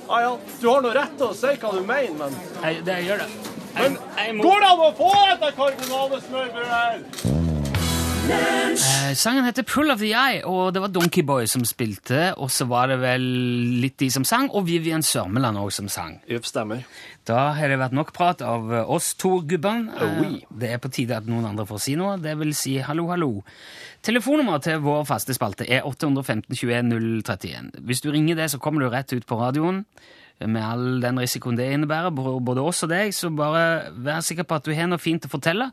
Ja 0.09 0.21
ja, 0.23 0.29
du 0.61 0.69
har 0.71 0.81
nå 0.81 0.89
rett 0.95 1.17
til 1.19 1.27
å 1.27 1.35
si 1.37 1.51
hva 1.61 1.69
du 1.75 1.83
mener, 1.85 2.15
men 2.17 2.63
Jeg, 2.63 2.81
det 2.87 2.95
jeg 2.97 3.11
gjør 3.11 3.19
det. 3.27 3.58
Men 3.75 4.41
går 4.41 4.63
det 4.63 4.69
an 4.71 4.81
å 4.87 4.89
få 4.97 5.11
dette 5.29 5.51
karbonadesmørbrødet 5.57 6.73
her? 6.73 7.37
Eh, 8.29 9.15
sangen 9.17 9.41
heter 9.47 9.65
Pull 9.65 9.89
of 9.89 9.97
the 10.03 10.11
Eye, 10.13 10.43
og 10.45 10.73
det 10.75 10.83
var 10.83 10.91
Donkey 10.93 11.23
Boy 11.25 11.47
som 11.49 11.63
spilte. 11.65 12.27
Og 12.37 12.51
så 12.53 12.67
var 12.69 12.91
det 12.91 12.99
vel 13.01 13.23
litt 13.81 13.95
de 13.97 14.09
som 14.13 14.25
sang, 14.27 14.51
og 14.53 14.67
Vivian 14.67 15.01
Sørmeland 15.05 15.57
òg 15.57 15.71
som 15.73 15.87
sang. 15.89 16.19
Yep, 16.29 16.45
stemmer. 16.45 16.83
Da 17.25 17.47
har 17.57 17.71
det 17.73 17.79
vært 17.81 17.95
nok 17.97 18.11
prat 18.13 18.43
av 18.45 18.69
eh, 18.73 18.83
oss 18.85 19.15
to 19.17 19.39
gubbene. 19.49 19.89
Eh, 19.97 20.19
Oui. 20.21 20.43
Det 20.61 20.69
er 20.75 20.81
på 20.83 20.91
tide 20.93 21.17
at 21.17 21.25
noen 21.29 21.47
andre 21.49 21.65
får 21.69 21.81
si 21.87 21.95
noe. 21.97 22.19
Det 22.21 22.35
vil 22.37 22.53
si 22.57 22.77
hallo, 22.85 23.07
hallo. 23.09 23.31
Telefonnummeret 24.05 24.67
til 24.69 24.79
vår 24.85 25.07
faste 25.09 25.33
spalte 25.35 25.65
er 25.65 25.87
815 25.89 26.53
21 26.53 26.93
031. 27.25 27.73
Hvis 27.81 28.05
du 28.05 28.11
ringer 28.13 28.37
det, 28.37 28.51
så 28.53 28.61
kommer 28.61 28.85
du 28.85 28.93
rett 28.93 29.13
ut 29.15 29.25
på 29.25 29.41
radioen. 29.41 29.85
Med 30.39 30.63
all 30.63 31.01
den 31.03 31.19
risikoen 31.19 31.57
det 31.59 31.65
innebærer, 31.75 32.13
både 32.15 32.61
oss 32.63 32.85
og 32.85 32.89
deg, 32.93 33.11
så 33.15 33.27
bare 33.35 33.91
vær 33.99 34.21
sikker 34.23 34.45
på 34.47 34.55
at 34.55 34.63
du 34.63 34.71
har 34.71 34.87
noe 34.87 35.01
fint 35.01 35.25
å 35.27 35.31
fortelle. 35.31 35.67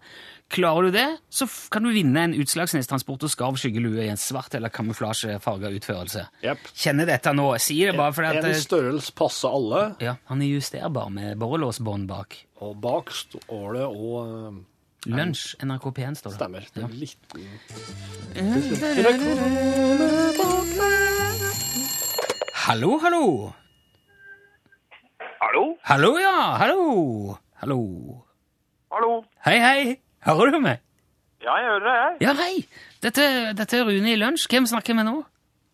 Klarer 0.50 0.88
du 0.88 0.94
det, 0.94 1.06
så 1.30 1.46
kan 1.70 1.86
du 1.86 1.90
vinne 1.94 2.22
en 2.26 2.34
Utslagsnes 2.34 2.86
Transport 2.90 3.22
og 3.26 3.30
Skarv 3.30 3.56
skyggelue 3.58 4.04
i 4.04 4.10
en 4.10 4.18
svart 4.18 4.54
eller 4.58 4.70
kamuflasjefarga 4.74 5.70
utførelse. 5.78 6.26
Yep. 6.42 6.58
Kjenner 6.74 7.06
dette 7.10 7.30
nå. 7.34 7.46
Sier 7.62 7.92
det 7.92 7.98
bare 7.98 8.14
fordi 8.14 8.28
at 8.30 8.42
En 8.42 8.50
eh, 8.54 8.62
størrelse 8.62 9.14
passer 9.18 9.54
alle, 9.54 9.82
ja, 10.02 10.16
han 10.30 10.42
er 10.42 10.50
justerbar 10.54 11.10
med 11.14 11.38
borrelåsbånd 11.42 12.06
bak. 12.10 12.38
og 12.62 12.78
bak 12.82 13.10
står 13.14 13.78
det 13.78 13.86
og 13.86 14.16
eh, 14.22 14.62
Lunsj, 15.06 15.54
NRK 15.62 15.86
P1 15.94 16.18
står 16.18 16.30
det. 16.34 16.38
Stemmer. 16.40 16.62
Det 16.74 16.82
er 16.82 16.90
litt 16.98 17.18
Hallo, 22.66 22.98
hallo. 22.98 23.54
Hallo? 25.40 25.76
Hallo, 25.84 26.10
ja. 26.18 26.34
Hallo. 26.60 27.36
Hallo. 27.60 27.78
Hallo? 28.92 29.12
Hei, 29.46 29.58
hei. 29.60 29.96
Hører 30.26 30.52
du 30.54 30.60
meg? 30.64 30.80
Ja, 31.44 31.54
jeg 31.60 31.66
hører 31.68 31.84
deg, 31.84 31.96
jeg. 31.96 32.14
Ja, 32.26 32.32
hei. 32.40 32.54
Dette, 33.04 33.26
dette 33.58 33.78
er 33.78 33.84
Rune 33.86 34.12
i 34.14 34.16
Lunsj. 34.18 34.46
Hvem 34.50 34.66
snakker 34.70 34.94
jeg 34.94 34.98
med 35.00 35.08
nå? 35.10 35.18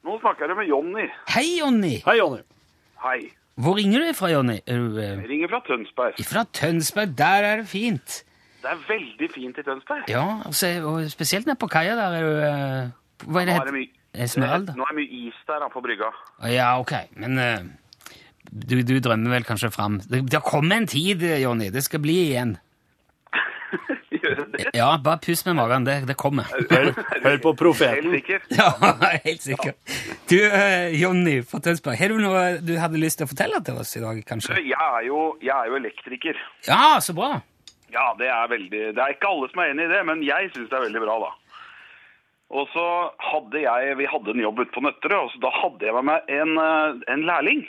Nå 0.07 0.17
snakker 0.21 0.51
jeg 0.51 0.59
med 0.59 0.69
Jonny. 0.69 1.07
Hei, 1.33 1.45
Jonny. 1.61 1.95
Hei, 2.05 2.17
Jonny. 2.19 2.43
Hei. 3.05 3.21
Hvor 3.63 3.77
ringer 3.79 4.03
du 4.03 4.11
fra, 4.17 4.31
Jonny? 4.33 4.59
Er 4.67 4.81
du 4.83 4.99
eh, 4.99 5.13
Jeg 5.23 5.29
ringer 5.31 5.51
fra 5.53 5.61
Tønsberg. 5.67 6.19
fra 6.27 6.45
Tønsberg? 6.57 7.15
Der 7.19 7.47
er 7.53 7.63
det 7.63 7.69
fint. 7.71 8.19
Det 8.63 8.71
er 8.71 8.83
veldig 8.89 9.29
fint 9.35 9.59
i 9.59 9.65
Tønsberg. 9.67 10.05
Ja, 10.11 10.25
altså, 10.47 10.71
og 10.89 11.07
spesielt 11.13 11.47
nede 11.47 11.59
på 11.61 11.69
kaia 11.71 11.95
der 11.99 12.17
er 12.19 12.27
du 12.27 12.33
eh, 12.47 13.29
Hva 13.29 13.43
er 13.43 13.51
det 13.51 13.57
Nå 13.57 13.63
er 13.63 13.71
det 13.71 13.75
mye, 13.77 13.91
Esmeralda? 14.27 14.75
nå 14.79 14.87
er 14.87 14.93
det 14.95 14.99
mye 15.01 15.21
is 15.29 15.39
der 15.49 15.63
da, 15.65 15.69
på 15.73 15.83
brygga. 15.85 16.11
Ja, 16.51 16.69
ok. 16.81 16.93
Men 17.23 17.39
eh, 17.43 17.59
du, 18.53 18.83
du 18.85 18.99
drømmer 19.01 19.33
vel 19.39 19.47
kanskje 19.49 19.71
fram 19.73 19.95
Det, 20.05 20.19
det 20.29 20.43
kommer 20.45 20.77
en 20.83 20.87
tid, 20.87 21.23
Jonny. 21.41 21.71
Det 21.73 21.83
skal 21.87 22.03
bli 22.05 22.19
igjen. 22.29 22.59
Gjør 24.13 24.43
det? 24.53 24.67
Ja, 24.77 24.91
bare 25.01 25.19
pust 25.25 25.47
med 25.49 25.57
magen. 25.57 25.87
Det, 25.89 25.95
det 26.11 26.17
kommer. 26.21 26.51
Hør, 26.71 26.91
hør 27.25 27.39
på 27.43 27.53
Helt 27.55 27.59
profeten. 27.63 28.11
sikker. 28.13 28.45
Ja, 28.53 28.69
helt 29.27 29.47
sikker. 29.47 29.73
Du, 30.29 30.37
uh, 30.53 30.93
Jonny 30.93 31.39
fra 31.49 31.63
Tønsberg, 31.65 31.97
har 31.99 32.13
du 32.13 32.21
noe 32.21 32.45
du 32.61 32.75
hadde 32.81 33.01
lyst 33.01 33.23
til 33.23 33.27
å 33.29 33.33
fortelle 33.33 33.63
til 33.65 33.81
oss 33.81 33.97
i 33.97 34.05
dag, 34.05 34.21
kanskje? 34.29 34.61
Jeg 34.61 34.77
er, 34.77 35.01
jo, 35.09 35.23
jeg 35.43 35.55
er 35.57 35.73
jo 35.73 35.81
elektriker. 35.81 36.41
Ja, 36.69 36.99
så 37.03 37.17
bra. 37.17 37.39
Ja, 37.93 38.11
det 38.17 38.29
er 38.33 38.47
veldig 38.49 38.85
Det 38.97 39.01
er 39.05 39.13
ikke 39.13 39.29
alle 39.29 39.49
som 39.53 39.61
er 39.61 39.73
enig 39.75 39.85
i 39.89 39.93
det, 39.93 40.01
men 40.09 40.23
jeg 40.25 40.53
syns 40.55 40.71
det 40.71 40.79
er 40.79 40.87
veldig 40.87 41.03
bra, 41.05 41.17
da. 41.27 41.33
Og 42.53 42.69
så 42.73 42.85
hadde 43.33 43.61
jeg 43.65 43.97
Vi 43.97 44.07
hadde 44.13 44.33
en 44.35 44.43
jobb 44.45 44.61
ute 44.61 44.73
på 44.75 44.83
Nøtterøy, 44.85 45.19
og 45.25 45.31
så 45.33 45.41
da 45.45 45.51
hadde 45.57 45.89
jeg 45.89 45.97
med 45.99 46.07
meg 46.09 46.33
en, 46.37 46.53
eh, 46.61 47.03
en 47.13 47.25
lærling. 47.29 47.63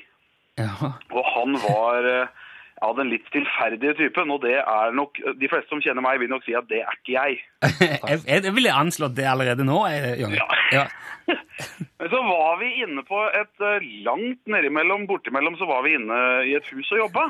Ja. 0.62 0.94
Og 1.10 1.30
han 1.34 1.56
var 1.64 2.08
eh, 2.10 2.42
ja, 2.84 2.90
den 2.98 3.12
litt 3.14 3.26
tilferdige 3.34 3.96
typen, 3.98 4.32
og 4.34 4.44
det 4.44 4.58
er 4.60 4.96
nok 4.96 5.18
De 5.40 5.50
fleste 5.50 5.72
som 5.72 5.82
kjenner 5.84 6.04
meg, 6.06 6.20
vil 6.22 6.32
nok 6.34 6.44
si 6.46 6.56
at 6.58 6.68
det 6.70 6.84
er 6.84 6.98
ikke 6.98 7.16
jeg. 7.16 7.40
Jeg, 8.10 8.20
jeg 8.28 8.54
ville 8.56 8.74
anslått 8.76 9.16
det 9.18 9.28
allerede 9.30 9.66
nå, 9.66 9.80
Jonny. 10.20 10.40
Ja. 10.40 10.48
Ja. 10.76 10.86
Men 12.00 12.10
så 12.12 12.20
var 12.28 12.58
vi 12.60 12.74
inne 12.84 13.06
på 13.08 13.22
et 13.32 13.64
eh, 13.64 13.88
langt 14.06 14.42
nedimellom, 14.50 15.08
bortimellom, 15.08 15.56
så 15.60 15.70
var 15.70 15.86
vi 15.86 15.96
inne 16.00 16.20
i 16.50 16.58
et 16.58 16.68
hus 16.74 16.92
og 16.92 17.06
jobba. 17.06 17.30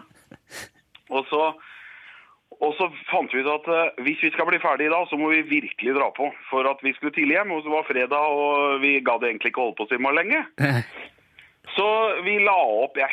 Og 1.14 1.28
så, 1.30 1.42
og 2.58 2.76
så 2.80 2.90
fant 3.12 3.34
vi 3.34 3.44
ut 3.44 3.52
at 3.54 3.70
eh, 3.70 4.04
hvis 4.08 4.24
vi 4.26 4.34
skal 4.34 4.50
bli 4.50 4.62
ferdig 4.64 4.90
i 4.90 4.94
dag, 4.94 5.06
så 5.10 5.20
må 5.22 5.30
vi 5.36 5.44
virkelig 5.52 5.94
dra 6.00 6.10
på. 6.18 6.32
For 6.50 6.70
at 6.70 6.82
vi 6.86 6.96
skulle 6.98 7.14
tidlig 7.14 7.38
hjem, 7.38 7.54
og 7.54 7.66
så 7.66 7.76
var 7.76 7.90
fredag, 7.90 8.38
og 8.42 8.82
vi 8.82 8.98
gadd 9.06 9.28
egentlig 9.30 9.54
ikke 9.54 9.68
holde 9.68 9.78
på 9.78 9.90
så 9.92 10.02
lenge. 10.02 10.46
Så 11.78 11.88
vi 12.26 12.38
la 12.44 12.56
opp 12.84 12.98
Jeg 13.00 13.10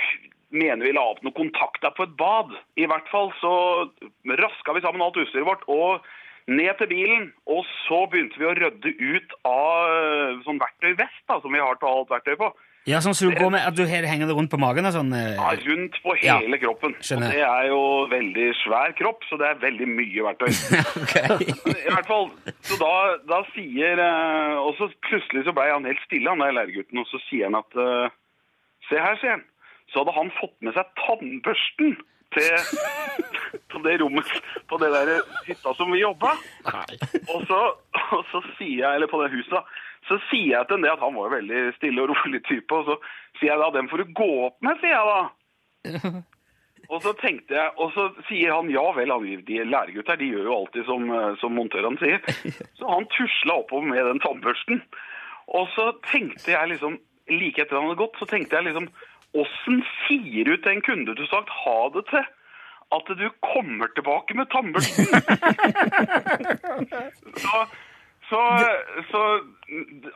mener 0.50 0.82
vi 0.88 0.92
la 0.96 1.04
opp 1.12 1.20
noen 1.22 1.36
kontakter 1.36 1.92
på 1.94 2.02
et 2.08 2.16
bad. 2.18 2.50
I 2.76 2.88
hvert 2.90 3.06
fall 3.12 3.30
så 3.40 3.52
raska 4.26 4.74
vi 4.74 4.82
sammen 4.82 5.02
alt 5.04 5.20
utstyret 5.22 5.46
vårt 5.46 5.62
og 5.70 6.02
ned 6.50 6.72
til 6.80 6.88
bilen. 6.90 7.28
Og 7.46 7.62
så 7.84 8.00
begynte 8.10 8.40
vi 8.40 8.48
å 8.48 8.56
rydde 8.58 8.90
ut 8.98 9.36
av 9.46 9.92
sånn 10.40 10.42
sånn 10.48 10.58
verktøyvest 10.64 11.22
da, 11.30 11.38
som 11.44 11.54
vi 11.54 11.62
har 11.62 11.78
til 11.78 11.92
alt 11.92 12.10
verktøy 12.10 12.34
på. 12.40 12.48
ja, 12.90 12.98
sånn 13.04 13.14
som 13.14 13.30
du 13.30 13.36
går 13.38 13.50
med 13.54 13.62
at 13.68 13.76
du 13.76 13.84
henger 13.86 14.26
det 14.26 14.34
rundt 14.34 14.50
på 14.50 14.58
magen 14.58 14.88
og 14.88 14.94
sånn? 14.96 15.12
eh, 15.14 15.36
Ja, 15.38 15.50
rundt 15.68 15.98
på 16.02 16.14
Ja, 16.24 16.38
hele 16.40 16.58
kroppen. 16.58 16.96
skjønner. 16.98 17.28
Og 17.30 17.36
det 17.38 17.44
er 17.46 17.66
jo 17.70 17.80
veldig 18.10 18.46
svær 18.64 18.94
kropp, 18.98 19.22
så 19.30 19.38
det 19.38 19.46
er 19.52 19.60
veldig 19.62 19.86
mye 19.94 20.24
verktøy. 20.26 20.50
ok. 21.04 21.14
I 21.86 21.92
hvert 21.94 22.08
fall, 22.10 22.30
så 22.66 22.80
da, 22.80 22.92
da 23.30 23.42
sier 23.54 24.00
eh, 24.02 24.56
Og 24.64 24.74
så 24.80 24.90
plutselig 25.06 25.44
så 25.46 25.54
ble 25.54 25.68
han 25.70 25.86
helt 25.86 26.02
stille, 26.08 26.26
han 26.34 26.42
der 26.42 26.56
læregutten, 26.58 26.98
og 26.98 27.06
så 27.12 27.22
sier 27.28 27.46
han 27.46 27.60
at 27.62 27.78
eh, 27.78 28.16
Se 28.90 29.00
her, 29.00 29.18
sier 29.20 29.38
han. 29.38 29.44
Så 29.90 30.02
hadde 30.02 30.14
han 30.14 30.32
fått 30.38 30.56
med 30.62 30.74
seg 30.76 30.90
tannbørsten 31.00 31.96
til 32.34 32.50
på 33.70 33.82
det 33.82 33.96
rommet 34.02 34.34
på 34.70 34.78
det 34.82 34.90
der 34.94 35.12
hytta 35.48 35.74
som 35.74 35.90
vi 35.94 36.02
jobba. 36.02 36.34
Og 37.34 37.46
så, 37.50 37.60
og 38.14 38.26
så 38.30 38.42
sier 38.58 38.84
jeg, 38.84 38.90
eller 38.94 39.10
på 39.10 39.22
det 39.22 39.32
huset, 39.34 39.56
da, 39.56 39.64
så 40.08 40.18
sier 40.30 40.56
jeg 40.56 40.66
til 40.66 40.78
ham 40.78 40.86
det 40.86 40.92
at 40.94 41.02
han 41.02 41.16
var 41.16 41.28
jo 41.28 41.36
veldig 41.38 41.62
stille 41.78 42.04
og 42.04 42.12
rolig 42.12 42.42
type, 42.46 42.74
og 42.74 42.86
så 42.86 42.98
sier 43.38 43.52
jeg 43.52 43.62
da 43.62 43.70
den 43.78 43.90
får 43.90 44.02
du 44.02 44.12
gå 44.20 44.30
opp 44.46 44.60
med, 44.66 44.78
sier 44.82 44.96
jeg 44.96 45.14
da. 45.14 46.20
Og 46.90 46.98
så 47.04 47.12
tenkte 47.20 47.54
jeg, 47.54 47.70
og 47.78 47.92
så 47.94 48.08
sier 48.26 48.50
han 48.50 48.70
ja 48.72 48.82
vel, 48.96 49.12
han, 49.14 49.44
de 49.46 49.58
læregutter 49.62 50.18
de 50.18 50.30
gjør 50.32 50.48
jo 50.48 50.56
alltid 50.56 50.88
som, 50.88 51.04
eh, 51.14 51.36
som 51.38 51.54
montørene 51.54 52.00
sier. 52.00 52.18
Så 52.80 52.88
han 52.88 53.06
tusla 53.14 53.60
oppover 53.60 53.86
med 53.92 54.08
den 54.08 54.18
tannbørsten. 54.24 54.82
Og 55.54 55.68
så 55.76 55.92
tenkte 56.08 56.50
jeg 56.50 56.72
liksom, 56.72 56.96
like 57.30 57.62
etter 57.62 57.78
han 57.78 57.88
hadde 57.88 58.02
gått, 58.02 58.18
så 58.20 58.28
tenkte 58.30 58.58
jeg 58.58 58.70
liksom 58.70 58.90
Åssen 59.40 59.84
sier 60.08 60.48
du 60.48 60.56
til 60.58 60.72
en 60.72 60.82
kunde 60.82 61.14
du 61.14 61.20
har 61.22 61.30
sagt 61.30 61.52
ha 61.54 61.76
det 61.94 62.00
til, 62.08 62.24
at 62.96 63.12
du 63.14 63.28
kommer 63.46 63.92
tilbake 63.94 64.34
med 64.34 64.48
tannbørsten? 64.50 65.06
så, 67.44 67.60
så, 68.26 68.40
så 69.12 69.20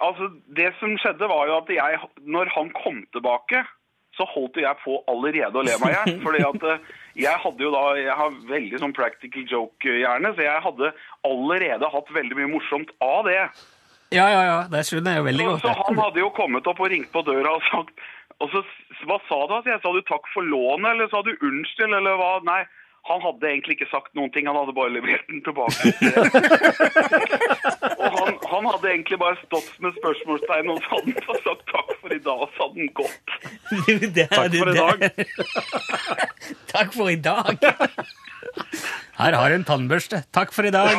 altså, 0.02 0.32
det 0.58 0.72
som 0.80 0.98
skjedde, 0.98 1.30
var 1.30 1.46
jo 1.46 1.60
at 1.60 1.70
jeg, 1.76 2.00
når 2.26 2.50
han 2.56 2.74
kom 2.74 2.98
tilbake 3.14 3.62
så 4.14 4.26
holdt 4.30 4.60
jeg 4.62 4.78
på 4.84 4.96
allerede 5.10 5.58
å 5.58 5.64
le 5.66 5.74
meg 5.82 5.90
i 5.90 5.96
hjel. 5.96 6.18
fordi 6.22 6.42
eh, 6.70 6.90
jeg 7.24 7.42
hadde 7.44 7.66
jo 7.66 7.70
da 7.74 7.82
Jeg 7.98 8.16
har 8.18 8.36
veldig 8.50 8.80
sånn 8.82 8.96
practical 8.96 9.46
joke-hjerne, 9.50 10.34
så 10.34 10.46
jeg 10.46 10.64
hadde 10.66 10.92
allerede 11.26 11.90
hatt 11.94 12.12
veldig 12.14 12.38
mye 12.38 12.52
morsomt 12.54 12.94
av 13.02 13.24
det. 13.28 13.40
Ja, 14.14 14.26
ja, 14.30 14.42
ja, 14.46 14.58
det 14.70 14.84
skjønner 14.88 15.10
jeg 15.16 15.20
jo 15.22 15.26
veldig 15.28 15.44
Så, 15.44 15.50
godt. 15.50 15.62
så 15.66 15.72
han 15.82 15.96
hadde 16.04 16.18
jo 16.22 16.28
kommet 16.36 16.64
opp 16.70 16.80
og 16.80 16.88
ringt 16.92 17.10
på 17.14 17.20
døra 17.26 17.50
og 17.58 17.62
sagt 17.70 17.94
Og 18.42 18.46
så 18.52 18.58
hva 19.04 19.16
sa 19.28 19.38
du? 19.50 19.54
Jeg 19.68 19.80
sa 19.82 19.88
du 19.92 20.00
takk 20.08 20.24
for 20.32 20.42
lånet, 20.46 20.88
eller 20.94 21.06
sa 21.12 21.18
du 21.26 21.32
unnskyld, 21.34 21.92
eller 21.98 22.14
hva? 22.20 22.32
Nei. 22.46 22.62
Han 23.04 23.20
hadde 23.20 23.44
egentlig 23.50 23.74
ikke 23.76 23.90
sagt 23.90 24.14
noen 24.16 24.30
ting, 24.32 24.46
han 24.48 24.56
hadde 24.56 24.72
bare 24.72 24.88
levert 24.94 25.26
den 25.28 25.42
tilbake. 25.44 25.92
og 28.00 28.08
han, 28.16 28.32
han 28.48 28.64
hadde 28.70 28.88
egentlig 28.94 29.18
bare 29.20 29.36
stått 29.42 29.68
med 29.84 29.92
spørsmålstegn, 29.98 30.70
og 30.72 30.78
så 30.86 30.90
hadde 30.94 31.12
han 31.26 31.36
sagt 31.44 31.64
takk 31.68 31.90
for 32.00 32.08
i 32.16 32.22
dag, 32.24 32.38
og 32.46 32.50
så 32.56 32.64
hadde 32.64 32.80
han 32.80 32.88
gått. 32.96 33.28
Det 34.16 34.24
Takk 34.38 34.56
for 34.56 34.68
i 34.72 34.80
dag. 34.80 34.98
Takk 36.72 36.88
for 36.96 37.06
i 37.12 37.20
dag. 37.28 37.52
Her 39.20 39.36
har 39.36 39.46
du 39.52 39.54
en 39.60 39.68
tannbørste. 39.68 40.24
Takk 40.32 40.48
for 40.56 40.64
i 40.64 40.72
dag. 40.72 40.96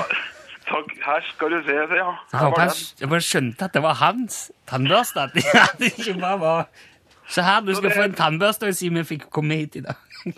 Takk, 0.66 0.92
her 1.06 1.22
skal 1.30 1.52
du 1.54 1.60
se, 1.68 1.76
ja. 2.00 2.10
Håper 2.34 2.64
jeg, 3.02 3.10
bare 3.12 3.22
skjønte 3.22 3.68
at 3.68 3.74
det 3.78 3.82
var 3.86 3.98
hans 4.02 4.38
tannbørste. 4.70 5.28
At 5.28 5.78
det 5.80 5.92
ikke 6.00 6.16
bare 6.22 6.40
var 6.42 6.68
Så 7.28 7.42
her, 7.46 7.62
du 7.62 7.74
skal 7.76 7.90
det- 7.90 7.98
få 7.98 8.04
en 8.10 8.14
tannbørste 8.18 8.68
og 8.70 8.76
si 8.78 8.90
vi 8.90 9.04
fikk 9.06 9.28
komme 9.34 9.56
hit 9.62 9.76
i 9.76 9.84
dag. 9.86 9.96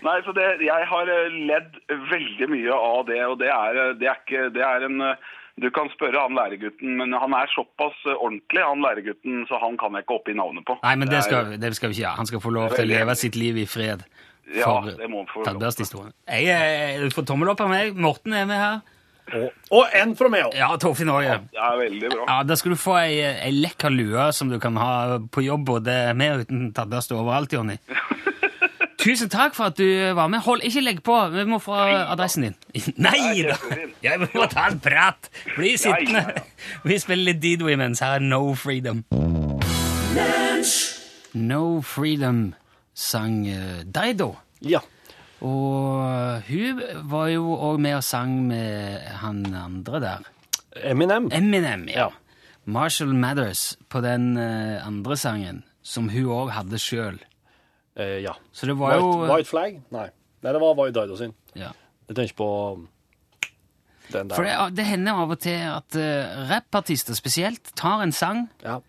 Nei, 0.00 0.14
så 0.24 0.32
det, 0.32 0.44
jeg 0.64 0.86
har 0.88 1.10
eh, 1.12 1.34
ledd 1.50 1.74
veldig 2.10 2.46
mye 2.48 2.72
av 2.72 3.02
det, 3.10 3.18
og 3.28 3.34
det 3.42 3.50
er, 3.52 3.76
eh, 3.82 3.90
det 4.00 4.08
er 4.08 4.16
ikke 4.22 4.46
Det 4.54 4.62
er 4.64 4.86
en 4.86 5.02
eh, 5.04 5.26
Du 5.60 5.66
kan 5.76 5.90
spørre 5.92 6.22
han 6.24 6.32
læregutten, 6.38 6.94
men 6.96 7.12
han 7.12 7.34
er 7.36 7.50
såpass 7.52 7.98
ordentlig, 8.14 8.62
han 8.64 8.80
læregutten, 8.80 9.42
så 9.50 9.58
han 9.60 9.76
kan 9.76 9.92
jeg 9.98 10.06
ikke 10.06 10.16
oppgi 10.16 10.32
navnet 10.38 10.64
på. 10.64 10.78
Nei, 10.82 10.94
men 10.96 11.10
det 11.12 11.20
skal, 11.26 11.50
det 11.60 11.74
skal 11.76 11.90
vi 11.92 11.98
ikke 11.98 12.06
gjøre. 12.06 12.16
Han 12.22 12.30
skal 12.30 12.40
få 12.40 12.52
lov 12.54 12.72
til 12.72 12.86
å 12.86 12.90
leve 12.94 13.16
sitt 13.20 13.36
liv 13.36 13.58
i 13.60 13.66
fred. 13.68 14.06
Ja, 14.56 14.64
For 14.64 14.88
han 14.88 14.96
til. 14.96 15.44
tannbørstehistorien. 15.50 16.14
Jeg 16.32 16.48
jeg 16.48 17.12
får 17.12 17.26
tommel 17.28 17.52
opp 17.52 17.60
av 17.60 17.68
meg. 17.70 17.92
Morten 18.00 18.32
er 18.32 18.48
med 18.48 18.56
her. 18.58 18.80
Og, 19.36 19.50
og 19.78 19.94
en 20.00 20.16
fra 20.18 20.30
meg 20.32 20.46
òg. 20.48 20.56
Ja, 20.58 20.70
Torfinn 20.80 21.10
òg. 21.12 21.22
Ja. 21.26 21.38
Det 21.52 21.68
veldig 21.84 22.10
bra. 22.14 22.24
Ja, 22.28 22.38
Da 22.48 22.56
skal 22.58 22.74
du 22.74 22.80
få 22.80 22.96
ei, 23.02 23.20
ei 23.46 23.52
lekker 23.54 23.92
lue 23.94 24.30
som 24.36 24.50
du 24.50 24.58
kan 24.62 24.76
ha 24.80 25.18
på 25.32 25.44
jobb 25.46 25.66
både 25.70 26.00
med 26.18 26.32
og 26.34 26.46
uten 26.46 26.70
tannbørste 26.76 27.14
overalt, 27.18 27.52
Jonny. 27.54 27.78
Tusen 29.00 29.30
takk 29.32 29.54
for 29.56 29.70
at 29.70 29.78
du 29.80 29.86
var 30.12 30.28
med. 30.28 30.42
Hold, 30.44 30.60
ikke 30.68 30.82
legg 30.84 30.98
på. 31.06 31.14
Vi 31.32 31.44
må 31.48 31.56
få 31.62 31.72
adressen 31.72 32.44
din. 32.50 32.56
Nei 33.06 33.46
da! 33.46 33.56
Jeg 34.04 34.20
må 34.34 34.44
ta 34.52 34.66
en 34.68 34.80
prat. 34.82 35.30
Bli 35.56 35.72
sittende. 35.80 36.26
Vi 36.88 36.98
spiller 37.00 37.30
litt 37.32 37.40
Dido 37.40 37.70
Women's. 37.70 38.02
Her 38.04 38.18
er 38.18 38.26
No 38.26 38.42
Freedom. 38.52 39.00
No 41.32 41.62
Freedom 41.80 42.50
sang 42.92 43.46
eh, 43.48 43.80
Dido. 43.88 44.34
Ja. 44.60 44.82
Og 45.40 46.42
hun 46.48 46.82
var 47.10 47.30
jo 47.32 47.54
òg 47.56 47.78
med 47.80 47.96
og 47.96 48.04
sang 48.04 48.34
med 48.48 49.00
han 49.22 49.44
andre 49.56 50.00
der. 50.02 50.28
Eminem. 50.92 51.30
Eminem, 51.32 51.86
ja. 51.88 52.06
Ja. 52.06 52.08
Marshall 52.70 53.14
Mathers 53.16 53.78
på 53.88 54.02
den 54.04 54.36
eh, 54.38 54.86
andre 54.86 55.16
sangen, 55.16 55.62
som 55.82 56.10
hun 56.12 56.28
òg 56.30 56.52
hadde 56.54 56.78
sjøl. 56.78 57.18
Eh, 57.96 58.20
ja. 58.22 58.36
Så 58.52 58.68
det 58.68 58.76
var 58.78 58.94
White, 58.94 59.06
jo 59.06 59.32
White 59.32 59.48
Flag? 59.50 59.80
Nei. 59.90 60.08
Nei, 60.44 60.52
det 60.52 60.60
var 60.62 60.76
White 60.78 61.00
Dido 61.00 61.16
sin. 61.20 61.34
ja. 61.56 61.72
Jeg 62.10 62.16
tenker 62.18 62.34
på 62.40 62.46
um, 62.74 62.86
den 64.10 64.30
der. 64.30 64.34
For 64.34 64.42
det, 64.42 64.54
det 64.74 64.84
hender 64.88 65.18
av 65.22 65.30
og 65.30 65.38
til 65.38 65.60
at 65.62 65.94
uh, 65.94 66.40
rappartister 66.50 67.14
spesielt 67.14 67.70
tar 67.78 68.02
en 68.02 68.10
sang, 68.12 68.48
Ja. 68.66 68.80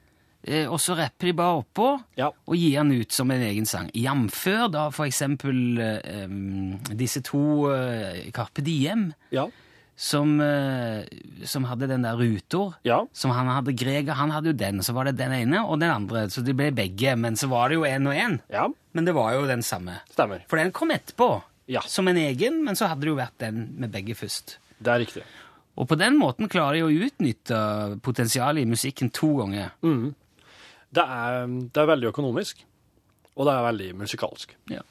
Eh, 0.43 0.65
og 0.67 0.79
så 0.79 0.95
rapper 0.97 1.27
de 1.27 1.33
bare 1.33 1.61
oppå 1.63 1.87
Ja. 2.17 2.29
og 2.47 2.55
gir 2.55 2.77
den 2.83 2.91
ut 3.01 3.11
som 3.11 3.31
en 3.31 3.41
egen 3.41 3.65
sang. 3.65 3.89
Jamfør 3.93 4.69
da 4.71 4.89
for 4.89 5.05
eksempel 5.05 5.79
um, 6.25 6.79
disse 6.97 7.21
to 7.21 7.67
uh, 7.69 8.31
Carpe 8.33 8.61
Diem, 8.65 9.13
Ja. 9.31 9.47
som, 9.95 10.39
uh, 10.41 11.03
som 11.45 11.65
hadde 11.69 11.87
den 11.87 12.01
der 12.07 12.17
rutor. 12.17 12.73
Ja. 12.83 13.03
Som 13.13 13.31
han 13.31 13.47
hadde 13.47 13.73
Greger, 13.77 14.13
han 14.17 14.31
hadde 14.31 14.47
jo 14.53 14.53
den, 14.57 14.81
så 14.81 14.93
var 14.93 15.05
det 15.05 15.17
den 15.17 15.31
ene 15.31 15.61
og 15.67 15.79
den 15.79 15.91
andre, 15.91 16.25
så 16.29 16.41
de 16.43 16.53
ble 16.57 16.71
begge, 16.73 17.15
men 17.17 17.35
så 17.37 17.47
var 17.51 17.69
det 17.69 17.75
jo 17.75 17.85
en 17.85 18.07
og 18.07 18.15
en. 18.15 18.39
ja. 18.49 18.67
Men 18.93 19.05
det 19.05 19.13
var 19.15 19.31
jo 19.37 19.45
den 19.47 19.61
samme. 19.63 20.01
Stemmer. 20.11 20.41
For 20.51 20.57
den 20.59 20.71
kom 20.75 20.89
etterpå, 20.91 21.41
Ja. 21.71 21.79
som 21.87 22.07
en 22.09 22.17
egen, 22.17 22.63
men 22.65 22.75
så 22.75 22.87
hadde 22.89 23.01
det 23.05 23.07
jo 23.07 23.15
vært 23.15 23.37
den 23.39 23.69
med 23.79 23.91
begge 23.93 24.13
først. 24.19 24.57
Det 24.83 24.91
er 24.91 24.99
riktig. 25.05 25.23
Og 25.77 25.87
på 25.87 25.95
den 25.97 26.17
måten 26.19 26.49
klarer 26.51 26.73
de 26.75 26.81
å 26.83 27.05
utnytte 27.07 28.01
potensialet 28.03 28.63
i 28.65 28.67
musikken 28.67 29.09
to 29.15 29.29
ganger. 29.37 29.69
Det 30.91 31.03
er, 31.03 31.47
det 31.71 31.81
er 31.81 31.87
veldig 31.87 32.09
økonomisk, 32.11 32.65
og 33.37 33.47
det 33.47 33.53
er 33.53 33.67
veldig 33.69 33.89
musikalsk. 34.01 34.57
Ja. 34.71 34.81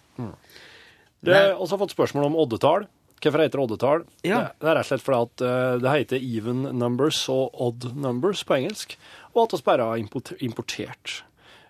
Det 1.21 1.37
har 1.37 1.59
også 1.61 1.77
fått 1.81 1.93
spørsmål 1.93 2.31
om 2.31 2.39
oddetall. 2.41 2.87
Hvorfor 3.21 3.43
heter 3.45 3.61
det 3.61 3.65
oddetall? 3.67 4.05
Ja. 4.25 4.39
Det, 4.39 4.63
det 4.63 4.71
er 4.71 4.79
rett 4.79 4.87
og 4.87 4.89
slett 4.89 5.05
fordi 5.05 5.27
at 5.27 5.43
eh, 5.45 5.75
det 5.83 5.93
heter 5.93 6.23
even 6.25 6.63
numbers 6.81 7.19
og 7.29 7.59
odd 7.61 7.91
numbers 7.93 8.41
på 8.49 8.57
engelsk, 8.57 8.97
og 9.35 9.43
at 9.45 9.59
vi 9.59 9.67
bare 9.67 9.89
har 9.91 10.01
import, 10.01 10.33
importert 10.41 11.19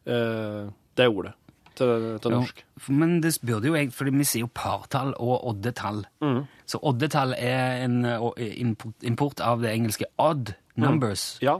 uh, 0.06 0.70
det 0.94 1.08
ordet 1.10 1.34
til, 1.74 2.06
til 2.22 2.36
norsk. 2.36 2.62
Jo, 2.62 2.94
men 3.00 3.16
det 3.24 3.34
burde 3.42 3.66
jo 3.66 3.74
egentlig, 3.74 3.96
fordi 3.98 4.14
vi 4.14 4.28
sier 4.28 4.44
jo 4.46 4.52
partall 4.54 5.10
og 5.18 5.42
oddetall. 5.50 6.04
Mm. 6.22 6.44
Så 6.70 6.78
oddetall 6.86 7.34
er 7.34 7.82
en 7.82 8.04
eh, 8.06 8.62
import- 9.10 9.42
av 9.42 9.64
det 9.64 9.74
engelske 9.74 10.06
odd 10.22 10.54
numbers. 10.78 11.32
Ja. 11.42 11.58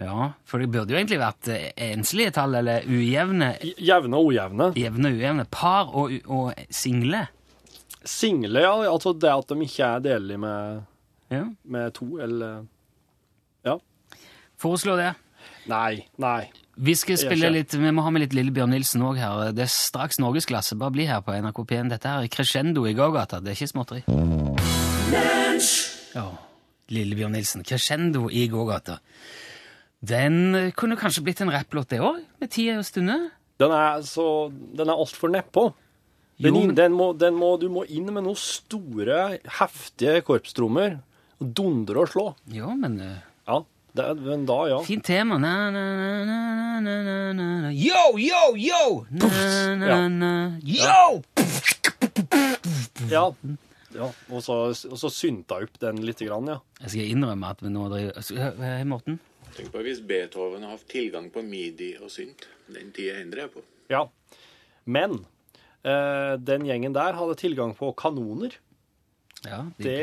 Ja, 0.00 0.32
for 0.44 0.58
det 0.58 0.70
burde 0.74 0.90
jo 0.90 0.98
egentlig 0.98 1.20
vært 1.20 1.48
eh, 1.54 1.68
enslige 1.92 2.32
tall, 2.34 2.54
eller 2.58 2.82
ujevne, 2.90 3.52
Jevne 3.78 4.18
og 4.18 4.32
ojevne. 4.32 4.72
jevne 4.74 5.12
og 5.12 5.20
ujevne. 5.20 5.44
Par 5.54 5.92
og, 5.94 6.16
og 6.26 6.52
single. 6.74 7.26
Single, 8.04 8.60
ja. 8.64 8.72
Altså 8.90 9.12
det 9.16 9.30
at 9.30 9.48
de 9.54 9.60
ikke 9.64 9.84
er 9.86 10.02
delelige 10.04 10.38
med, 10.42 10.82
Ja. 11.30 11.44
med 11.64 11.94
to, 11.94 12.18
eller 12.18 12.64
Ja. 13.64 13.76
Foreslå 14.58 14.96
det. 14.98 15.12
Nei. 15.70 16.06
Nei. 16.18 16.50
Vi 16.76 16.94
skal 16.98 17.16
spille 17.16 17.48
litt, 17.54 17.70
vi 17.72 17.90
må 17.94 18.02
ha 18.02 18.10
med 18.10 18.20
litt 18.24 18.34
Lillebjørn 18.34 18.70
Nilsen 18.74 19.00
òg 19.06 19.16
her. 19.22 19.52
Det 19.54 19.62
er 19.62 19.70
straks 19.70 20.18
norgesklasse. 20.18 20.74
Bare 20.76 20.90
bli 20.90 21.06
her 21.06 21.20
på 21.22 21.32
NRK 21.38 21.62
P1. 21.70 21.88
Dette 21.94 22.10
her 22.10 22.24
er 22.26 22.28
crescendo 22.28 22.82
i 22.90 22.92
gågata. 22.98 23.38
Det 23.40 23.52
er 23.54 23.56
ikke 23.60 23.70
småtteri. 23.70 24.02
Ja, 26.14 26.26
Lillebjørn 26.90 27.32
Nilsen. 27.38 27.62
Crescendo 27.64 28.26
i 28.30 28.48
gågata. 28.50 28.98
Den 30.04 30.72
kunne 30.76 30.96
kanskje 31.00 31.22
blitt 31.24 31.40
en 31.44 31.52
rapplåt, 31.54 31.88
det 31.94 32.00
òg, 32.04 32.20
med 32.42 32.50
tida 32.52 32.76
og 32.80 32.84
stunder. 32.88 33.28
Den 33.62 33.70
er 33.72 34.02
så 34.04 34.26
Den 34.50 34.90
er 34.90 34.98
altfor 34.98 35.30
nedpå. 35.32 35.68
Den, 36.42 36.74
den 36.74 36.92
må, 36.98 37.12
den 37.14 37.36
må, 37.38 37.52
du 37.62 37.68
må 37.70 37.84
inn 37.86 38.08
med 38.10 38.24
noen 38.26 38.36
store, 38.38 39.38
heftige 39.60 40.18
korpstrommer. 40.26 40.96
Dundre 41.38 42.02
og 42.02 42.10
slå. 42.10 42.24
Ja, 42.54 42.72
men 42.74 42.98
eh, 43.00 43.20
Ja, 43.46 43.60
det, 43.94 44.06
men 44.24 44.42
da, 44.48 44.56
ja. 44.72 44.80
Fint 44.82 45.04
tema. 45.06 45.38
Na, 45.38 45.52
na, 45.70 45.84
na, 45.94 46.24
na, 46.26 46.80
na, 46.82 47.32
na, 47.38 47.46
na. 47.68 47.70
Yo, 47.70 48.16
yo, 48.18 48.42
yo! 48.58 48.82
Na, 49.14 49.30
na, 49.78 49.86
Ja. 49.92 50.00
na. 50.08 50.32
Yo! 50.64 51.22
Ja, 53.10 53.28
ja. 53.94 54.08
Og, 54.32 54.40
så, 54.42 54.56
og 54.90 54.98
så 54.98 55.10
synta 55.12 55.60
opp 55.62 55.78
den 55.82 56.00
lite 56.06 56.26
grann, 56.26 56.48
ja. 56.50 56.58
Jeg 56.82 56.90
skal 56.96 57.12
innrømme 57.14 57.50
at 57.54 57.62
vi 57.62 57.70
nå 57.70 57.86
driver 57.92 58.58
Hei, 58.64 58.82
Morten. 58.90 59.20
Tenk 59.54 59.70
på 59.72 59.82
hvis 59.86 60.00
Beethoven 60.02 60.64
har 60.66 60.74
hatt 60.76 60.88
tilgang 60.90 61.28
på 61.34 61.42
midi 61.46 61.92
og 62.02 62.10
synt. 62.10 62.46
Den 62.66 62.90
tida 62.96 63.20
endrer 63.22 63.46
jeg 63.46 63.52
på. 63.56 63.62
ja. 63.92 64.04
Men 64.84 65.14
eh, 65.84 66.34
den 66.44 66.66
gjengen 66.68 66.92
der 66.92 67.16
hadde 67.16 67.36
tilgang 67.40 67.70
på 67.78 67.92
kanoner. 67.96 68.52
Ja, 69.44 69.62
Det, 69.80 70.00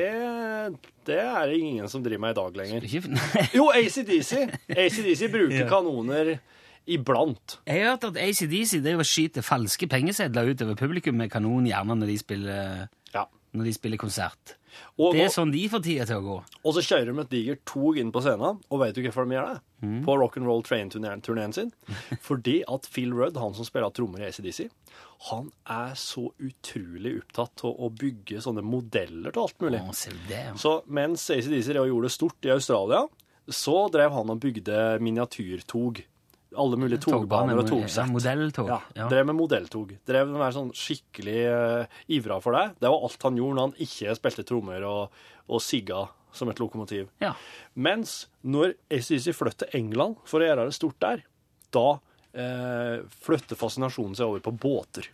det 1.05 1.17
er 1.21 1.45
det 1.49 1.57
ingen 1.59 1.89
som 1.89 2.01
driver 2.05 2.21
med 2.23 2.33
i 2.33 2.39
dag 2.39 2.57
lenger. 2.57 2.87
Jo, 3.57 3.67
ACDC. 3.73 4.31
ACDC 4.69 5.27
bruker 5.33 5.59
Ja. 5.63 5.67
kanoner 5.69 6.35
iblant. 6.89 7.59
Jeg 7.69 7.83
har 7.83 7.91
hørt 7.93 8.07
at 8.09 8.17
ACDC 8.17 8.79
driver 8.81 9.03
og 9.05 9.09
skyter 9.09 9.45
falske 9.45 9.85
pengesedler 9.89 10.49
utover 10.53 10.75
publikum 10.79 11.17
med 11.21 11.29
kanon, 11.33 11.65
gjerne 11.69 11.97
når 12.01 12.09
de 12.09 12.17
spiller. 12.21 12.87
Når 13.57 13.67
de 13.67 13.73
spiller 13.75 13.99
konsert. 13.99 14.55
Og, 14.95 15.11
Det 15.13 15.25
er 15.25 15.33
sånn 15.33 15.51
de 15.51 15.65
får 15.67 15.81
tida 15.83 16.05
til 16.07 16.21
å 16.21 16.23
gå. 16.23 16.35
og 16.63 16.75
så 16.77 16.83
kjører 16.85 17.11
de 17.11 17.23
et 17.23 17.31
digert 17.33 17.63
tog 17.67 17.97
inn 17.99 18.11
på 18.13 18.21
scenen, 18.23 18.61
og 18.71 18.79
vet 18.79 18.95
du 18.95 19.01
hvorfor 19.03 19.27
de 19.27 19.35
gjør 19.35 19.49
det? 19.49 19.61
Mm. 19.81 19.97
På 20.05 20.15
Rock'n'Roll 20.21 20.63
Train-turneen 20.63 21.53
sin. 21.53 21.71
Fordi 22.27 22.61
at 22.69 22.87
Phil 22.87 23.11
Rudd, 23.17 23.39
han 23.41 23.55
som 23.57 23.67
spiller 23.67 23.91
trommer 23.91 24.23
i 24.23 24.29
ACDC, 24.29 24.69
han 25.31 25.51
er 25.69 25.97
så 25.99 26.29
utrolig 26.39 27.17
opptatt 27.19 27.65
av 27.67 27.81
å 27.83 27.91
bygge 27.93 28.41
sånne 28.45 28.63
modeller 28.65 29.33
til 29.35 29.43
alt 29.43 29.59
mulig. 29.61 29.81
Det, 30.29 30.39
ja. 30.47 30.55
Så 30.57 30.79
mens 30.87 31.27
ACDC 31.29 31.73
gjorde 31.75 32.07
det 32.07 32.15
stort 32.15 32.47
i 32.47 32.53
Australia, 32.55 33.03
så 33.51 33.75
drev 33.91 34.15
han 34.15 34.31
og 34.31 34.39
bygde 34.41 34.77
miniatyrtog. 35.03 36.03
Alle 36.59 36.75
mulige 36.75 36.99
togbaner 37.05 37.59
og 37.61 37.67
togsett. 37.69 38.09
modelltog. 38.11 38.67
Ja, 38.67 38.81
Ja. 38.97 39.07
Drev 39.11 39.25
med 39.29 39.37
modelltog. 39.39 39.93
Drev 40.07 40.27
med 40.27 40.35
å 40.35 40.43
være 40.43 40.55
sånn 40.57 40.73
skikkelig 40.75 41.37
uh, 41.47 42.01
ivra 42.11 42.41
for 42.43 42.57
det. 42.57 42.65
Det 42.81 42.91
var 42.91 43.05
alt 43.07 43.23
han 43.23 43.39
gjorde 43.39 43.55
når 43.55 43.69
han 43.69 43.85
ikke 43.87 44.15
spilte 44.19 44.43
trommer 44.47 44.83
og, 44.83 45.23
og 45.47 45.63
sigga 45.63 46.07
som 46.35 46.51
et 46.51 46.59
lokomotiv. 46.59 47.07
Ja. 47.23 47.33
Mens 47.73 48.27
når 48.43 48.75
ACDC 48.91 49.31
flytter 49.35 49.67
til 49.67 49.79
England 49.81 50.19
for 50.27 50.43
å 50.43 50.47
gjøre 50.47 50.67
det 50.67 50.75
stort 50.75 50.99
der, 51.03 51.23
da 51.71 51.87
eh, 52.33 53.01
flytter 53.23 53.59
fascinasjonen 53.59 54.15
seg 54.15 54.27
over 54.31 54.43
på 54.43 54.53
båter. 54.55 55.09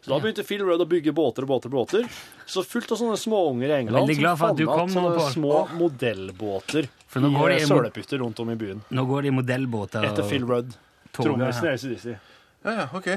Så 0.00 0.08
da 0.08 0.18
begynte 0.20 0.44
Phil 0.48 0.62
Rudd 0.64 0.80
å 0.80 0.88
bygge 0.88 1.12
båter 1.16 1.44
og 1.44 1.50
båter 1.52 1.68
og 1.68 1.76
båter. 1.82 2.06
Så 2.48 2.64
fullt 2.64 2.92
av 2.92 3.00
sånne 3.00 3.18
småunger 3.20 3.68
i 3.72 3.76
England 3.82 4.12
glad 4.16 4.40
for 4.40 4.56
at 4.56 4.92
sånne 4.94 5.26
små 5.34 5.58
modellbåter 5.76 6.88
For 7.14 7.22
nå 7.22 7.30
i 7.30 7.38
går 7.38 7.52
de 7.52 7.60
eh, 7.60 7.68
sølepytter 7.70 8.18
rundt 8.24 8.40
om 8.42 8.48
i 8.50 8.58
byen. 8.58 8.82
Nå 8.90 9.06
går 9.06 9.22
det 9.22 9.30
i 9.30 9.34
modellbåter. 9.36 10.02
Etter 10.08 10.26
Phil 10.26 10.42
Rudd. 10.48 10.72
Trommisen 11.14 11.68
ja. 11.68 11.70
i 11.70 11.78
ACDC. 11.78 12.06
Ja, 12.64 12.72
ja, 12.74 12.86
ok. 12.90 13.12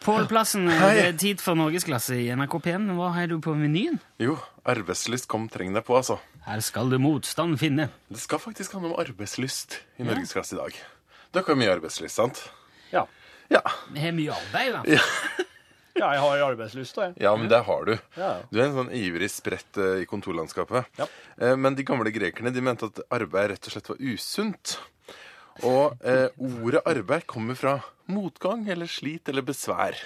Pål 0.00 0.24
Plassen, 0.30 0.64
Hei. 0.70 0.94
det 0.96 1.02
er 1.10 1.18
tid 1.20 1.42
for 1.44 1.58
norgesklasse 1.58 2.16
i 2.22 2.30
NRK 2.32 2.56
P1. 2.64 2.88
Hva 2.96 3.10
har 3.18 3.28
du 3.28 3.36
på 3.44 3.52
menyen? 3.58 4.00
Jo, 4.22 4.38
arbeidslyst 4.64 5.28
kom 5.30 5.44
treng 5.52 5.76
deg 5.76 5.84
på, 5.84 5.98
altså. 5.98 6.16
Her 6.46 6.64
skal 6.64 6.88
du 6.90 6.96
motstand 7.02 7.60
finne. 7.60 7.90
Det 8.08 8.22
skal 8.22 8.40
faktisk 8.42 8.78
handle 8.78 8.94
om 8.94 9.02
arbeidslyst 9.02 9.76
i 10.00 10.08
Norgesklasse 10.08 10.56
i 10.56 10.62
dag. 10.62 10.80
Dere 11.36 11.52
har 11.52 11.60
mye 11.60 11.76
arbeidslyst, 11.76 12.16
sant? 12.16 12.40
Ja. 12.94 13.04
Ja. 13.52 13.60
Vi 13.92 14.00
har 14.00 14.16
mye 14.16 14.40
arbeid, 14.40 14.72
i 14.72 14.76
hvert 14.78 15.04
fall. 15.04 15.41
Ja, 15.98 16.08
jeg 16.14 16.20
har 16.24 16.42
arbeidslyst, 16.46 16.96
da. 16.96 17.08
jeg. 17.10 17.20
ja, 17.26 17.32
men 17.36 17.48
det 17.52 17.60
har 17.66 17.84
du. 17.88 17.92
Ja. 18.16 18.30
Du 18.50 18.58
er 18.60 18.64
en 18.68 18.76
sånn 18.78 18.92
ivrig 18.96 19.28
sprett 19.32 19.76
eh, 19.80 20.02
i 20.02 20.06
kontorlandskapet. 20.08 20.88
Ja. 20.98 21.06
Eh, 21.38 21.56
Men 21.56 21.76
de 21.78 21.84
gamle 21.88 22.12
grekerne 22.14 22.52
de 22.54 22.62
mente 22.64 22.88
at 22.88 23.02
arbeid 23.12 23.50
rett 23.52 23.68
og 23.68 23.74
slett 23.76 23.90
var 23.92 24.00
usunt. 24.00 24.76
Og 25.68 25.98
eh, 26.08 26.28
ordet 26.40 26.80
arbeid 26.88 27.26
kommer 27.28 27.58
fra 27.58 27.74
motgang 28.12 28.64
eller 28.72 28.88
slit 28.88 29.28
eller 29.28 29.44
besvær. 29.44 29.98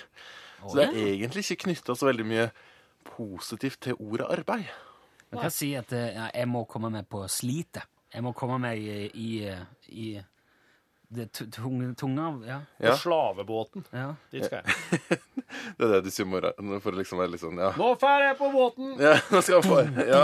Så 0.67 0.75
det 0.75 0.89
er 0.89 0.97
egentlig 1.13 1.45
ikke 1.47 1.69
knytta 1.69 1.95
så 1.95 2.09
veldig 2.09 2.27
mye 2.27 2.49
positivt 3.13 3.81
til 3.87 3.99
ordet 4.03 4.27
arbeid. 4.41 4.67
Man 5.31 5.43
kan 5.45 5.53
si 5.55 5.73
at 5.79 5.93
eh, 5.95 6.11
ja, 6.17 6.27
jeg 6.35 6.49
må 6.51 6.65
komme 6.71 6.91
meg 6.91 7.07
på 7.11 7.23
slitet. 7.31 7.87
Jeg 8.15 8.25
må 8.25 8.33
komme 8.35 8.59
meg 8.63 8.81
i, 8.81 9.07
i, 9.15 9.31
i 9.93 10.07
det 11.09 11.29
tu- 11.33 11.47
tunge, 11.55 11.93
tunga 11.95 12.27
ja. 12.47 12.59
Ja. 12.83 12.93
Og 12.93 12.99
slavebåten. 12.99 13.85
ja. 13.95 14.09
Dit 14.33 14.45
skal 14.49 14.63
jeg. 14.65 15.21
Det 15.79 15.87
er 15.87 15.93
det 15.93 16.01
du 16.05 16.11
sier 16.11 16.27
om 16.27 16.33
morgenen 16.35 16.81
for 16.83 16.93
å 16.93 16.99
liksom 16.99 17.21
være 17.23 17.31
litt 17.33 17.41
sånn 17.45 17.59
ja. 17.63 17.71
Nå 17.79 17.93
drar 18.01 18.25
jeg 18.27 18.37
på 18.41 18.49
båten! 18.53 18.97
Ja, 19.01 19.15
nå 19.33 19.41
skal 19.47 19.61
jeg 19.61 19.67
få 19.69 19.79
ja. 20.09 20.23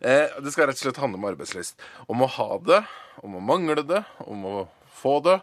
eh, 0.00 0.36
Det 0.44 0.52
skal 0.54 0.70
rett 0.70 0.78
og 0.78 0.84
slett 0.86 1.00
handle 1.02 1.18
om 1.20 1.26
arbeidslyst. 1.32 1.82
Om 2.06 2.22
å 2.24 2.28
ha 2.38 2.48
det, 2.68 2.80
om 3.26 3.34
å 3.40 3.42
mangle 3.44 3.82
det, 3.84 4.04
om 4.24 4.44
å 4.48 4.56
få 4.98 5.14
det, 5.24 5.36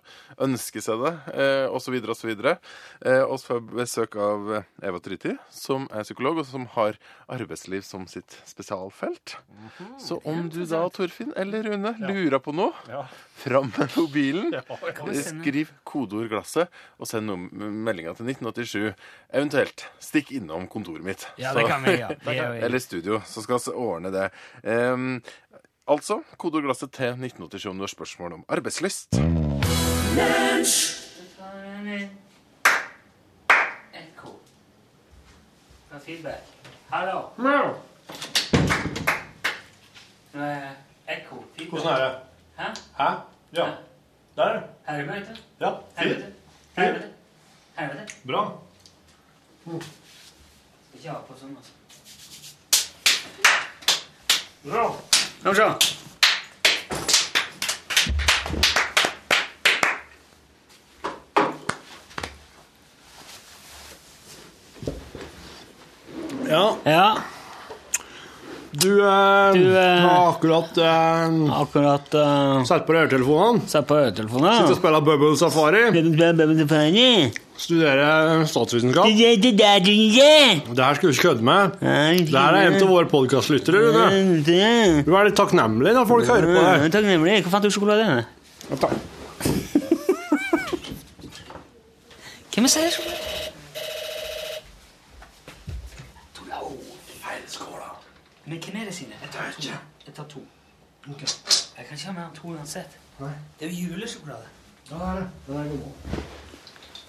ønske 0.44 0.82
seg 0.84 1.00
det, 1.06 1.14
eh, 1.34 1.66
osv. 1.72 1.96
osv. 2.12 2.32
Eh, 2.46 3.24
og 3.24 3.38
så 3.40 3.48
får 3.48 3.60
jeg 3.62 3.68
besøk 3.80 4.18
av 4.20 4.52
eh, 4.60 4.68
Eva 4.90 5.00
Tryti, 5.00 5.38
som 5.52 5.88
er 5.96 6.04
psykolog, 6.04 6.42
og 6.44 6.46
som 6.50 6.68
har 6.76 7.00
arbeidsliv 7.32 7.82
som 7.88 8.06
sitt 8.12 8.38
spesialfelt. 8.46 9.38
Så 10.00 10.20
om 10.28 10.50
du 10.52 10.62
da, 10.66 10.84
Torfinn 10.94 11.32
eller 11.40 11.64
Rune, 11.70 11.96
lurer 12.04 12.40
på 12.44 12.54
noe, 12.56 12.74
Ja. 12.92 13.06
fram 13.36 13.72
med 13.78 13.96
mobilen, 13.98 14.52
ja, 14.56 14.62
skriv 15.24 15.72
kodeord 15.84 16.30
'glasset' 16.32 16.68
og 17.00 17.08
send 17.08 17.32
meldinga 17.52 18.14
til 18.16 18.26
1987. 18.30 18.94
Eventuelt 19.34 19.86
stikk 20.00 20.32
innom 20.32 20.68
kontoret 20.68 21.04
mitt. 21.04 21.28
ja, 21.38 21.52
Så- 21.54 21.60
det 21.60 21.68
kan 21.68 21.84
vi 21.84 21.98
ja. 22.00 22.10
Gjør 22.10 22.62
eller 22.66 22.80
studio, 22.80 23.20
så 23.26 23.42
skal 23.42 23.60
vi 23.60 23.72
ordne 23.76 24.12
det. 24.12 24.30
Um, 24.64 25.22
altså, 25.88 26.24
kodeordglasset 26.38 26.92
til 26.92 27.14
1987 27.18 27.70
om 27.70 27.78
du 27.78 27.84
har 27.84 27.94
spørsmål 27.94 28.34
om 28.40 28.46
arbeidslyst. 28.50 29.35
Ekko. 33.94 34.40
Fra 35.90 36.00
feedback. 36.00 36.42
Hallo. 36.90 37.30
Eh, 40.34 40.72
Ekko. 41.08 41.44
Feedback. 41.58 41.70
Hvordan 41.70 42.02
er 42.02 42.06
det? 42.06 42.20
Hæ? 42.58 42.64
Hæ? 42.98 43.10
Ja. 43.54 43.66
Der. 44.38 44.62
Helvete. 44.88 45.38
Ja. 45.60 45.72
Helvete. 45.98 46.34
Helvete. 46.78 47.10
Helvete. 47.78 48.14
Bra. 48.28 48.58
Skal 49.66 49.82
ikke 51.00 51.10
ha 51.10 51.18
på 51.28 51.34
sånn, 51.40 51.58
altså. 51.60 51.72
Bra. 54.64 54.88
Kom 55.44 55.56
så. 55.56 56.05
Ja, 66.56 66.68
Ja, 66.88 67.08
du, 68.76 69.08
eh, 69.08 69.54
Du, 69.54 69.78
eh, 69.78 70.00
har 70.02 70.30
akkurat 70.30 70.78
eh, 70.78 71.30
akkurat 71.62 72.14
uh, 72.14 72.64
satt 72.68 72.86
på 72.88 72.94
øretelefonene. 72.96 73.62
Sett 73.72 73.88
på 73.88 73.96
øretelefonen. 73.96 74.54
Sitter 74.58 74.72
og 74.74 74.78
spiller 74.80 75.02
Bubble 75.06 75.38
Safari. 75.40 75.84
Studerer 77.56 78.44
statsvitenskap. 78.52 79.06
Det 79.08 79.14
her 80.84 80.94
skal 80.98 81.08
du 81.08 81.12
ikke 81.14 81.24
kødde 81.30 81.44
med. 81.48 81.62
Det 81.80 82.36
her 82.36 82.52
er 82.52 82.56
en 82.68 82.76
av 82.82 82.90
våre 82.92 83.08
podkastlyttere, 83.12 83.80
Du 85.06 85.12
er 85.16 85.24
litt 85.30 85.38
takknemlig 85.40 85.92
når 85.96 86.06
folk 86.10 86.26
hører 86.28 86.48
på 86.52 86.60
deg. 86.66 86.92
Takknemlig. 86.98 87.36
Hvor 87.46 87.52
fant 87.56 87.64
du 87.64 87.72
sjokolade? 87.72 88.06
Takk. 88.76 88.96
Hvem 92.56 92.68
sier 92.72 92.88
sjokolade? 92.92 93.25
Men 98.46 98.62
hvem 98.62 98.82
er 98.82 98.86
det 98.86 98.94
sine? 98.94 99.18
Jeg 99.22 99.32
tar 99.34 99.52
to. 99.58 99.70
Jeg 100.06 100.14
tar 100.14 100.28
to. 100.30 100.42
Jeg 101.08 101.86
kan 101.86 101.98
ikke 101.98 102.08
ha 102.08 102.14
mer 102.14 102.28
enn 102.28 102.36
to 102.38 102.52
uansett. 102.54 102.98
Det 103.18 103.68
er 103.68 103.72
jo 103.72 103.92
julesjokolade. 103.92 104.50
Ja, 104.90 104.96
det 104.96 105.06
er 105.08 105.22
det. 105.22 105.30
Den 105.48 105.58
er 105.58 105.70
god. 105.72 106.20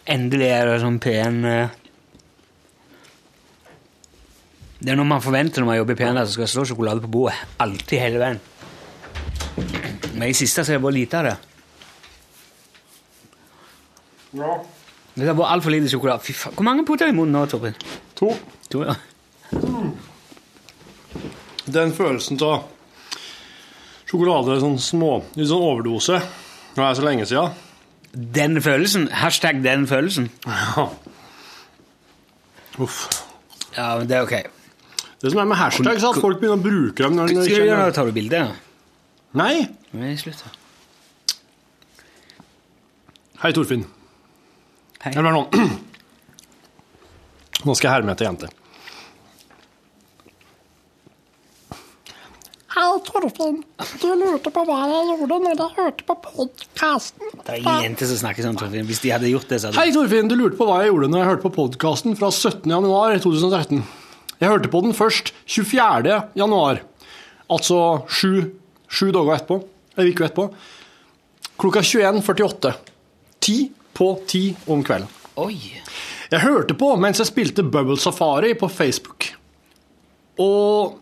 Endelig 0.06 0.48
er 0.48 0.68
det 0.70 0.76
sånn 0.84 1.00
pen 1.02 1.40
eh, 1.50 1.72
Det 4.78 4.92
er 4.92 4.98
noe 5.00 5.08
man 5.08 5.24
forventer 5.24 5.64
når 5.64 5.68
man 5.70 5.78
jobber 5.80 5.96
i 5.96 5.98
P1, 5.98 6.20
at 6.20 6.28
det 6.28 6.34
skal 6.36 6.50
stå 6.52 6.64
sjokolade 6.70 7.02
på 7.02 7.10
bordet. 7.10 7.36
Alltid, 7.64 7.98
hele 7.98 8.20
veien. 8.22 8.40
Men 10.14 10.28
i 10.28 10.36
siste 10.36 10.62
så 10.64 10.74
er 10.74 10.78
det 10.78 10.84
bare 10.84 10.96
lite 10.96 11.20
av 11.20 11.26
det. 11.26 11.36
Ja. 14.36 14.54
Det 15.16 15.24
har 15.24 15.36
vært 15.36 15.52
altfor 15.56 15.72
lite 15.72 15.90
sjokolade. 15.90 16.24
Fy 16.24 16.36
faen. 16.36 16.54
Hvor 16.56 16.68
mange 16.68 16.84
putter 16.86 17.08
du 17.08 17.14
i 17.14 17.16
munnen 17.16 17.34
nå, 17.34 17.46
Torfinn? 17.50 17.76
To. 18.20 18.30
To, 18.72 18.84
ja. 18.84 18.96
Den 21.66 21.92
følelsen 21.96 22.38
av 22.46 22.66
sjokolade 24.06 24.60
sånn 24.62 24.76
små, 24.78 25.16
litt 25.34 25.48
sånn 25.50 25.64
overdose, 25.66 26.20
det 26.76 26.84
er 26.84 26.98
så 26.98 27.06
lenge 27.06 27.26
siden. 27.26 27.54
Den 28.36 28.60
følelsen. 28.64 29.08
Hashtag 29.12 29.58
den 29.64 29.86
følelsen. 29.90 30.28
Ja. 30.46 30.86
Uff. 32.80 33.00
Ja, 33.76 33.96
men 33.98 34.06
det 34.08 34.16
er 34.16 34.22
ok. 34.24 34.36
Det 35.20 35.32
som 35.32 35.40
er 35.42 35.48
med 35.48 35.58
hashtags, 35.58 36.04
er 36.04 36.14
at 36.14 36.20
folk 36.22 36.38
begynner 36.40 36.60
å 36.60 36.64
bruke 36.64 37.02
dem 37.02 37.16
når 37.16 37.32
de 37.32 37.42
Skal 37.44 37.64
du 37.64 37.70
gjøre 37.70 37.86
det? 37.88 37.94
Tar 37.96 38.08
du 38.08 38.14
bilde? 38.16 38.40
Nei. 39.36 39.56
Nei, 39.96 40.12
slutt. 40.20 40.44
da. 40.44 40.48
Hei, 43.42 43.50
Torfinn. 43.56 43.84
Hei. 45.02 45.12
Eller 45.12 45.32
noen. 45.34 45.48
Nå 47.66 47.74
skal 47.74 47.88
jeg 47.88 47.94
herme 47.96 48.12
etter 48.14 48.28
jente. 48.28 48.48
Hei, 52.76 52.88
Torfinn. 53.06 53.62
Du 54.02 54.10
lurte 54.20 54.50
på 54.52 54.62
hva 54.68 54.82
jeg 54.90 55.04
gjorde 55.08 55.36
når 55.46 55.54
jeg 55.54 55.74
hørte 55.78 56.04
på 56.04 56.16
podkasten. 56.26 57.30
Det 57.38 57.54
er 57.54 57.60
ingen 57.62 57.86
jenter 57.86 58.10
som 58.10 58.18
snakker 58.20 58.44
sånn, 58.44 58.58
Torfinn. 58.60 58.84
Hvis 58.84 59.00
de 59.00 59.12
hadde 59.14 59.30
gjort 59.30 59.48
det, 59.48 59.62
så 59.62 59.70
hadde 59.70 59.80
Hei, 59.80 59.94
Torfinn. 59.94 60.28
Du 60.28 60.34
lurte 60.36 60.58
på 60.58 60.66
hva 60.68 60.82
jeg 60.82 60.90
gjorde 60.90 61.08
når 61.08 61.22
jeg 61.22 61.28
hørte 61.30 61.44
på 61.46 61.52
podkasten 61.54 62.18
fra 62.20 62.28
17. 62.28 62.68
januar 62.74 63.16
2013. 63.24 63.80
Jeg 64.42 64.52
hørte 64.52 64.72
på 64.74 64.82
den 64.84 64.92
først 64.98 65.32
24. 65.48 66.18
januar, 66.36 66.82
altså 67.48 67.80
sju, 68.12 68.50
sju 68.92 69.08
dager 69.16 69.38
etterpå. 69.38 69.58
En 69.96 70.10
uke 70.12 70.28
etterpå. 70.28 70.46
Klokka 71.56 71.80
21.48. 71.80 72.74
Ti 73.40 73.56
på 73.96 74.10
ti 74.28 74.44
om 74.68 74.84
kvelden. 74.84 75.08
Oi! 75.40 75.56
Jeg 76.28 76.42
hørte 76.44 76.76
på 76.76 76.92
mens 77.00 77.24
jeg 77.24 77.30
spilte 77.30 77.64
Bubble 77.64 77.96
Safari 78.00 78.52
på 78.58 78.68
Facebook. 78.68 79.30
Og, 80.44 81.00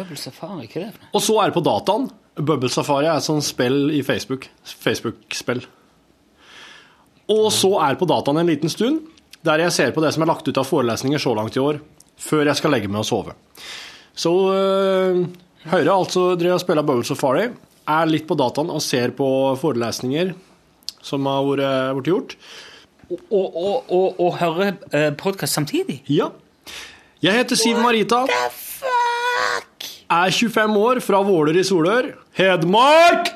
Bubble 0.00 0.18
Safari, 0.18 0.66
hva 0.66 0.80
er 0.80 0.88
det 0.88 0.94
for 0.96 1.04
noe? 1.04 1.12
og 1.12 1.24
så 1.26 1.36
er 1.42 1.50
det 1.50 1.56
på 1.58 1.64
dataen. 1.66 2.08
Bubble 2.40 2.72
Safari 2.72 3.06
er 3.06 3.20
et 3.20 3.26
sånt 3.26 3.44
spill 3.44 3.92
i 3.92 4.02
Facebook. 4.06 4.48
Facebook-spill. 4.64 5.62
Og 7.30 7.46
så 7.54 7.70
er 7.78 7.94
det 7.94 8.00
på 8.00 8.08
dataen 8.10 8.40
en 8.40 8.50
liten 8.50 8.72
stund, 8.72 9.04
der 9.46 9.62
jeg 9.64 9.76
ser 9.76 9.94
på 9.96 10.02
det 10.04 10.12
som 10.14 10.24
er 10.24 10.32
lagt 10.32 10.48
ut 10.48 10.58
av 10.60 10.66
forelesninger 10.68 11.22
så 11.22 11.36
langt 11.36 11.56
i 11.56 11.62
år, 11.62 11.78
før 12.20 12.48
jeg 12.48 12.58
skal 12.58 12.74
legge 12.74 12.90
meg 12.90 13.04
og 13.04 13.08
sove. 13.08 13.36
Så 14.16 14.32
øh, 14.52 15.22
Høyre 15.70 15.92
altså 15.92 16.34
driver 16.40 16.56
og 16.56 16.62
spiller 16.64 16.86
Bubble 16.88 17.04
Safari, 17.04 17.50
er 17.90 18.08
litt 18.08 18.26
på 18.28 18.36
dataen 18.38 18.70
og 18.72 18.82
ser 18.84 19.12
på 19.16 19.28
forelesninger 19.60 20.32
som 21.04 21.26
har 21.28 21.44
vært 21.46 21.96
vært 21.98 22.10
gjort. 22.10 22.36
Og, 23.10 23.20
og, 23.32 23.90
og, 23.90 24.20
og 24.22 24.36
høre 24.38 24.72
uh, 24.94 25.10
podkast 25.18 25.58
samtidig? 25.58 26.00
Ja. 26.08 26.30
Jeg 27.20 27.40
heter 27.40 27.58
Siv 27.58 27.80
Marita. 27.82 28.24
Er 30.10 30.32
25 30.34 30.74
år, 30.74 30.98
fra 31.06 31.20
Våler 31.22 31.54
i 31.60 31.62
Solør, 31.62 32.08
Hedmark! 32.34 33.28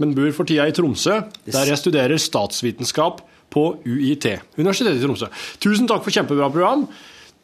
Men 0.00 0.14
bor 0.16 0.30
for 0.32 0.48
tida 0.48 0.64
i 0.64 0.72
Tromsø, 0.72 1.18
der 1.44 1.68
jeg 1.68 1.80
studerer 1.82 2.16
statsvitenskap 2.16 3.20
på 3.52 3.64
UiT. 3.84 4.24
Universitetet 4.56 5.02
i 5.02 5.04
Tromsø. 5.04 5.28
Tusen 5.60 5.90
takk 5.90 6.00
for 6.06 6.16
kjempebra 6.16 6.48
program. 6.54 6.86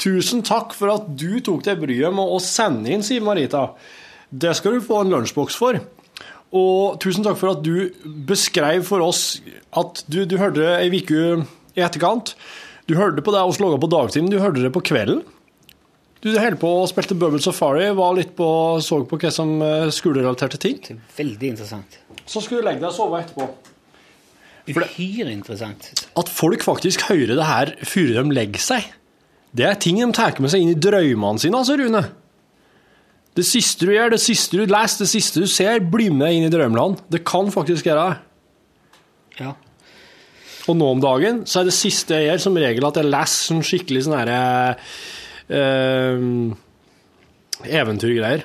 Tusen 0.01 0.41
takk 0.47 0.73
for 0.73 0.95
at 0.95 1.13
du 1.21 1.43
tok 1.45 1.61
deg 1.67 1.77
bryet 1.83 2.17
med 2.17 2.25
å 2.25 2.41
sende 2.41 2.89
inn, 2.89 3.05
Siv 3.05 3.27
Marita. 3.29 3.67
Det 4.33 4.57
skal 4.57 4.79
du 4.79 4.85
få 4.87 5.03
en 5.03 5.13
lunsjboks 5.13 5.61
for. 5.61 5.83
Og 6.57 6.97
tusen 7.05 7.29
takk 7.29 7.37
for 7.37 7.53
at 7.53 7.61
du 7.61 7.91
beskrev 8.25 8.81
for 8.89 9.05
oss 9.05 9.43
at 9.77 10.07
du, 10.09 10.23
du 10.25 10.39
hørte 10.41 10.73
ei 10.79 10.89
uke 10.89 11.43
i 11.77 11.85
etterkant. 11.85 12.33
Du 12.89 12.97
hørte 12.97 13.21
på 13.21 13.37
det 13.37 13.45
oss 13.45 13.61
laga 13.61 13.77
på 13.77 13.93
dagtiden, 13.93 14.33
du 14.33 14.41
hørte 14.41 14.65
det 14.65 14.73
på 14.73 14.87
kvelden. 14.89 15.27
Du 16.25 16.33
holdt 16.35 16.59
på 16.59 16.71
og 16.81 16.89
spilte 16.91 17.15
Bubble 17.15 17.41
Safari, 17.43 17.87
var 17.95 18.17
litt 18.17 18.35
på, 18.39 18.49
så 18.83 19.01
på 19.07 19.19
hva 19.23 19.31
som 19.35 19.53
eh, 19.63 19.87
skolerelaterte 19.95 20.59
ting. 20.61 20.79
Det 20.83 20.97
er 20.97 21.03
veldig 21.21 21.51
interessant. 21.53 21.99
Så 22.27 22.43
skulle 22.43 22.65
du 22.65 22.69
legge 22.69 22.83
deg 22.83 22.91
og 22.91 22.97
sove 22.97 23.21
etterpå. 23.23 23.47
Uhyre 24.69 25.31
interessant. 25.33 25.93
At 26.19 26.29
folk 26.29 26.65
faktisk 26.67 27.07
hører 27.09 27.39
det 27.39 27.47
her 27.47 27.71
før 27.87 28.11
de 28.19 28.25
legger 28.35 28.65
seg, 28.65 28.89
det 29.57 29.65
er 29.65 29.79
ting 29.81 30.01
de 30.03 30.09
tar 30.13 30.37
med 30.43 30.53
seg 30.53 30.65
inn 30.65 30.75
i 30.75 30.79
drømmene 30.79 31.41
sine, 31.41 31.57
altså, 31.57 31.79
Rune. 31.81 32.03
Det 33.39 33.47
siste 33.47 33.87
du 33.87 33.95
gjør, 33.95 34.11
det 34.13 34.21
siste 34.21 34.59
du 34.59 34.67
leser, 34.67 35.05
det 35.05 35.13
siste 35.13 35.41
du 35.41 35.49
ser, 35.49 35.79
blir 35.87 36.13
med 36.13 36.35
inn 36.35 36.49
i 36.49 36.53
drømmeland. 36.53 36.99
Det 37.09 37.23
kan 37.27 37.49
faktisk 37.55 37.87
gjøre 37.87 38.09
det. 38.11 38.19
Ja. 39.39 39.55
Og 40.69 40.77
nå 40.77 40.91
om 40.97 41.01
dagen 41.01 41.45
så 41.49 41.63
er 41.63 41.71
det 41.71 41.77
siste 41.77 42.19
jeg 42.19 42.29
gjør, 42.29 42.43
som 42.43 42.59
regel 42.61 42.89
at 42.89 42.99
jeg 42.99 43.09
leser 43.09 43.53
sånn 43.53 43.65
skikkelig 43.65 44.05
sånn 44.05 44.19
herre 44.19 44.41
eh, 44.43 44.99
Eventyrgreier. 47.65 48.45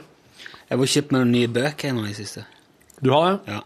Jeg 0.70 0.80
var 0.80 0.89
kjøpt 0.89 1.12
meg 1.13 1.20
noen 1.22 1.34
nye 1.36 1.52
bøker 1.52 1.92
nå 1.96 2.08
i 2.10 2.16
siste. 2.18 2.46
Du 3.04 3.12
har 3.13 3.24
det? 3.28 3.38
Ja. 3.52 3.62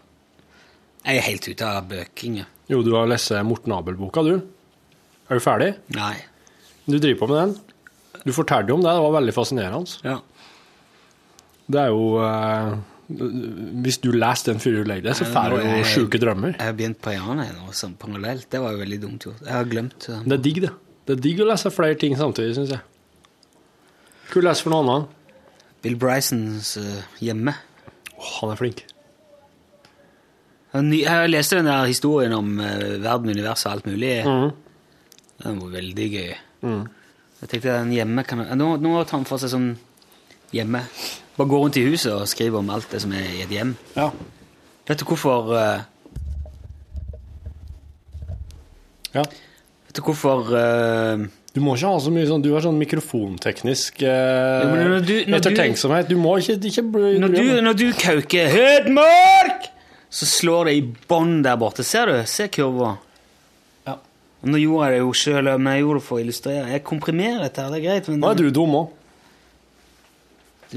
Jeg 1.07 1.19
er 1.19 1.27
helt 1.29 1.45
ute 1.47 1.67
av 1.69 1.85
bøking. 1.87 2.41
Jo, 2.67 2.81
du 2.83 2.91
har 2.97 3.07
lest 3.07 3.31
Morten 3.47 3.71
Abel-boka, 3.77 4.23
du. 4.25 4.41
Er 5.27 5.39
du 5.39 5.43
ferdig? 5.43 5.69
Nei. 5.95 6.15
Du 6.87 6.97
driver 6.97 7.19
på 7.21 7.29
med 7.31 7.37
den? 7.39 7.55
Du 8.27 8.33
fortalte 8.35 8.73
om 8.75 8.83
det, 8.83 8.91
det 8.91 9.05
var 9.05 9.15
veldig 9.19 9.35
fascinerende. 9.35 10.01
Ja. 10.03 10.17
Det 11.67 11.79
er 11.81 11.91
jo 11.91 12.03
eh, 12.23 12.75
Hvis 13.83 13.99
du 14.03 14.09
leser 14.15 14.53
den 14.53 14.61
før 14.63 14.77
du 14.79 14.87
legger 14.87 15.09
deg, 15.09 15.17
så 15.19 15.27
får 15.31 15.55
du 15.55 15.63
jo 15.63 15.87
sjuke 15.87 16.19
drømmer. 16.19 16.57
Jeg 16.57 16.63
har 16.63 16.75
begynt 16.75 16.99
på 17.03 17.15
Jane 17.15 17.47
nå, 17.53 17.71
sånn 17.75 17.95
parallelt. 17.99 18.49
Det 18.51 18.61
var 18.63 18.75
jo 18.75 18.83
veldig 18.83 18.99
dumt 19.03 19.27
gjort. 19.29 19.41
Jeg 19.45 19.55
har 19.55 19.71
glemt 19.71 20.09
uh, 20.11 20.19
Det 20.23 20.37
er 20.39 20.43
digg, 20.43 20.61
det. 20.65 20.73
Det 21.07 21.15
er 21.15 21.23
digg 21.23 21.43
å 21.43 21.47
lese 21.47 21.71
flere 21.71 21.99
ting 21.99 22.15
samtidig, 22.19 22.55
syns 22.57 22.75
jeg. 22.75 22.83
Hva 24.27 24.43
leser 24.43 24.67
for 24.67 24.73
noe 24.73 24.83
annet? 24.83 25.15
Bill 25.85 25.97
Brysons 25.99 26.73
uh, 26.81 27.01
Hjemme. 27.23 27.53
Åh, 28.17 28.31
han 28.41 28.53
er 28.53 28.59
flink. 28.59 28.83
Jeg 30.73 31.29
leste 31.31 31.57
den 31.59 31.69
der 31.69 31.87
historien 31.87 32.33
om 32.35 32.57
uh, 32.59 32.97
verden, 33.03 33.31
universet 33.31 33.69
og 33.69 33.77
alt 33.77 33.89
mulig. 33.89 34.13
Mm. 34.27 34.49
Den 35.43 35.61
var 35.61 35.75
veldig 35.77 36.07
gøy. 36.11 36.31
Jeg 37.37 37.49
tenkte 37.51 37.75
den 37.75 37.93
hjemme 37.93 38.23
kan 38.25 38.41
Nå, 38.57 38.71
nå 38.81 38.95
tar 39.05 39.19
han 39.19 39.27
for 39.29 39.41
seg 39.41 39.53
sånn 39.53 39.69
hjemme. 40.55 40.81
Bare 41.37 41.51
går 41.51 41.63
rundt 41.63 41.77
i 41.77 41.85
huset 41.85 42.09
og 42.15 42.25
skriver 42.29 42.59
om 42.59 42.71
alt 42.73 42.89
det 42.91 43.03
som 43.03 43.13
er 43.13 43.27
i 43.29 43.43
et 43.45 43.53
hjem. 43.53 43.75
Ja. 43.93 44.09
Vet 44.87 45.03
du 45.03 45.05
hvorfor 45.05 45.51
uh, 45.53 45.85
ja. 49.13 49.23
Vet 49.87 49.99
du 49.99 50.01
hvorfor 50.03 50.49
uh, 50.51 51.27
Du 51.57 51.61
må 51.65 51.73
ikke 51.73 51.89
ha 51.89 51.97
så 52.03 52.11
mye 52.13 52.27
sånn 52.29 52.43
Du 52.45 52.51
har 52.53 52.61
sånn 52.61 52.77
mikrofonteknisk 52.77 54.03
eh, 54.05 54.67
når 54.69 54.99
du- 55.07 55.25
når 55.25 55.39
ettertenksomhet. 55.39 56.07
Du 56.11 56.13
må 56.21 56.35
ikke, 56.37 56.59
ikke 56.69 56.83
bli, 56.93 57.15
Når 57.23 57.33
du, 57.33 57.61
når 57.65 57.77
du 57.79 57.85
kauker 57.97 58.51
Hedmark, 58.53 59.65
så 60.13 60.27
slår 60.29 60.69
det 60.69 60.75
i 60.77 60.83
bånn 61.09 61.41
der 61.43 61.57
borte. 61.57 61.83
Ser 61.83 62.05
du? 62.11 62.19
Se 62.29 62.45
kurva. 62.53 62.91
Ja. 63.87 63.95
Nå 64.45 64.61
gjorde 64.61 64.85
jeg 64.91 64.93
det 64.93 65.01
jo 65.01 65.11
sjøl, 65.17 65.49
men 65.57 65.73
jeg 65.73 65.81
gjorde 65.83 65.99
det 65.99 66.05
for 66.05 66.19
å 66.19 66.23
illustrere. 66.23 66.69
Jeg 66.75 66.83
komprimerer 66.85 67.41
dette, 67.47 67.57
her, 67.65 67.73
det 67.73 67.79
er 67.81 67.87
greit. 67.89 68.07
Men 68.13 68.19
Nå 68.21 68.29
er 68.31 68.35
du 68.35 68.51
dum 68.51 68.77
òg. 68.83 68.89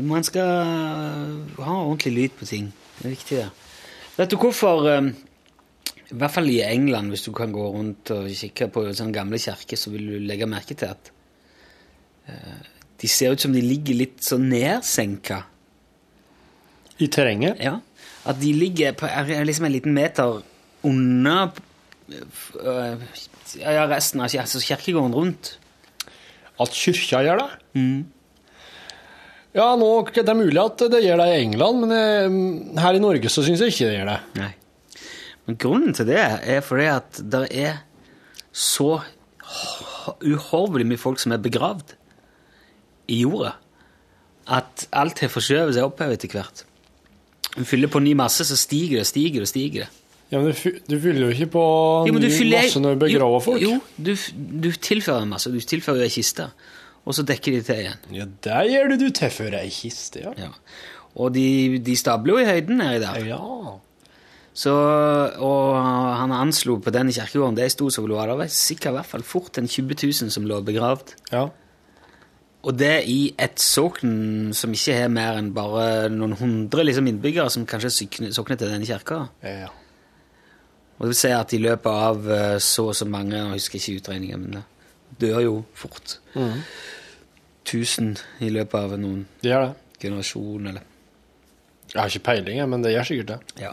man 0.01 0.23
skal 0.25 0.49
ha 1.61 1.77
ordentlig 1.85 2.15
lyd 2.15 2.31
på 2.41 2.47
ting. 2.49 2.73
Det 3.01 3.05
er 3.05 3.15
viktig, 3.17 3.37
det. 3.45 3.51
Vet 4.17 4.31
du 4.33 4.37
hvorfor 4.41 4.89
eh, 4.97 5.11
I 6.11 6.19
hvert 6.19 6.35
fall 6.35 6.51
i 6.51 6.59
England, 6.67 7.13
hvis 7.13 7.23
du 7.29 7.31
kan 7.37 7.53
gå 7.55 7.69
rundt 7.71 8.11
og 8.15 8.27
kikke 8.35 8.67
på 8.75 8.83
sånne 8.91 9.15
gamle 9.15 9.39
kirker, 9.39 9.79
så 9.79 9.93
vil 9.93 10.09
du 10.11 10.17
legge 10.27 10.49
merke 10.51 10.75
til 10.75 10.91
at 10.91 11.11
eh, 12.27 12.61
de 13.01 13.11
ser 13.11 13.37
ut 13.37 13.43
som 13.43 13.55
de 13.55 13.63
ligger 13.63 13.99
litt 14.01 14.19
sånn 14.27 14.49
nedsenka. 14.51 15.45
I 17.01 17.09
terrenget? 17.09 17.63
Ja. 17.63 17.79
At 18.29 18.41
de 18.43 18.51
ligger 18.53 18.97
på 18.99 19.09
liksom 19.47 19.69
en 19.69 19.73
liten 19.73 19.95
meter 19.97 20.43
unna 20.85 21.37
øh, 22.11 23.07
ja, 23.63 23.87
resten 23.89 24.21
av 24.21 24.35
altså 24.43 24.61
kirkegården 24.67 25.17
rundt. 25.17 25.55
At 26.61 26.77
kirka 26.77 27.23
gjør 27.25 27.45
det? 27.45 27.51
Ja, 29.57 29.73
nå, 29.79 29.89
det 30.15 30.27
er 30.27 30.39
mulig 30.39 30.61
at 30.63 30.83
det 30.93 31.01
gjør 31.07 31.23
det 31.23 31.31
i 31.31 31.39
England, 31.47 31.87
men 31.87 31.95
eh, 31.97 32.83
her 32.83 32.99
i 32.99 33.03
Norge 33.03 33.31
så 33.33 33.47
syns 33.47 33.63
jeg 33.63 33.73
ikke 33.73 33.89
det 33.89 33.97
gjør 33.97 34.11
det. 34.13 34.19
Nei. 34.43 34.51
Men 35.51 35.59
grunnen 35.59 35.95
til 35.99 36.07
det 36.07 36.21
er 36.23 36.61
fordi 36.63 36.87
at 36.87 37.19
det 37.33 37.43
er 37.59 37.81
så 38.55 39.01
uhorvelig 40.23 40.87
mye 40.93 41.01
folk 41.01 41.21
som 41.23 41.35
er 41.35 41.41
begravd 41.43 41.95
i 43.11 43.21
jorda, 43.25 43.57
at 44.51 44.85
alt 44.97 45.23
har 45.25 45.33
forskjøvet 45.33 45.75
seg 45.77 45.87
oppover 45.87 46.15
etter 46.15 46.31
hvert. 46.35 46.63
Du 47.57 47.65
fyller 47.67 47.91
på 47.91 47.99
ny 48.03 48.13
masse, 48.19 48.47
så 48.47 48.55
stiger 48.59 49.01
det, 49.03 49.09
stiger 49.11 49.43
det, 49.43 49.51
stiger 49.51 49.85
det. 49.87 49.91
Ja, 50.31 50.39
men 50.39 50.53
du, 50.55 50.77
du 50.87 50.95
fyller 51.03 51.25
jo 51.27 51.33
ikke 51.35 51.49
på 51.57 51.63
Jo, 52.07 52.15
ny 52.23 52.31
fyller- 52.31 52.63
masse 52.69 52.79
når 52.85 52.95
du 52.95 53.01
begraver 53.03 53.43
folk. 53.43 53.65
Jo, 53.65 53.81
du, 53.99 54.13
du 54.63 54.71
tilfører 54.79 55.25
en 55.27 55.33
masse. 55.35 55.51
Du 55.51 55.59
tilfører 55.59 56.05
ei 56.07 56.13
kiste, 56.15 56.47
og 57.03 57.17
så 57.19 57.25
dekker 57.27 57.57
de 57.59 57.65
til 57.67 57.83
igjen. 57.83 58.05
Ja, 58.15 58.29
der 58.47 58.71
gjør 58.71 58.93
du 58.93 58.97
du 59.03 59.09
tilfører 59.19 59.59
ei 59.65 59.73
kiste, 59.75 60.23
ja. 60.23 60.37
Ja. 60.39 60.53
Og 61.19 61.35
de, 61.35 61.81
de 61.83 61.97
stabler 61.99 62.37
jo 62.39 62.45
i 62.45 62.47
høyden 62.47 62.79
nedi 62.79 63.01
der. 63.03 63.19
Ja. 63.27 63.41
Så, 64.53 64.73
og 65.39 65.77
han 65.79 66.33
anslo 66.35 66.79
på 66.83 66.91
den 66.93 67.09
i 67.09 67.15
kirkegården, 67.15 67.57
det 67.57 67.69
sto 67.73 67.87
lå 67.87 68.17
var 68.19 68.27
det 68.33 68.37
var 68.41 68.49
sikkert 68.51 68.91
i 68.91 68.97
hvert 68.99 69.07
fall 69.07 69.23
fort 69.23 69.59
en 69.59 69.69
20 69.71 69.95
000 69.95 70.31
som 70.35 70.47
lå 70.47 70.61
begravd. 70.67 71.15
ja. 71.33 71.49
Og 72.61 72.75
det 72.77 73.07
i 73.09 73.33
et 73.41 73.57
sokn 73.57 74.51
som 74.53 74.75
ikke 74.77 74.93
har 74.93 75.09
mer 75.09 75.39
enn 75.39 75.47
bare 75.57 76.11
noen 76.13 76.35
hundre 76.37 76.83
liksom, 76.85 77.07
innbyggere, 77.09 77.49
som 77.49 77.65
kanskje 77.65 77.89
sokner, 78.35 78.59
til 78.61 78.69
denne 78.69 78.85
kirka. 78.85 79.29
ja. 79.43 79.71
Og 80.99 81.07
det 81.07 81.15
vil 81.15 81.17
si 81.17 81.31
at 81.33 81.53
i 81.57 81.59
løpet 81.65 81.87
av 81.89 82.27
eh, 82.29 82.59
så 82.61 82.91
og 82.91 82.97
så 82.99 83.07
mange, 83.09 83.33
jeg 83.33 83.55
husker 83.55 83.79
ikke 83.79 84.03
utregningen, 84.03 84.43
men 84.43 84.53
det 84.53 85.31
dør 85.31 85.41
jo 85.41 85.55
fort. 85.73 86.19
Tusen 87.65 88.11
i 88.45 88.51
løpet 88.53 88.77
av 88.77 88.99
noen 89.01 89.23
Det 89.41 89.49
det. 89.55 89.73
generasjon, 90.03 90.67
eller 90.67 90.83
Jeg 91.95 92.01
har 92.03 92.09
ikke 92.13 92.27
peiling, 92.29 92.61
men 92.69 92.83
det 92.85 92.93
gjør 92.93 93.09
sikkert 93.09 93.27
det. 93.33 93.39
Ja. 93.65 93.73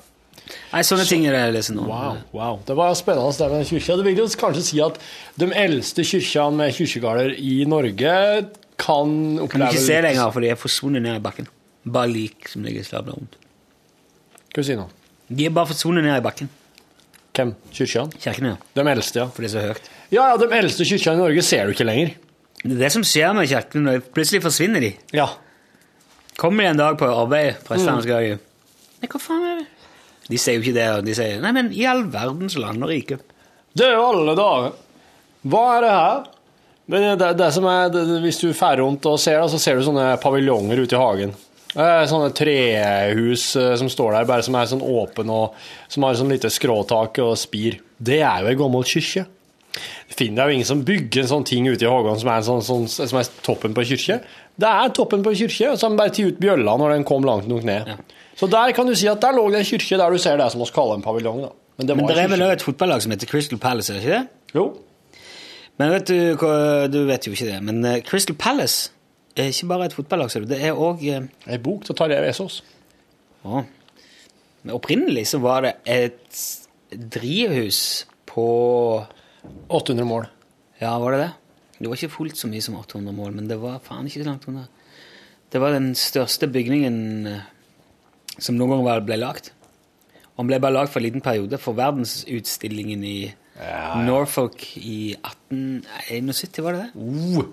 Nei, 0.74 0.84
sånne 0.86 1.06
ting 1.10 1.26
er 1.28 1.36
det 1.36 1.42
jeg 1.42 1.56
leser 1.58 1.78
nå. 1.78 1.88
Wow, 1.90 2.22
wow. 2.36 2.60
Det 2.68 2.76
var 2.78 2.94
spennende 3.00 3.34
det 3.38 3.50
med 3.52 3.62
den 3.62 3.70
kyrkja. 3.72 3.98
Det 4.00 4.06
vil 4.08 4.22
jo 4.22 4.28
kanskje 4.42 4.64
si 4.68 4.82
at 4.84 5.00
de 5.40 5.50
eldste 5.64 6.06
kyrkjene 6.08 6.60
med 6.62 6.78
kirkegårder 6.78 7.34
i 7.38 7.58
Norge 7.70 8.14
kan 8.78 8.78
Kan 8.78 9.16
du 9.38 9.44
oppleve 9.48 9.72
ikke 9.74 9.86
se 9.88 10.02
lenger, 10.06 10.30
for 10.34 10.46
de 10.46 10.52
er 10.54 10.60
forsvunnet 10.60 11.04
ned 11.04 11.18
i 11.18 11.24
bakken. 11.24 11.50
Bare 11.88 12.12
lik 12.12 12.50
som 12.52 12.66
ligger 12.66 12.86
stabla 12.86 13.16
rundt. 13.18 13.38
Hva 14.54 14.64
sier 14.64 14.78
du 14.78 14.84
nå? 14.84 14.88
De 15.28 15.48
er 15.48 15.54
bare 15.56 15.70
forsvunnet 15.72 16.06
ned 16.06 16.20
i 16.20 16.24
bakken. 16.26 16.50
Hvem? 17.38 17.54
Kyrkjene? 17.74 18.22
Kirkene, 18.22 18.54
ja. 18.56 18.70
De 18.78 18.86
eldste, 18.92 19.22
ja. 19.22 19.28
For 19.34 19.44
det 19.46 19.52
er 19.52 19.56
så 19.56 19.66
høyt. 19.72 19.92
Ja, 20.14 20.30
ja, 20.32 20.38
de 20.42 20.48
eldste 20.58 20.88
kyrkjene 20.88 21.20
i 21.20 21.24
Norge 21.26 21.44
ser 21.46 21.68
du 21.68 21.76
ikke 21.76 21.86
lenger. 21.88 22.16
Det 22.64 22.74
er 22.74 22.80
det 22.86 22.94
som 22.96 23.04
skjer 23.06 23.36
med 23.38 23.50
kirkene 23.50 23.98
plutselig 24.14 24.42
forsvinner 24.46 24.82
de. 24.82 24.94
Ja. 25.16 25.28
Kommer 26.38 26.66
de 26.66 26.72
en 26.72 26.80
dag 26.80 26.98
på 27.00 27.10
arbeid, 27.10 27.60
prestene 27.66 28.02
skal 28.06 28.26
jo 28.26 28.38
Nei, 28.98 29.08
hva 29.12 29.20
faen 29.22 29.44
er 29.46 29.60
det? 29.60 29.66
De 30.28 30.40
sier 30.42 30.58
jo 30.58 30.66
ikke 30.66 30.76
det, 30.76 30.88
de 31.08 31.16
sier 31.16 31.42
Nei, 31.44 31.54
men 31.56 31.72
i 31.76 31.86
all 31.88 32.04
verdens 32.12 32.58
land 32.60 32.84
og 32.84 32.92
rike. 32.92 33.20
Det 33.78 33.86
er 33.86 33.96
jo 33.96 34.08
alle 34.10 34.36
dager. 34.38 34.74
Hva 35.48 35.64
er 35.76 35.86
det 35.86 35.94
her? 35.94 36.26
Det, 36.88 37.02
det, 37.20 37.32
det 37.40 37.50
som 37.56 37.68
er, 37.68 37.90
det, 37.92 38.04
hvis 38.24 38.40
du 38.40 38.48
fer 38.56 38.80
rundt 38.82 39.06
og 39.10 39.20
ser, 39.20 39.42
da, 39.42 39.48
så 39.52 39.60
ser 39.60 39.78
du 39.78 39.86
sånne 39.88 40.14
paviljonger 40.24 40.84
ute 40.84 40.96
i 40.96 41.02
hagen. 41.02 41.34
Sånne 41.78 42.32
trehus 42.34 43.50
eh, 43.60 43.74
som 43.78 43.90
står 43.92 44.16
der, 44.16 44.28
bare 44.30 44.46
som 44.46 44.56
er 44.58 44.70
sånn 44.72 44.82
åpen 44.82 45.30
og 45.30 45.58
som 45.92 46.08
har 46.08 46.16
sånn 46.18 46.32
lite 46.32 46.50
skråtak 46.54 47.20
og 47.22 47.36
spir. 47.38 47.82
Det 47.98 48.22
er 48.24 48.42
jo 48.42 48.54
ei 48.54 48.60
gammel 48.60 48.88
kirke. 48.88 49.28
Det 50.08 50.16
finner 50.18 50.48
jo 50.48 50.58
ingen 50.58 50.70
som 50.70 50.82
bygger 50.88 51.26
en 51.26 51.32
sånn 51.36 51.46
ting 51.46 51.68
ute 51.68 51.86
i 51.86 51.92
hagen 51.92 52.18
som 52.18 52.32
er, 52.34 52.46
sånn, 52.48 52.64
sånn, 52.66 52.88
som 52.90 53.20
er 53.20 53.30
toppen 53.46 53.76
på 53.78 53.86
kirke. 53.92 54.22
Det 54.58 54.70
er 54.72 54.94
toppen 54.96 55.26
på 55.26 55.36
kirke, 55.38 55.76
så 55.76 55.90
har 55.90 56.00
bare 56.00 56.16
tar 56.16 56.32
ut 56.32 56.40
bjølla 56.42 56.78
når 56.80 56.96
den 56.96 57.06
kom 57.08 57.28
langt 57.28 57.52
nok 57.52 57.68
ned. 57.68 57.92
Så 58.38 58.50
der 58.52 58.74
kan 58.78 58.86
du 58.88 58.94
si 58.96 59.08
at 59.10 59.22
der 59.22 59.34
lå 59.34 59.48
det 59.50 59.64
en 59.64 59.66
kirke 59.66 59.98
der 59.98 60.14
du 60.14 60.18
ser 60.22 60.38
det 60.38 60.52
som 60.54 60.62
vi 60.62 60.70
kaller 60.74 61.00
en 61.00 61.06
paviljong. 61.06 61.42
da. 61.42 61.50
Men 61.78 61.88
det 61.88 61.98
Men 61.98 62.08
det 62.10 62.18
er 62.18 62.28
vel 62.28 62.42
òg 62.42 62.52
et 62.58 62.66
fotballag 62.66 63.02
som 63.02 63.12
heter 63.14 63.30
Crystal 63.30 63.60
Palace, 63.62 63.94
er 63.94 63.98
det 63.98 64.04
ikke 64.04 64.18
det? 64.18 64.28
Jo. 64.56 64.66
Men 65.78 65.92
vet 65.94 66.08
du, 66.08 66.48
du 66.94 67.00
vet 67.06 67.28
jo 67.28 67.32
ikke 67.32 67.50
det, 67.52 67.58
men 67.64 67.86
eh, 67.86 68.02
Crystal 68.02 68.36
Palace 68.36 68.92
er 69.38 69.52
ikke 69.52 69.68
bare 69.70 69.86
et 69.86 69.94
fotballag, 69.94 70.32
ser 70.32 70.46
du. 70.46 70.48
Det 70.50 70.62
er 70.64 70.74
òg 70.74 71.04
Ei 71.06 71.58
bok 71.62 71.86
til 71.86 71.96
Tarjei 71.96 72.22
Vesaas. 72.26 72.64
Men 73.44 74.74
opprinnelig 74.74 75.28
så 75.28 75.40
var 75.40 75.62
det 75.62 75.74
et 75.86 76.40
drivhus 76.92 78.08
på 78.26 78.48
800 79.70 80.08
mål. 80.08 80.26
Ja, 80.82 80.98
var 81.00 81.14
det 81.14 81.20
det? 81.20 81.30
Det 81.78 81.90
var 81.90 82.00
ikke 82.00 82.16
fullt 82.16 82.38
så 82.38 82.50
mye 82.50 82.62
som 82.66 82.76
800 82.80 83.14
mål, 83.14 83.36
men 83.38 83.50
det 83.50 83.60
var 83.62 83.78
faen 83.86 84.10
ikke 84.10 84.24
så 84.24 84.30
langt 84.32 84.48
unna. 84.50 84.66
Det 85.54 85.62
var 85.62 85.76
den 85.78 85.94
største 85.96 86.50
bygningen 86.52 87.28
eh, 87.30 87.46
som 88.40 88.58
noen 88.58 88.76
ganger 88.76 89.06
ble 89.08 89.18
lagd. 89.22 89.52
Han 90.38 90.50
ble 90.50 90.60
bare 90.62 90.76
lagd 90.76 90.92
for 90.94 91.02
en 91.02 91.08
liten 91.08 91.24
periode 91.26 91.58
for 91.62 91.78
verdensutstillingen 91.78 93.04
i 93.08 93.18
Norfolk 94.06 94.62
i 94.78 95.16
1871, 95.18 96.60
var 96.62 96.76
det 96.78 96.84
det? 96.84 96.92
Uh. 96.94 97.48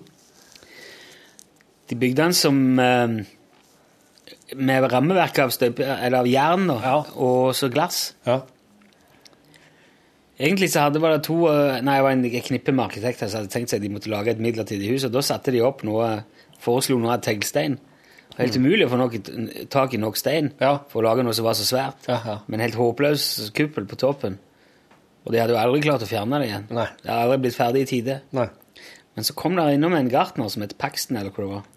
De 1.89 1.97
bygde 2.01 2.21
den 2.21 2.35
som 2.37 2.59
eh, 2.81 3.15
med 4.57 4.89
rammeverk 4.93 5.39
av, 5.47 5.53
støp, 5.55 5.81
av 5.81 6.29
jern 6.29 6.69
da, 6.69 6.77
Ja. 6.85 6.99
og 7.17 7.55
så 7.57 7.71
glass. 7.73 8.03
Ja. 8.29 8.43
Egentlig 10.35 10.71
så 10.73 10.83
hadde 10.87 11.01
var 11.01 11.15
det 11.15 11.25
to 11.29 11.45
eh, 11.47 11.81
Nei, 11.85 11.97
det 12.01 12.05
var 12.05 12.17
en 12.17 12.25
knippe 12.49 12.73
med 12.75 12.85
arkitekter 12.89 13.29
som 13.31 13.41
hadde 13.43 13.53
tenkt 13.55 13.71
seg 13.73 13.79
at 13.81 13.87
de 13.87 13.93
måtte 13.95 14.11
lage 14.13 14.33
et 14.35 14.41
midlertidig 14.43 14.93
hus, 14.93 15.05
og 15.07 15.13
da 15.15 15.23
satte 15.25 15.55
de 15.55 15.63
opp 15.65 15.85
noe 15.87 16.25
Foreslo 16.65 16.97
noe 16.99 17.17
av 17.17 17.25
teglstein. 17.25 17.77
Helt 18.35 18.57
umulig 18.59 18.89
å 18.89 18.91
få 18.91 18.99
nok, 18.99 19.15
tak 19.71 19.95
i 19.95 20.01
nok 20.01 20.19
stein. 20.19 20.51
Ja. 20.59 20.81
for 20.91 21.03
å 21.03 21.07
lage 21.07 21.23
noe 21.27 21.37
som 21.37 21.47
var 21.47 21.55
så 21.59 21.67
svært. 21.69 22.09
Ja, 22.11 22.19
ja. 22.27 22.37
Men 22.51 22.65
helt 22.65 22.79
håpløs 22.79 23.53
kuppel 23.55 23.87
på 23.91 23.99
toppen. 24.01 24.41
Og 25.25 25.33
de 25.33 25.41
hadde 25.41 25.55
jo 25.55 25.61
aldri 25.61 25.85
klart 25.87 26.05
å 26.05 26.09
fjerne 26.09 26.41
det 26.43 26.51
igjen. 26.51 26.67
Nei. 26.75 26.89
Det 27.01 27.09
hadde 27.09 27.29
aldri 27.29 27.43
blitt 27.47 27.57
ferdig 27.57 27.85
i 27.85 27.91
tide. 27.95 28.19
Nei. 28.37 28.49
Men 29.15 29.27
så 29.29 29.37
kom 29.39 29.55
der 29.57 29.77
innom 29.77 29.95
en 29.97 30.11
gartner 30.11 30.51
som 30.53 30.65
het 30.65 30.75
Paxton, 30.81 31.17
eller 31.21 31.31
hva 31.31 31.45
det 31.45 31.53
var. 31.53 31.71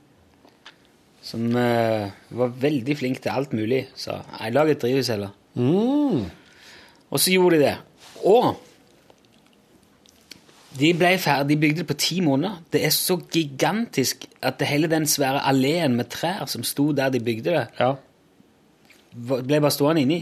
Som 1.27 1.45
uh, 1.53 2.07
var 2.39 2.55
veldig 2.63 2.95
flink 2.97 3.21
til 3.23 3.35
alt 3.35 3.53
mulig. 3.55 3.85
Så 3.99 4.17
jeg 4.17 4.55
lager 4.55 4.75
et 4.75 4.83
drivhus 4.83 5.11
heller. 5.13 5.35
Mm. 5.53 6.25
Og 7.07 7.21
så 7.21 7.35
gjorde 7.35 7.59
de 7.59 7.67
det. 7.67 7.75
Og 8.27 8.55
de 10.80 10.91
ble 10.97 11.73
det 11.78 11.86
på 11.88 11.95
ti 11.97 12.19
måneder. 12.21 12.57
Det 12.73 12.84
er 12.86 12.89
så 12.93 13.17
gigantisk 13.34 14.25
at 14.41 14.59
det 14.59 14.67
hele 14.67 14.88
den 14.91 15.05
svære 15.07 15.41
alleen 15.47 15.95
med 15.95 16.09
trær 16.13 16.45
som 16.45 16.63
sto 16.63 16.91
der 16.91 17.09
de 17.09 17.19
bygde 17.19 17.51
det, 17.53 17.67
Ja. 17.80 17.93
ble 19.15 19.59
bare 19.61 19.71
stående 19.71 20.01
inni. 20.01 20.19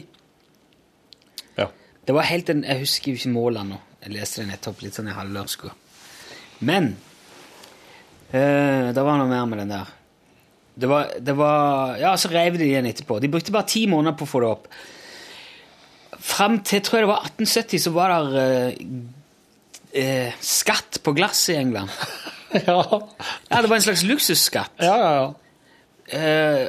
Ja. 1.57 1.65
Det 2.07 2.13
var 2.15 2.21
helt 2.29 2.49
en, 2.49 2.63
Jeg 2.63 2.79
husker 2.79 3.11
jo 3.11 3.15
ikke 3.17 3.29
målene 3.33 3.69
nå. 3.69 3.81
Jeg 4.05 4.13
leste 4.13 4.41
det 4.41 4.47
nettopp 4.51 4.81
litt 4.81 4.93
sånn 4.93 5.07
i 5.09 5.15
halvlørska. 5.17 5.69
Men 6.61 6.95
øh, 8.33 8.93
det 8.93 9.03
var 9.03 9.17
noe 9.17 9.27
mer 9.27 9.45
med 9.45 9.57
den 9.63 9.69
der. 9.73 9.89
Det 10.75 10.89
var, 10.89 11.09
det 11.19 11.35
var 11.37 11.95
Ja, 11.97 12.15
så 12.17 12.29
rev 12.29 12.57
de 12.57 12.65
igjen 12.67 12.85
etterpå. 12.85 13.19
De 13.19 13.27
brukte 13.31 13.51
bare 13.51 13.67
ti 13.67 13.87
måneder 13.87 14.17
på 14.17 14.25
å 14.27 14.29
få 14.29 14.39
det 14.43 14.49
opp. 14.49 14.67
Fram 16.19 16.59
til 16.63 16.81
tror 16.81 16.99
jeg 16.99 17.05
det 17.07 17.11
var 17.13 17.25
1870, 17.25 17.79
så 17.79 17.91
var 17.95 18.13
det 18.31 19.24
eh, 19.95 20.33
skatt 20.43 20.99
på 21.05 21.13
glass 21.17 21.47
i 21.53 21.59
England. 21.61 21.89
Ja. 22.55 22.77
Ja, 23.49 23.61
Det 23.61 23.67
var 23.67 23.75
en 23.75 23.83
slags 23.83 24.03
luksusskatt. 24.07 24.71
Ja, 24.79 24.93
ja, 24.95 25.07
ja. 25.17 25.25
Eh, 26.15 26.67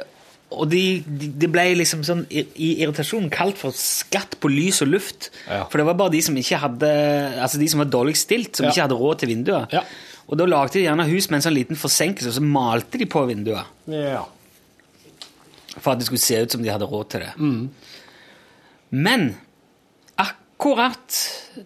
og 0.51 0.65
de, 0.71 0.81
de, 1.07 1.29
det 1.43 1.47
ble 1.53 1.63
liksom 1.79 2.01
sånn 2.03 2.25
i, 2.27 2.41
i 2.59 2.67
irritasjonen 2.81 3.29
kalt 3.31 3.55
for 3.61 3.71
skatt 3.77 4.35
på 4.43 4.51
lys 4.51 4.81
og 4.83 4.89
luft. 4.91 5.29
Ja. 5.47 5.61
For 5.71 5.79
det 5.79 5.85
var 5.87 5.95
bare 6.01 6.11
de 6.17 6.21
som 6.25 6.35
ikke 6.39 6.59
hadde 6.59 6.89
Altså 7.39 7.61
de 7.61 7.69
som 7.71 7.79
var 7.83 7.87
dårlig 7.93 8.17
stilt, 8.19 8.55
som 8.57 8.65
Ja. 8.67 8.73
ikke 8.73 8.85
hadde 8.89 8.99
råd 8.99 9.21
til 9.23 9.31
vinduer. 9.31 9.67
Ja. 9.71 9.85
Og 10.27 10.35
da 10.41 10.49
lagde 10.49 10.75
de 10.75 10.83
gjerne 10.89 11.07
hus 11.07 11.29
med 11.31 11.39
en 11.39 11.45
sånn 11.47 11.55
liten 11.55 11.79
forsenkelse, 11.79 12.33
og 12.33 12.35
så 12.41 12.43
malte 12.43 12.99
de 12.99 13.07
på 13.07 13.23
vinduer. 13.29 13.63
ja. 13.87 14.25
For 15.77 15.93
at 15.93 15.99
det 16.01 16.07
skulle 16.09 16.25
se 16.25 16.41
ut 16.43 16.51
som 16.57 16.63
de 16.65 16.73
hadde 16.73 16.87
råd 16.89 17.09
til 17.13 17.23
det. 17.27 17.31
Men 18.91 19.27
akkurat 20.57 21.17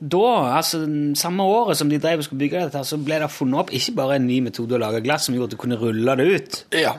da, 0.01 0.55
altså 0.57 0.81
samme 1.15 1.43
året 1.47 1.77
som 1.79 1.89
de 1.89 1.97
drev 2.03 2.19
og 2.19 2.25
skulle 2.27 2.39
bygge 2.43 2.65
dette, 2.65 2.81
så 2.85 2.97
ble 2.99 3.19
det 3.23 3.29
funnet 3.31 3.59
opp 3.63 3.71
ikke 3.71 3.93
bare 3.95 4.17
en 4.19 4.27
ny 4.27 4.41
metode 4.43 4.75
å 4.75 4.81
lage 4.81 4.99
glass 5.05 5.25
som 5.29 5.35
gjorde 5.35 5.51
at 5.53 5.55
du 5.55 5.61
kunne 5.61 5.77
rulle 5.79 6.15
det 6.19 6.25
ut, 6.35 6.57
Ja. 6.75 6.93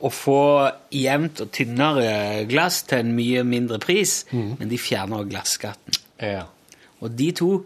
og 0.00 0.12
få 0.12 0.38
jevnt 0.94 1.40
og 1.44 1.50
tynnere 1.52 2.46
glass 2.48 2.82
til 2.88 2.98
en 3.04 3.12
mye 3.16 3.42
mindre 3.44 3.78
pris, 3.78 4.24
men 4.32 4.68
de 4.68 4.78
fjerner 4.78 5.18
også 5.20 5.28
glasskatten. 5.34 5.98
ja. 6.20 6.44
Og 7.00 7.12
de 7.14 7.30
to 7.30 7.64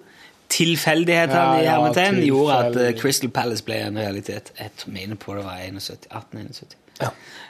tilfeldighetene 0.52 1.34
Ja, 1.40 1.60
i 1.60 1.64
ja, 1.64 1.70
hermetegn 1.78 2.18
gjorde 2.26 2.56
at 2.66 2.74
eh, 2.76 2.90
Crystal 3.00 3.30
Palace 3.32 3.64
ble 3.64 3.78
en 3.86 3.96
realitet. 3.96 4.50
Jeg 4.58 4.70
mener 4.92 5.16
på 5.16 5.32
det 5.38 5.44
var 5.46 5.56
71, 5.64 6.04
1871. 6.10 6.76
Ja. 7.00 7.08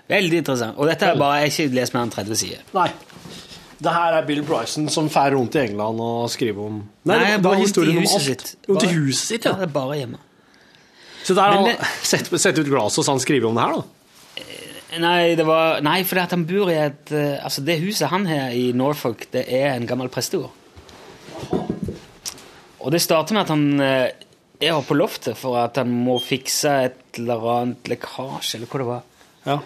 Veldig 0.08 0.38
interessant. 0.38 0.76
Og 0.78 0.86
dette 0.86 1.08
er 1.10 1.18
bare 1.18 1.48
ikke 1.48 1.66
lest 1.74 1.94
mer 1.96 2.04
enn 2.06 2.12
30 2.14 2.38
sider. 2.38 2.62
Nei. 2.76 2.86
Det 3.82 3.92
her 3.94 4.14
er 4.18 4.26
Bill 4.28 4.42
Bryson 4.46 4.84
som 4.92 5.08
fer 5.10 5.32
rundt 5.34 5.56
i 5.58 5.64
England 5.64 6.00
og 6.04 6.28
skriver 6.30 6.66
om 6.68 6.76
Nei, 7.08 7.16
det 7.34 7.40
var 7.42 7.56
historien 7.58 7.98
om 7.98 8.04
alt. 8.06 8.22
sitt. 8.28 8.52
Rundt 8.68 8.84
i 8.86 8.92
huset 8.94 9.32
sitt, 9.34 9.48
Ja, 9.48 9.56
ja. 9.56 9.62
det 9.62 9.68
er 9.70 9.74
bare 9.74 9.96
hjemme. 9.98 10.20
Så 11.22 11.34
der 11.38 11.42
har 11.42 11.58
han 11.58 11.90
sett, 12.02 12.30
sett 12.30 12.58
ut 12.58 12.66
glasset 12.70 13.02
og 13.02 13.06
så 13.06 13.16
han 13.16 13.22
skriver 13.22 13.48
om 13.50 13.58
det 13.58 13.66
her, 13.66 13.80
da. 13.80 13.82
Nei, 15.02 15.34
det 15.38 15.46
var, 15.48 15.80
nei 15.80 16.02
for 16.04 16.20
at 16.20 16.34
han 16.34 16.42
bor 16.44 16.68
i 16.68 16.74
et 16.76 17.12
eh, 17.16 17.38
Altså, 17.40 17.62
det 17.64 17.78
huset 17.80 18.10
han 18.12 18.26
har 18.28 18.52
i 18.52 18.72
Norfolk, 18.76 19.24
det 19.32 19.46
er 19.48 19.70
en 19.72 19.86
gammel 19.88 20.10
prestegård. 20.12 20.52
Og 22.82 22.90
det 22.92 23.00
starter 23.00 23.36
med 23.36 23.44
at 23.46 23.52
han 23.54 23.64
eh, 23.80 24.08
er 24.62 24.74
oppe 24.76 24.90
på 24.92 24.98
loftet 24.98 25.38
for 25.38 25.56
at 25.62 25.78
han 25.80 25.90
må 26.04 26.18
fikse 26.22 26.72
et 26.88 27.18
eller 27.22 27.46
annet 27.54 27.88
lekkasje, 27.92 28.58
eller 28.58 28.68
hva 28.68 28.82
det 28.82 28.88
var. 28.90 29.06
Ja. 29.46 29.56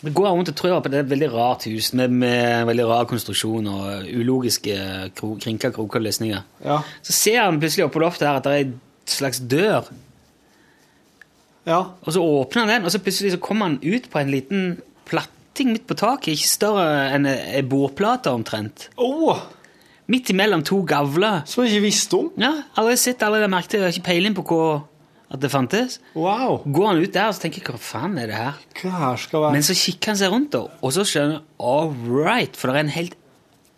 Det 0.00 0.14
går 0.16 0.30
rundt 0.32 0.48
og 0.48 0.56
tror 0.56 0.78
på 0.80 0.88
det 0.88 0.96
er 1.00 1.04
et 1.04 1.10
veldig 1.10 1.30
rart 1.34 1.66
hus 1.68 1.90
med, 1.92 2.12
med 2.22 2.66
veldig 2.70 2.86
rar 2.88 3.08
konstruksjon 3.10 3.66
og 3.68 4.06
ulogiske 4.08 4.76
kro, 5.18 5.34
krinka 5.36 5.68
kroker 5.76 6.00
løsninger. 6.00 6.46
Ja. 6.64 6.78
Så 7.04 7.12
ser 7.12 7.42
han 7.42 7.60
plutselig 7.60 7.84
oppe 7.84 7.98
på 7.98 8.04
loftet 8.06 8.28
her 8.28 8.38
at 8.40 8.48
det 8.48 8.54
er 8.54 8.64
en 8.70 8.78
slags 9.10 9.42
dør 9.44 9.90
ja. 11.68 11.80
Og 12.00 12.14
så 12.14 12.22
åpner 12.24 12.64
han 12.64 12.72
den, 12.72 12.86
og 12.88 12.92
så 12.94 12.98
plutselig 13.04 13.34
så 13.34 13.40
kommer 13.42 13.68
han 13.68 13.78
ut 13.84 14.08
på 14.10 14.18
en 14.18 14.30
liten 14.32 14.62
platting 15.08 15.74
midt 15.74 15.86
på 15.86 15.96
taket. 15.98 16.32
Ikke 16.34 16.48
større 16.48 16.86
enn 17.14 17.28
ei 17.28 17.60
bordplate 17.68 18.32
omtrent. 18.32 18.88
Åh, 19.00 19.42
Midt 20.10 20.32
imellom 20.32 20.64
to 20.66 20.80
gavler. 20.82 21.44
som 21.46 21.62
jeg 21.62 21.76
ikke 21.76 21.84
visste 21.84 22.16
om. 22.18 22.30
Ja, 22.40 22.64
Aldri 22.80 22.96
sett, 22.98 23.22
aldri 23.22 23.46
merket. 23.46 23.76
Jeg 23.76 23.82
har 23.84 23.92
ikke 23.94 24.08
peiling 24.08 24.34
på 24.34 24.42
hva, 24.48 24.80
at 25.30 25.40
det 25.42 25.50
fantes. 25.52 26.00
Wow. 26.18 26.60
Går 26.66 26.88
han 26.90 27.00
ut 27.04 27.14
der 27.14 27.30
og 27.30 27.36
så 27.36 27.44
tenker 27.44 27.62
jeg, 27.62 27.70
hva 27.70 27.82
faen 27.82 28.18
er 28.18 28.30
det 28.30 28.38
her? 28.38 28.60
Hva 28.80 28.92
her 28.98 29.20
skal 29.22 29.44
være 29.44 29.54
Men 29.56 29.66
så 29.66 29.76
kikker 29.78 30.12
han 30.12 30.20
seg 30.20 30.32
rundt, 30.34 30.52
da, 30.56 30.66
og 30.80 30.94
så 30.96 31.06
skjønner 31.06 31.38
han 31.38 31.48
all 31.62 31.92
right, 32.10 32.56
for 32.58 32.70
det 32.70 32.76
er 32.76 32.86
en 32.88 32.94
helt 32.96 33.18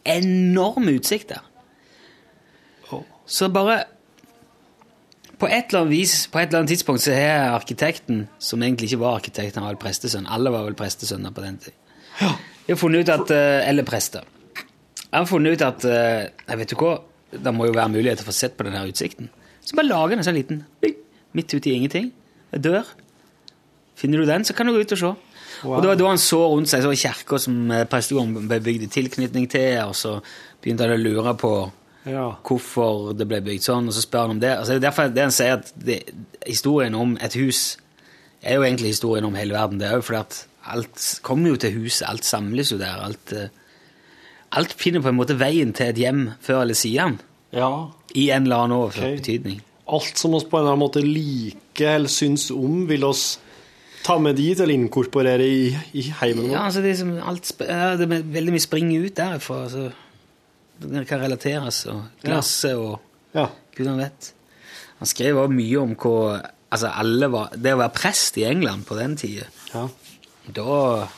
enorm 0.08 0.88
utsikt 0.92 1.34
der. 1.34 1.48
Så 3.32 3.48
bare 3.54 3.84
på 5.40 5.48
et 5.48 5.70
eller 5.70 5.82
annet 5.82 5.92
vis, 5.94 6.14
på 6.30 6.38
et 6.38 6.50
eller 6.50 6.62
annet 6.62 6.72
tidspunkt 6.74 7.02
så 7.02 7.14
har 7.16 7.54
arkitekten, 7.56 8.26
som 8.38 8.62
egentlig 8.62 8.90
ikke 8.90 9.00
var 9.02 9.18
arkitekt, 9.18 9.56
han 9.58 9.64
var 9.66 9.74
vel 9.74 9.80
prestesønn, 9.82 10.28
alle 10.30 10.52
var 10.54 10.66
vel 10.68 10.76
prestesønner 10.78 11.34
på 11.34 11.42
den 11.42 11.56
tid, 11.62 11.74
Jeg 12.20 12.76
har 12.76 12.78
funnet 12.78 13.02
ut 13.02 13.08
at, 13.10 13.30
eh, 13.34 13.68
eller 13.68 13.82
prester, 13.82 14.22
han 15.10 15.24
har 15.24 15.26
funnet 15.26 15.56
ut 15.56 15.64
at, 15.66 15.84
eh, 15.84 16.28
jeg 16.48 16.58
vet 16.58 16.70
du 16.70 16.76
hva, 16.76 16.92
det 17.32 17.54
må 17.54 17.66
jo 17.66 17.74
være 17.74 17.90
mulighet 17.90 18.20
til 18.20 18.26
å 18.26 18.30
få 18.30 18.36
sett 18.36 18.56
på 18.56 18.64
denne 18.68 18.84
utsikten. 18.86 19.30
Så 19.64 19.74
bare 19.74 19.88
lager 19.88 20.14
han 20.14 20.18
en 20.18 20.28
sånn 20.28 20.38
liten, 20.38 20.64
bing, 20.80 20.94
midt 21.36 21.54
ute 21.54 21.70
i 21.70 21.76
ingenting, 21.78 22.12
en 22.52 22.62
dør. 22.62 22.88
Finner 23.98 24.22
du 24.22 24.26
den, 24.26 24.44
så 24.44 24.54
kan 24.56 24.66
du 24.66 24.74
gå 24.74 24.82
ut 24.82 24.94
og 24.96 24.98
se. 24.98 25.12
Og 25.62 25.82
det 25.82 25.90
var 25.92 25.98
da 25.98 26.08
han 26.10 26.18
så 26.18 26.40
rundt 26.50 26.70
seg, 26.70 26.82
så 26.82 26.90
var 26.90 26.98
kirka 26.98 27.38
som 27.38 27.70
eh, 27.70 27.84
prestegården 27.88 28.48
ble 28.50 28.58
bygd 28.64 28.86
i 28.86 28.90
tilknytning 28.90 29.46
til, 29.52 29.76
og 29.84 29.94
så 29.98 30.16
begynte 30.62 30.88
han 30.88 30.96
å 30.96 31.00
lure 31.02 31.36
på 31.38 31.52
Ja. 32.02 32.32
hvorfor 32.42 33.12
det 33.14 33.28
ble 33.30 33.38
bygd 33.46 33.62
sånn, 33.62 33.86
og 33.86 33.94
så 33.94 34.02
spør 34.02 34.26
han 34.26 34.36
om 34.36 34.40
det. 34.42 34.56
Altså, 34.56 34.74
det 34.74 34.80
er 34.80 34.86
derfor 34.88 35.12
det 35.12 35.22
han 35.22 35.34
sier 35.34 35.60
at 35.60 35.72
det, 35.76 36.00
historien 36.46 36.96
om 36.98 37.16
et 37.22 37.36
hus 37.38 37.76
er 38.42 38.58
jo 38.58 38.64
egentlig 38.66 38.96
historien 38.96 39.28
om 39.28 39.38
hele 39.38 39.54
verden. 39.54 39.78
Det 39.78 39.86
er 39.86 40.00
jo 40.00 40.06
fordi 40.08 40.18
at 40.18 40.46
alt 40.74 41.20
kommer 41.22 41.52
jo 41.52 41.60
til 41.62 41.76
huset, 41.78 42.08
alt 42.08 42.26
samles 42.26 42.72
jo 42.72 42.78
der. 42.80 42.98
Alt, 43.06 43.32
eh, 43.32 43.48
alt 44.50 44.74
finner 44.74 45.02
på 45.02 45.12
en 45.12 45.20
måte 45.20 45.38
veien 45.38 45.72
til 45.72 45.92
et 45.92 46.00
hjem 46.00 46.30
før 46.42 46.64
eller 46.64 46.74
siden, 46.74 47.20
ja. 47.54 47.70
i 48.14 48.30
en 48.30 48.48
eller 48.48 48.64
annen 48.64 48.80
overført 48.80 49.12
okay. 49.12 49.20
betydning. 49.22 49.62
Alt 49.88 50.18
som 50.18 50.34
oss 50.34 50.44
på 50.46 50.56
en 50.56 50.62
eller 50.62 50.76
annen 50.76 50.84
måte 50.84 51.02
liker 51.02 51.96
eller 51.96 52.08
syns 52.12 52.50
om, 52.54 52.84
vil 52.86 53.04
oss 53.04 53.38
ta 54.04 54.18
med 54.18 54.36
dit 54.38 54.58
eller 54.60 54.74
inkorporere 54.74 55.42
i, 55.46 55.72
i 55.98 56.04
heimen 56.20 56.46
vår? 56.48 56.52
Ja, 56.54 56.62
altså 56.68 56.82
det 56.82 56.94
alt, 57.22 57.50
det 57.58 58.06
er 58.06 58.22
veldig 58.36 58.54
mye 58.54 58.62
springer 58.62 59.06
ut 59.08 59.16
derfra. 59.18 59.62
Altså, 59.66 59.88
det 60.82 61.04
kan 61.10 61.20
relateres, 61.22 61.84
og 61.90 62.04
glasset 62.22 62.76
og 62.78 63.00
Ja. 63.34 63.48
gudene 63.76 64.02
vet. 64.04 64.32
Han 64.98 65.06
skrev 65.10 65.38
også 65.38 65.54
mye 65.54 65.78
om 65.82 65.94
hva 65.96 66.42
altså 66.72 66.90
alle 66.92 67.28
var, 67.32 67.50
Det 67.56 67.72
å 67.74 67.78
være 67.82 67.94
prest 67.94 68.36
i 68.38 68.44
England 68.48 68.86
på 68.86 68.96
den 68.96 69.16
tida, 69.16 69.46
Ja. 69.74 69.88
da 70.52 71.08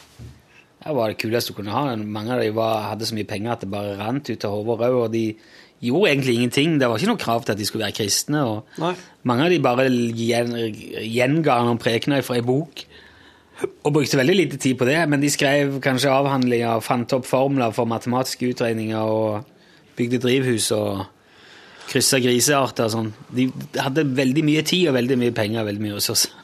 det 0.85 0.93
var 0.95 1.09
det 1.09 1.17
kuleste 1.19 1.53
du 1.53 1.57
kunne 1.57 1.73
ha. 1.73 1.97
Mange 1.97 2.33
av 2.35 2.41
dem 2.41 2.55
hadde 2.57 3.07
så 3.09 3.15
mye 3.17 3.25
penger 3.27 3.53
at 3.53 3.61
det 3.61 3.71
bare 3.71 3.97
rant 3.97 4.29
ut 4.29 4.45
av 4.45 4.51
hodet 4.53 4.91
og 4.93 5.13
de 5.13 5.37
gjorde 5.85 6.11
egentlig 6.11 6.35
ingenting. 6.39 6.77
Det 6.81 6.89
var 6.89 7.01
ikke 7.01 7.13
noe 7.13 7.21
krav 7.21 7.45
til 7.45 7.55
at 7.55 7.61
de 7.61 7.69
skulle 7.69 7.87
være 7.87 7.99
kristne. 8.01 8.43
og 8.43 8.81
Nei. 8.83 8.95
Mange 9.29 9.47
av 9.47 9.55
de 9.55 9.63
bare 9.65 9.87
gjen, 9.89 10.53
gjenga 11.01 11.61
noen 11.67 11.81
prekener 11.81 12.25
fra 12.27 12.39
ei 12.39 12.45
bok. 12.45 12.85
Og 13.87 13.93
brukte 13.95 14.19
veldig 14.19 14.37
lite 14.37 14.59
tid 14.61 14.77
på 14.81 14.87
det, 14.89 14.99
men 15.09 15.23
de 15.23 15.31
skrev 15.31 15.79
kanskje 15.85 16.11
avhandlinger, 16.11 16.83
fant 16.85 17.13
opp 17.15 17.27
formler 17.29 17.73
for 17.73 17.89
matematiske 17.89 18.51
utregninger 18.51 18.99
og 18.99 19.45
bygde 19.97 20.19
drivhus 20.25 20.73
og 20.75 21.05
kryssa 21.89 22.19
grisearter 22.23 22.89
og 22.89 22.95
sånn. 22.97 23.13
De 23.31 23.49
hadde 23.79 24.09
veldig 24.17 24.45
mye 24.47 24.65
tid 24.67 24.89
og 24.91 24.99
veldig 24.99 25.21
mye 25.21 25.37
penger 25.37 25.63
og 25.63 25.71
veldig 25.71 25.85
mye 25.87 26.01
ressurser. 26.01 26.35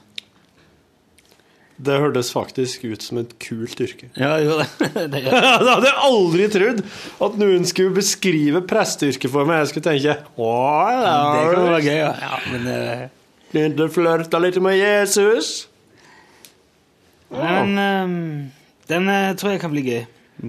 Det 1.80 1.96
hørtes 1.96 2.28
faktisk 2.34 2.84
ut 2.84 3.04
som 3.04 3.20
et 3.22 3.30
kult 3.40 3.80
yrke. 3.80 4.10
Ja, 4.18 4.34
jo, 4.42 4.58
det. 4.80 4.90
det. 5.14 5.22
det. 5.24 5.32
hadde 5.32 5.88
jeg 5.88 5.96
aldri 6.04 6.48
trodd! 6.52 6.82
At 7.24 7.38
noen 7.40 7.66
skulle 7.68 7.94
beskrive 7.96 8.62
presteyrket 8.68 9.32
for 9.32 9.48
meg. 9.48 9.62
Jeg 9.62 9.72
skulle 9.72 9.86
tenke 9.88 10.16
Å, 10.36 10.52
Det 11.00 11.42
kan 11.54 11.56
ja, 11.56 11.64
være 11.64 11.82
gøy, 11.86 11.98
ja. 12.02 12.12
ja 12.26 12.40
men 12.52 12.70
eh, 12.74 13.74
Du 13.78 13.84
flørte 13.92 14.42
litt 14.44 14.60
med 14.62 14.76
Jesus. 14.76 15.52
men 17.32 17.76
um, 17.78 18.16
den 18.90 19.08
eh, 19.08 19.30
tror 19.38 19.54
jeg 19.54 19.62
kan 19.62 19.72
bli 19.72 19.84
gøy, 19.86 20.00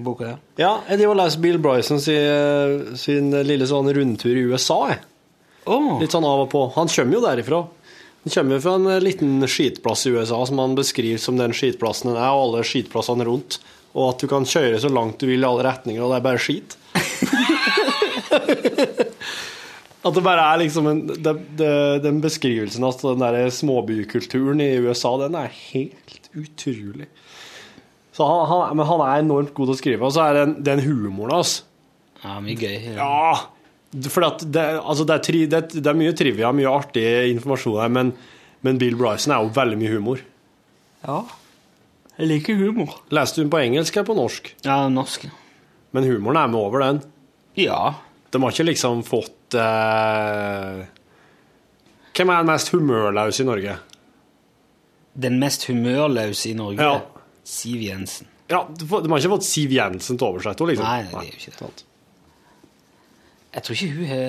boka 0.02 0.26
ja. 0.26 0.36
Ja, 0.58 0.72
jeg 0.90 1.00
driver 1.00 1.14
og 1.14 1.20
leser 1.22 1.44
Bill 1.44 1.60
Bryson 1.62 2.02
sin, 2.02 2.96
sin 2.98 3.30
lille 3.46 3.68
sånn 3.70 3.88
rundtur 3.94 4.34
i 4.34 4.44
USA. 4.50 4.80
Jeg. 4.90 5.04
Oh. 5.70 6.00
Litt 6.02 6.12
sånn 6.12 6.26
av 6.26 6.44
og 6.44 6.50
på. 6.52 6.66
Han 6.74 6.90
kommer 6.90 7.18
jo 7.18 7.22
derifra. 7.24 7.62
Han 8.22 8.30
kommer 8.30 8.60
fra 8.62 8.74
en 8.78 9.04
liten 9.04 9.48
skitplass 9.50 10.06
i 10.06 10.10
USA 10.14 10.46
som 10.46 10.58
han 10.62 10.76
beskriver 10.78 11.18
som 11.18 11.38
den 11.40 11.54
skitplassen 11.56 12.12
den 12.12 12.20
er, 12.20 12.30
og 12.30 12.42
alle 12.46 12.66
skitplassene 12.66 13.26
rundt. 13.26 13.58
Og 13.92 14.12
at 14.12 14.22
du 14.22 14.28
kan 14.30 14.46
kjøre 14.48 14.78
så 14.80 14.88
langt 14.92 15.20
du 15.20 15.26
vil 15.28 15.42
i 15.42 15.48
alle 15.48 15.64
retninger, 15.66 16.02
og 16.02 16.12
det 16.12 16.20
er 16.20 16.28
bare 16.28 16.42
skit. 16.42 16.76
At 20.02 20.16
det 20.16 20.22
bare 20.26 20.42
er 20.50 20.58
liksom 20.64 20.88
en, 20.90 21.02
det, 21.06 21.32
det, 21.58 21.74
Den 22.02 22.16
beskrivelsen 22.22 22.82
av 22.86 22.96
den 23.02 23.22
der 23.22 23.52
småbykulturen 23.54 24.62
i 24.64 24.72
USA, 24.82 25.12
den 25.20 25.36
er 25.38 25.52
helt 25.70 26.30
utrolig. 26.34 27.06
Så 28.12 28.26
han, 28.26 28.46
han, 28.50 28.76
men 28.76 28.88
han 28.88 29.04
er 29.04 29.22
enormt 29.22 29.54
god 29.54 29.70
til 29.70 29.76
å 29.76 29.78
skrive, 29.78 30.08
og 30.08 30.14
så 30.16 30.26
er 30.26 30.40
den, 30.40 30.56
den 30.64 30.82
humoren 30.84 31.38
hans 31.38 31.52
ja, 32.22 32.36
mye 32.42 32.58
gøy. 32.58 32.74
ja, 32.98 33.51
for 34.08 34.24
at 34.24 34.42
det, 34.48 34.64
altså 34.80 35.04
det, 35.08 35.14
er 35.14 35.24
tri, 35.26 35.42
det, 35.50 35.62
det 35.74 35.88
er 35.88 35.98
mye 35.98 36.14
trivia, 36.16 36.52
mye 36.56 36.70
artig 36.70 37.04
informasjon 37.34 37.80
her, 37.82 37.92
men, 37.92 38.12
men 38.64 38.80
Bill 38.80 38.96
Bryson 38.96 39.34
er 39.34 39.44
jo 39.44 39.52
veldig 39.56 39.78
mye 39.80 39.92
humor. 39.92 40.22
Ja. 41.02 41.18
Jeg 42.16 42.30
liker 42.30 42.58
humor. 42.60 42.96
Leste 43.12 43.40
du 43.40 43.44
den 43.44 43.52
på 43.52 43.60
engelsk 43.60 43.96
eller 43.96 44.08
på 44.08 44.16
norsk? 44.16 44.50
Ja, 44.64 44.78
norsk. 44.92 45.28
Men 45.92 46.08
humoren 46.08 46.40
er 46.40 46.50
med 46.52 46.60
over 46.60 46.84
den. 46.86 47.02
Ja. 47.58 47.94
De 48.32 48.40
har 48.40 48.54
ikke 48.54 48.68
liksom 48.70 49.04
fått 49.04 49.56
eh... 49.60 50.82
Hvem 52.12 52.28
er 52.32 52.42
den 52.42 52.48
mest 52.52 52.72
humørløse 52.72 53.44
i 53.44 53.48
Norge? 53.48 53.78
Den 55.24 55.38
mest 55.40 55.64
humørløse 55.68 56.50
i 56.50 56.56
Norge. 56.56 56.80
Ja. 56.80 57.24
Siv 57.44 57.80
Jensen. 57.84 58.28
Ja, 58.52 58.64
de 58.68 58.88
har 58.88 59.18
ikke 59.18 59.34
fått 59.36 59.48
Siv 59.48 59.72
Jensen 59.72 60.20
til 60.20 60.28
å 60.28 60.34
oversette 60.34 60.64
henne, 60.64 60.76
liksom. 60.76 60.88
Nei, 60.88 61.08
det 61.08 61.20
er 61.20 61.28
jo 61.28 61.40
ikke 61.40 61.58
det. 61.60 61.86
Jeg 63.52 63.64
tror 63.64 63.76
ikke 63.76 63.96
hun 63.96 64.06
har 64.08 64.22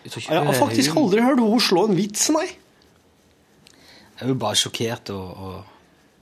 Jeg 0.00 0.24
Jeg 0.26 0.46
har 0.46 0.56
faktisk 0.58 0.94
hun, 0.94 1.04
aldri 1.04 1.22
hørt 1.22 1.42
henne 1.42 1.60
slå 1.60 1.84
en 1.88 1.98
vits, 1.98 2.30
nei. 2.34 2.46
Jeg 4.20 4.26
er 4.26 4.32
jo 4.32 4.38
bare 4.40 4.58
sjokkert 4.58 5.12
og, 5.14 5.28
og 5.44 5.60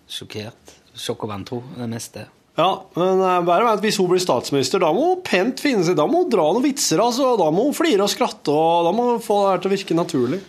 Sjokkert. 0.09 0.75
Sjokk 0.99 1.27
og 1.27 1.31
vantro, 1.31 1.63
det 1.77 1.87
meste. 1.91 2.25
Ja, 2.59 2.71
men 2.97 3.21
eh, 3.23 3.41
bare 3.47 3.67
vent, 3.69 3.83
hvis 3.85 3.99
hun 4.01 4.09
blir 4.11 4.23
statsminister, 4.23 4.81
da 4.83 4.89
må 4.95 5.13
hun 5.13 5.21
pent 5.27 5.61
finne 5.63 5.85
seg 5.87 5.99
Da 5.99 6.09
må 6.11 6.25
hun 6.25 6.33
dra 6.33 6.49
noen 6.49 6.65
vitser, 6.65 6.99
altså. 7.03 7.35
Da 7.39 7.51
må 7.55 7.69
hun 7.69 7.77
flire 7.77 8.07
og 8.07 8.11
skratte, 8.11 8.51
og 8.55 8.89
da 8.89 8.95
må 8.97 9.11
hun 9.13 9.23
få 9.23 9.43
det 9.45 9.51
her 9.53 9.63
til 9.63 9.71
å 9.71 9.75
virke 9.77 9.99
naturlig. 9.99 10.41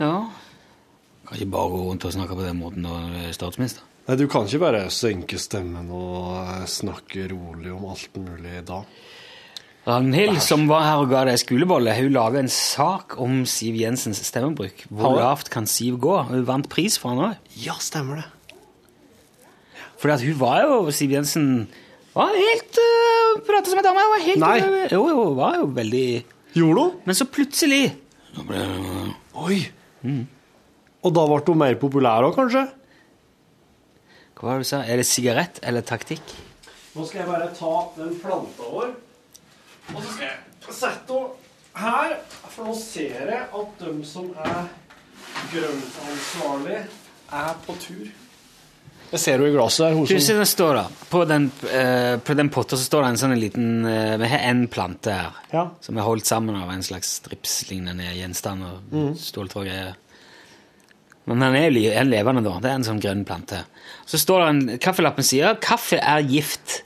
Ja. 0.00 0.14
Kan 1.28 1.38
ikke 1.38 1.52
bare 1.54 1.72
gå 1.74 1.82
rundt 1.84 2.06
og 2.08 2.16
snakke 2.16 2.38
på 2.38 2.46
den 2.46 2.58
måten 2.58 2.88
når 2.88 3.04
du 3.12 3.20
er 3.22 3.36
statsminister. 3.36 3.84
Nei, 4.08 4.16
du 4.20 4.26
kan 4.28 4.48
ikke 4.48 4.64
bare 4.64 4.82
senke 4.92 5.38
stemmen 5.40 5.92
og 5.94 6.32
eh, 6.40 6.64
snakke 6.68 7.28
rolig 7.30 7.70
om 7.76 7.86
alt 7.92 8.18
mulig 8.18 8.64
da. 8.66 8.80
Ragnhild, 9.84 10.38
som 10.40 10.62
var 10.70 10.86
her 10.86 11.02
og 11.02 11.10
ga 11.10 11.24
deg 11.28 11.36
skolebolle, 11.42 11.92
hun 11.98 12.14
laga 12.14 12.40
en 12.40 12.48
sak 12.48 13.18
om 13.20 13.42
Siv 13.48 13.76
Jensens 13.76 14.22
stemmebruk. 14.24 14.86
Hvor 14.88 15.18
lavt 15.18 15.50
kan 15.52 15.66
Siv 15.68 15.98
gå? 16.00 16.14
Hun 16.30 16.46
vant 16.48 16.68
pris 16.72 16.96
for 17.00 17.12
han 17.12 17.20
òg. 17.26 17.50
Ja, 17.60 17.76
stemmer 17.84 18.22
det. 18.22 18.28
Fordi 20.00 20.14
at 20.16 20.24
hun 20.24 20.38
var 20.40 20.62
jo 20.64 20.78
Siv 20.92 21.12
Jensen 21.12 21.50
var 22.14 22.32
helt 22.36 22.78
uh, 22.80 23.42
Prata 23.44 23.70
som 23.72 23.80
ei 23.80 23.84
dame. 23.84 24.02
Var 24.14 24.24
helt 24.24 24.40
Nei. 24.42 24.56
Uh, 24.62 24.80
Jo, 24.92 25.02
jo, 25.10 25.20
hun 25.30 25.36
var 25.38 25.56
jo 25.60 25.68
veldig 25.76 26.06
Gjorde 26.54 26.80
hun? 26.86 26.96
Men 27.08 27.16
så 27.18 27.26
plutselig 27.28 27.82
så 28.34 28.44
ble 28.48 28.60
hun- 28.64 29.14
Oi. 29.44 29.60
Og 31.04 31.12
da 31.16 31.24
ble 31.28 31.40
hun 31.48 31.58
mer 31.60 31.76
populær 31.80 32.24
òg, 32.28 32.36
kanskje? 32.38 32.64
Hva 34.34 34.48
var 34.48 34.60
det 34.60 34.64
du 34.66 34.68
sa? 34.72 34.80
Er 34.84 35.00
det 35.00 35.06
sigarett 35.08 35.60
eller 35.62 35.84
taktikk? 35.86 36.22
Nå 36.94 37.04
skal 37.08 37.24
jeg 37.24 37.28
bare 37.30 37.48
ta 37.56 37.72
den 37.98 38.14
planta 38.22 38.68
vår, 38.70 38.92
og 39.92 40.00
så 40.02 40.08
skal 40.14 40.26
jeg 40.28 40.74
sette 40.74 41.18
henne 41.18 41.30
her. 41.74 42.16
For 42.54 42.64
nå 42.68 42.74
ser 42.78 43.30
jeg 43.34 43.46
at 43.60 43.78
de 43.82 43.94
som 44.06 44.28
er 44.44 44.68
grøntansvarlig, 45.52 46.82
er 47.34 47.56
på 47.66 47.74
tur. 47.82 48.04
Jeg 49.14 49.20
ser 49.20 49.36
henne 49.38 49.50
i 49.50 49.54
glasset 49.54 49.84
der. 49.84 49.94
Hun 49.94 50.06
Du 50.06 50.14
ser 50.14 50.20
som 50.26 50.38
det 50.42 50.48
står 50.50 50.74
da 50.74 50.84
På 51.10 51.24
den, 51.28 51.50
eh, 51.70 52.16
på 52.18 52.34
den 52.34 52.48
potta 52.50 52.76
så 52.76 52.82
står 52.86 53.02
det 53.04 53.08
en 53.12 53.18
sånn 53.20 53.34
liten 53.38 53.84
eh, 53.86 54.16
Vi 54.18 54.26
har 54.32 54.38
en 54.50 54.64
plante 54.68 55.12
her 55.12 55.32
Ja. 55.52 55.68
som 55.80 55.98
er 55.98 56.02
holdt 56.02 56.26
sammen 56.26 56.56
av 56.56 56.70
en 56.70 56.82
slags 56.82 57.20
stripslignende 57.20 58.10
gjenstand 58.16 58.64
og 58.64 58.80
Mm. 58.92 59.14
ståltråd 59.14 59.56
og 59.62 59.66
greier. 59.66 59.94
Men 61.26 61.38
den 61.40 61.54
er 61.56 61.70
jo 61.70 61.90
en 61.92 62.10
levende, 62.10 62.42
da. 62.44 62.58
Det 62.60 62.70
er 62.70 62.74
en 62.74 62.84
sånn 62.84 63.00
grønn 63.00 63.24
plante. 63.24 63.64
Så 64.06 64.18
står 64.18 64.40
det 64.40 64.48
en 64.72 64.78
Kaffelappen 64.78 65.24
sier 65.24 65.54
'kaffe 65.54 65.98
er 66.02 66.22
gift'. 66.22 66.82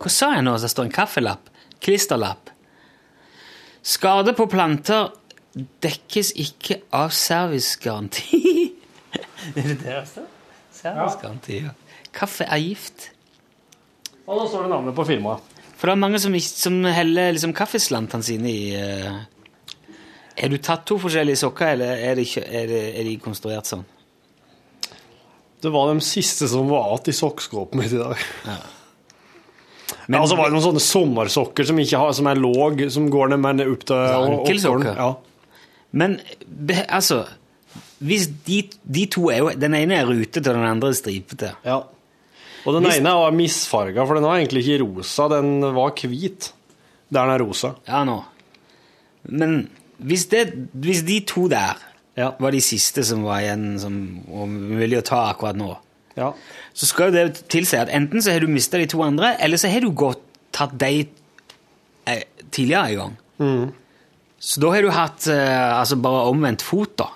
Hva 0.00 0.08
sa 0.10 0.32
jeg 0.34 0.44
nå? 0.44 0.56
Så 0.58 0.68
står 0.68 0.84
en 0.84 0.92
kaffelapp. 0.92 1.49
Klisterlapp. 1.80 2.50
Skade 3.82 4.34
på 4.36 4.46
planter 4.50 5.10
dekkes 5.82 6.34
ikke 6.38 6.80
av 6.94 7.12
servicegaranti. 7.14 8.42
er 9.56 9.62
det 9.62 9.78
det 9.80 9.86
det 9.86 10.02
står? 10.08 10.28
Servicegaranti, 10.80 11.62
ja. 11.64 11.72
Kaffe 12.14 12.44
er 12.44 12.60
gift. 12.62 13.10
Og 14.26 14.38
da 14.38 14.46
står 14.46 14.66
det 14.66 14.72
navnet 14.74 14.96
på 14.96 15.06
firmaet. 15.08 15.58
For 15.80 15.88
det 15.88 15.94
er 15.94 16.02
mange 16.02 16.18
som, 16.20 16.34
som 16.44 16.76
heller 16.92 17.32
liksom 17.32 17.54
kaffeslantene 17.56 18.26
sine 18.26 18.50
i 18.52 18.64
uh, 18.76 19.22
Er 20.36 20.52
du 20.52 20.58
tatt 20.60 20.84
to 20.88 20.98
forskjellige 21.00 21.40
sokker, 21.40 21.72
eller 21.74 22.02
er, 22.04 22.20
de, 22.20 22.26
er, 22.44 22.68
de, 22.68 22.82
er 23.00 23.08
de 23.08 23.16
konstruert 23.22 23.68
sånn? 23.68 23.86
Det 25.60 25.72
var 25.72 25.90
de 25.90 26.04
siste 26.04 26.48
som 26.48 26.68
var 26.70 26.94
igjen 26.94 27.12
i 27.12 27.16
sokkskåpet 27.16 27.80
mitt 27.80 27.96
i 27.96 28.00
dag. 28.00 28.22
Men- 30.08 30.18
ja, 30.18 30.22
og 30.22 30.28
så 30.30 30.36
var 30.36 30.48
det 30.50 30.54
noen 30.56 30.64
sånne 30.64 30.82
sommersokker 30.84 31.66
som, 31.66 31.76
har, 31.78 32.12
som 32.12 32.26
er 32.26 32.34
låg, 32.40 32.90
som 32.90 33.08
går 33.10 33.28
ned 33.30 33.40
men 33.40 33.60
opp 33.72 33.84
til 33.84 33.96
ankelsokker? 33.96 34.96
Ja. 34.96 35.14
Men 35.92 36.20
altså 36.88 37.26
de, 38.00 38.62
de 38.84 39.06
to 39.12 39.28
er 39.30 39.38
jo 39.42 39.50
Den 39.60 39.74
ene 39.74 39.98
er 40.00 40.06
rutete, 40.08 40.48
og 40.48 40.54
den 40.56 40.64
andre 40.64 40.88
er 40.88 40.98
stripete. 40.98 41.54
ja. 41.64 41.82
Og 42.66 42.74
den 42.76 42.84
Hvis- 42.84 42.98
ene 43.00 43.12
var 43.16 43.30
misfarga, 43.32 44.04
for 44.06 44.14
den 44.14 44.24
var 44.24 44.36
egentlig 44.36 44.66
ikke 44.68 44.82
rosa, 44.84 45.28
den 45.28 45.60
var 45.62 45.92
hvit. 45.96 46.52
Der 47.10 47.24
den 47.26 47.30
er 47.34 47.38
rosa. 47.44 47.70
Ja, 47.88 48.04
nå. 48.04 48.18
Men 49.28 49.70
hvis, 49.98 50.26
det, 50.26 50.68
hvis 50.74 51.02
de 51.02 51.20
to 51.20 51.48
der 51.48 51.78
Ja. 52.16 52.32
var 52.38 52.50
de 52.50 52.60
siste 52.60 53.02
som 53.04 53.22
var 53.24 53.40
igjen 53.40 53.78
som 53.80 54.20
var 54.28 54.46
mulig 54.46 54.98
å 54.98 55.02
ta 55.02 55.32
akkurat 55.32 55.56
nå, 55.56 55.76
Ja. 56.20 56.32
så 56.76 56.86
skal 56.88 57.10
jo 57.10 57.16
det 57.16 57.48
tilsi 57.52 57.78
at 57.80 57.90
enten 57.96 58.22
så 58.22 58.34
har 58.34 58.44
du 58.44 58.50
mista 58.52 58.78
de 58.80 58.88
to 58.90 59.00
andre, 59.04 59.34
eller 59.40 59.60
så 59.60 59.70
har 59.72 59.84
du 59.84 59.90
gått 59.96 60.22
tatt 60.54 60.74
de 60.78 61.06
eh, 62.10 62.24
tidligere 62.50 62.90
en 62.90 62.98
gang. 63.00 63.16
Mm. 63.40 63.70
Så 64.40 64.60
da 64.62 64.72
har 64.72 64.84
du 64.84 64.92
hatt 64.94 65.26
eh, 65.28 65.78
altså 65.78 65.98
bare 66.00 66.28
omvendt 66.30 66.64
fot, 66.64 66.94
da. 67.00 67.08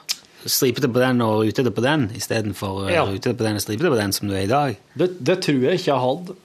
Stripete 0.45 0.91
på 0.93 1.01
den 1.01 1.23
og 1.25 1.47
rutete 1.47 1.71
på 1.73 1.85
den, 1.85 2.11
istedenfor 2.17 2.83
uh, 2.85 2.91
Ja. 2.93 3.07
rutete 3.09 3.33
på 3.33 3.47
den 3.47 3.57
og 3.57 3.63
stripete 3.65 3.93
på 3.93 4.01
den, 4.01 4.13
som 4.13 4.29
du 4.29 4.35
er 4.37 4.45
i 4.45 4.51
dag. 4.51 4.75
Det, 4.93 5.09
det 5.25 5.39
tror 5.47 5.63
jeg 5.65 5.81
ikke 5.81 5.89
jeg 5.89 6.03
hadde. 6.03 6.37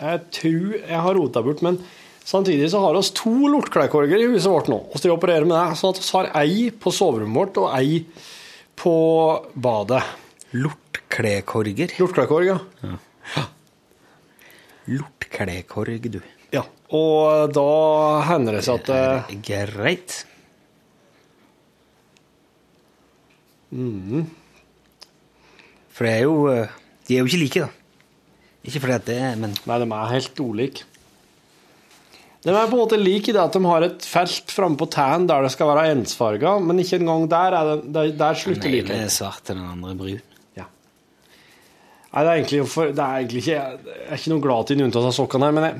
Jeg 0.00 0.24
tror 0.34 0.72
jeg 0.80 1.02
har 1.06 1.14
rota 1.14 1.42
bort, 1.46 1.62
men 1.62 1.78
samtidig 2.26 2.72
så 2.72 2.82
har 2.82 2.98
vi 2.98 3.04
to 3.14 3.34
lortklærkorger 3.52 4.24
i 4.24 4.26
huset 4.32 4.50
vårt 4.50 4.72
nå. 4.72 4.80
Og 4.90 4.98
skal 4.98 5.14
opererer 5.14 5.46
med 5.46 5.54
det, 5.54 5.78
sånn 5.78 5.94
at 5.94 6.02
vi 6.02 6.10
har 6.16 6.30
ei 6.42 6.66
på 6.82 6.92
soverommet 6.94 7.38
vårt 7.44 7.62
og 7.62 7.70
ei 7.78 8.02
på 8.82 8.96
badet. 9.54 10.02
Lortklekorger. 11.10 11.92
Lortklekorg, 12.00 12.46
ja. 12.46 12.58
Lortklekorg, 14.86 16.10
du. 16.10 16.20
ja. 16.52 16.64
Og 16.94 17.52
da 17.54 17.68
hender 18.28 18.58
det 18.58 18.64
seg 18.66 18.82
at 18.82 18.90
eh, 18.94 19.36
Greit. 19.44 20.24
For 25.94 26.06
det 26.06 26.12
er 26.12 26.22
jo 26.22 26.34
eh, 26.52 26.74
De 27.08 27.16
er 27.16 27.22
jo 27.22 27.30
ikke 27.30 27.40
like, 27.42 27.64
da. 27.64 27.70
Ikke 28.64 28.80
fordi 28.80 28.94
at 28.96 29.06
det 29.08 29.16
er 29.20 29.38
Men 29.40 29.56
Nei, 29.66 29.78
de 29.82 29.88
er 29.88 30.12
helt 30.14 30.40
ulike. 30.44 30.86
De 32.44 32.52
er 32.52 32.68
på 32.68 32.76
en 32.76 32.82
måte 32.82 32.98
like 33.00 33.30
i 33.30 33.34
det 33.34 33.40
at 33.40 33.54
de 33.56 33.62
har 33.64 33.86
et 33.86 34.04
felt 34.04 34.52
framme 34.52 34.76
på 34.76 34.86
tærne 34.92 35.24
der 35.30 35.46
det 35.46 35.52
skal 35.54 35.70
være 35.70 35.94
ensfarga, 35.94 36.58
men 36.60 36.82
ikke 36.82 36.98
engang 37.00 37.24
der, 37.32 37.56
er 37.56 37.70
det, 37.70 37.76
der, 37.94 38.10
der 38.20 38.36
slutter 38.36 38.68
den 38.68 38.74
ene 38.74 38.82
likheten. 38.82 39.04
er 39.06 39.12
svart, 39.14 39.46
den 39.48 39.62
andre 39.64 39.94
er 39.94 40.00
brun. 40.02 40.33
Nei, 42.14 42.22
det 42.22 42.30
er 42.30 42.38
egentlig, 42.38 42.60
for, 42.70 42.92
det 42.94 43.02
er 43.02 43.22
egentlig 43.22 43.40
ikke 43.42 43.54
Jeg 43.56 44.04
er 44.06 44.20
ikke 44.20 44.30
noe 44.30 44.44
glad 44.44 44.68
til 44.68 44.82
unntatt 44.84 45.08
av 45.08 45.14
sokkene 45.16 45.48
her, 45.48 45.56
men 45.56 45.64
jeg 45.66 45.74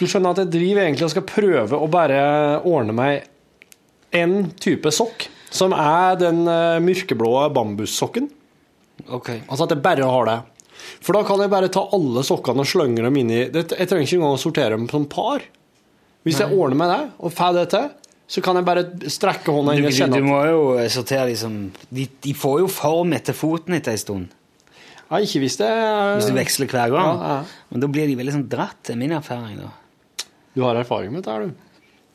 Du 0.00 0.06
skjønner 0.08 0.32
at 0.32 0.40
jeg 0.44 0.52
driver 0.54 0.86
egentlig 0.86 1.08
og 1.10 1.12
skal 1.12 1.26
prøve 1.28 1.76
å 1.76 1.90
bare 1.92 2.22
ordne 2.64 2.96
meg 2.96 3.26
en 4.16 4.48
type 4.58 4.90
sokk, 4.90 5.28
som 5.54 5.70
er 5.76 6.16
den 6.18 6.40
eh, 6.50 6.80
mørkeblå 6.82 7.28
bambussokken. 7.54 8.26
Ok. 9.06 9.28
Altså 9.46 9.68
at 9.68 9.74
jeg 9.76 9.84
bare 9.84 10.08
har 10.08 10.26
det. 10.26 10.38
For 11.04 11.14
da 11.14 11.22
kan 11.28 11.38
jeg 11.44 11.52
bare 11.52 11.70
ta 11.70 11.84
alle 11.94 12.24
sokkene 12.26 12.64
og 12.64 12.68
slenge 12.68 13.04
dem 13.04 13.20
inn 13.20 13.30
i 13.30 13.40
Jeg 13.44 13.68
trenger 13.68 14.02
ikke 14.02 14.18
engang 14.18 14.34
å 14.34 14.40
sortere 14.40 14.74
dem 14.74 14.88
som 14.90 15.06
par. 15.10 15.44
Hvis 16.26 16.40
jeg 16.42 16.52
ordner 16.52 16.80
meg 16.80 16.90
det, 16.90 17.02
og 17.22 17.32
får 17.36 17.54
det 17.56 17.66
til, 17.72 17.86
så 18.30 18.42
kan 18.44 18.58
jeg 18.60 18.66
bare 18.68 18.84
strekke 19.10 19.50
hånda 19.54 19.74
inn 19.74 19.88
i 19.88 19.90
du, 19.90 20.12
du 20.14 20.26
må 20.28 20.36
jo 20.46 20.60
sortere 20.92 21.26
liksom 21.32 21.56
de, 21.90 22.04
de 22.22 22.34
får 22.38 22.60
jo 22.62 22.68
form 22.70 23.16
etter 23.16 23.34
foten 23.34 23.74
etter 23.74 23.96
en 23.96 24.02
stund. 24.04 24.36
Ja, 25.10 25.18
ikke 25.18 25.40
hvis 25.42 25.56
det 25.58 25.70
Hvis 26.20 26.28
du 26.30 26.36
veksler 26.36 26.70
hver 26.70 26.92
gang. 26.94 27.08
Ja, 27.18 27.32
ja. 27.40 27.64
Men 27.72 27.82
da 27.82 27.88
blir 27.90 28.06
de 28.06 28.14
veldig 28.20 28.36
sånn 28.36 28.46
dratt, 28.52 28.92
er 28.92 29.00
min 29.00 29.10
erfaring. 29.16 29.58
da. 29.58 29.72
Du 30.54 30.62
har 30.62 30.78
erfaring 30.78 31.10
med 31.10 31.24
dette, 31.24 31.34
her, 31.34 31.50
du. 31.50 31.66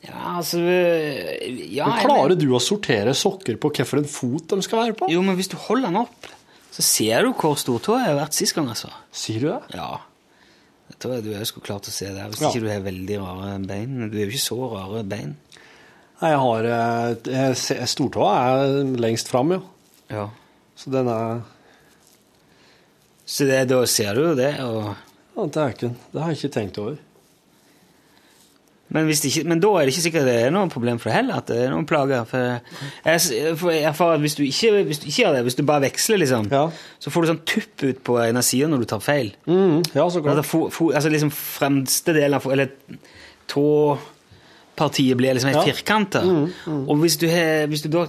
Ja, 0.06 0.22
altså 0.38 0.60
ja, 0.62 1.86
Men 1.88 2.02
klarer 2.04 2.36
du 2.38 2.46
å 2.54 2.60
sortere 2.62 3.12
sokker 3.16 3.56
på 3.60 3.70
hvilken 3.74 4.08
fot 4.08 4.52
de 4.54 4.62
skal 4.64 4.82
være 4.84 4.96
på? 4.96 5.08
Jo, 5.12 5.20
men 5.24 5.36
hvis 5.38 5.50
du 5.52 5.56
holder 5.60 5.88
den 5.90 6.00
opp, 6.04 6.28
så 6.72 6.84
ser 6.84 7.24
du 7.26 7.32
hvor 7.36 7.56
stortåa 7.60 8.02
har 8.04 8.18
vært 8.20 8.36
sist 8.36 8.54
gang, 8.56 8.68
altså. 8.72 8.88
Sier 9.12 9.42
du 9.44 9.48
det? 9.50 9.60
Ja. 9.76 9.98
Jeg 10.92 10.98
tror 11.02 11.16
jeg 11.16 11.24
du 11.26 11.30
òg 11.34 11.46
skulle 11.48 11.66
klart 11.66 11.88
å 11.90 11.92
se 11.92 12.06
det, 12.14 12.26
hvis 12.30 12.40
Ja. 12.44 12.48
ikke 12.52 12.62
du 12.64 12.68
har 12.70 12.84
veldig 12.84 13.16
rare 13.24 13.54
bein. 13.66 13.96
Du 14.12 14.16
er 14.16 14.24
jo 14.28 14.32
ikke 14.36 14.44
så 14.44 14.58
rare 14.72 15.02
bein. 15.04 15.34
Jeg 16.22 16.38
har 16.40 16.64
eh, 16.64 17.10
jeg 17.28 17.88
Stortåa 17.92 18.34
er 18.64 18.94
lengst 19.02 19.28
fram, 19.28 19.52
ja. 19.52 19.60
Ja. 20.12 20.28
Så 20.78 20.92
den 20.92 21.08
er 21.12 21.42
Så 23.26 23.44
det, 23.48 23.64
da 23.68 23.80
ser 23.90 24.14
du 24.14 24.34
det, 24.38 24.52
og 24.62 24.94
ja, 25.36 25.44
det, 25.50 25.56
er 25.62 25.74
ikke, 25.74 25.90
det 26.12 26.22
har 26.22 26.30
jeg 26.32 26.38
ikke 26.38 26.54
tenkt 26.54 26.78
over. 26.78 26.96
Men, 28.88 29.08
ikke, 29.10 29.42
men 29.50 29.58
da 29.60 29.72
er 29.74 29.82
det 29.88 29.92
ikke 29.96 30.04
sikkert 30.04 30.28
det 30.28 30.34
er 30.44 30.52
noe 30.54 30.70
problem 30.70 31.00
for 31.02 31.10
deg 31.10 31.16
heller, 31.18 31.40
at 31.42 31.48
det 31.50 31.56
er 31.64 31.72
noen 31.74 31.88
plager. 31.90 32.22
For 32.30 32.38
jeg, 32.38 33.56
for 33.58 33.74
jeg 33.74 33.82
erfarer 33.90 34.14
at 34.20 34.22
hvis 34.22 34.36
du, 34.38 34.44
ikke, 34.46 34.70
hvis 34.86 35.00
du 35.02 35.08
ikke 35.10 35.24
gjør 35.24 35.34
det, 35.34 35.40
hvis 35.48 35.58
du 35.58 35.64
bare 35.66 35.82
veksler, 35.88 36.20
liksom, 36.22 36.46
Ja. 36.54 36.62
så 37.02 37.10
får 37.12 37.26
du 37.26 37.30
sånn 37.32 37.42
tupp 37.50 37.82
ut 37.82 38.02
på 38.06 38.18
en 38.22 38.38
av 38.38 38.46
sidene 38.46 38.76
når 38.76 38.84
du 38.86 38.90
tar 38.94 39.02
feil. 39.02 39.32
Mm, 39.50 39.82
ja, 39.90 40.06
så 40.06 40.06
Altså, 40.06 40.22
klart. 40.22 40.46
fo, 40.46 40.60
fo, 40.70 40.92
altså 40.94 41.10
liksom 41.12 41.34
fremste 41.34 42.14
delen 42.14 42.38
av 42.38 42.46
Eller 42.46 42.70
Eller 43.50 43.98
tåpartiet 44.76 45.16
blir 45.16 45.34
liksom 45.34 45.50
helt 45.52 45.66
Ja. 45.66 45.72
firkanta. 45.72 46.22
Og 46.88 46.96
hvis 46.98 47.16
du, 47.18 47.26
har- 47.28 47.66
hvis 47.66 47.82
du 47.82 47.88
da 47.88 48.06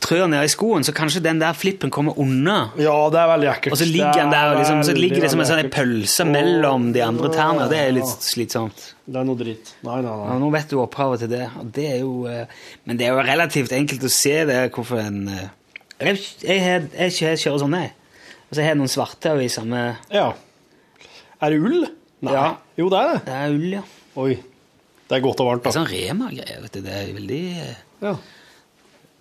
trør 0.00 0.28
ned 0.30 0.44
i 0.44 0.48
skoen, 0.48 0.84
så 0.86 0.92
kanskje 0.94 1.20
den 1.22 1.38
der 1.40 1.52
flippen 1.52 1.90
kommer 1.90 2.16
unna. 2.18 2.70
Ja, 2.78 2.94
det 3.10 3.18
er 3.18 3.26
veldig 3.28 3.48
ekkelt. 3.50 3.72
Og 3.72 3.78
så 3.78 3.84
ligger 3.90 4.12
den 4.12 4.30
der, 4.30 4.54
liksom, 4.56 4.82
så 4.86 4.94
ligger 4.96 5.20
det 5.20 5.30
som 5.30 5.40
en 5.40 5.46
sånn 5.46 5.70
pølse 5.70 6.24
mellom 6.24 6.92
de 6.94 7.00
andre 7.02 7.28
tærne. 7.34 7.68
Det 7.68 7.78
er 7.78 7.92
litt 7.92 8.04
slitsomt. 8.22 8.94
Det 9.06 9.16
er 9.16 9.24
noe 9.24 9.36
dritt. 9.36 9.74
Nei, 9.82 10.00
nei, 10.00 10.08
Ja, 10.10 10.24
nei. 10.30 10.38
nå 10.38 10.50
vet 10.52 10.68
du 10.70 10.76
opphavet 10.78 11.18
til 11.18 11.28
det. 11.28 11.50
Og 11.58 11.72
det 11.72 11.86
er 11.94 11.98
jo, 12.00 12.26
eh, 12.26 12.46
men 12.86 12.96
det 12.96 13.06
er 13.08 13.10
jo 13.16 13.22
relativt 13.26 13.72
enkelt 13.72 14.00
å 14.06 14.10
se 14.10 14.44
det, 14.44 14.72
hvorfor 14.72 14.98
en 15.04 15.28
eh, 15.28 15.48
Jeg, 16.00 16.16
jeg, 16.42 16.60
jeg, 16.96 17.12
jeg 17.18 17.38
kjører 17.38 17.58
sånn, 17.58 17.74
jeg. 17.82 17.92
Og 18.50 18.54
så 18.54 18.62
har 18.62 18.68
jeg 18.68 18.76
noen 18.78 18.88
svarte 18.88 19.32
i 19.42 19.48
samme 19.48 19.96
Ja. 20.12 20.32
Er 21.42 21.50
det 21.50 21.58
ull? 21.60 21.86
Nei. 22.22 22.32
Ja. 22.32 22.56
Jo, 22.78 22.88
det 22.88 22.98
er 22.98 23.12
det. 23.14 23.24
Det 23.26 23.34
er 23.34 23.50
ull, 23.50 23.72
ja. 23.72 23.82
Oi. 24.16 24.38
Det 25.08 25.16
er 25.16 25.22
godt 25.24 25.40
og 25.40 25.46
varmt, 25.48 25.62
da. 25.64 25.70
Det 25.70 25.76
er 25.76 25.80
sånn 25.80 25.92
Rema-greier, 25.92 26.58
vet 26.62 26.72
du, 26.72 26.80
Det 26.84 26.92
er 26.92 27.12
veldig 27.16 27.42
Ja. 28.02 28.16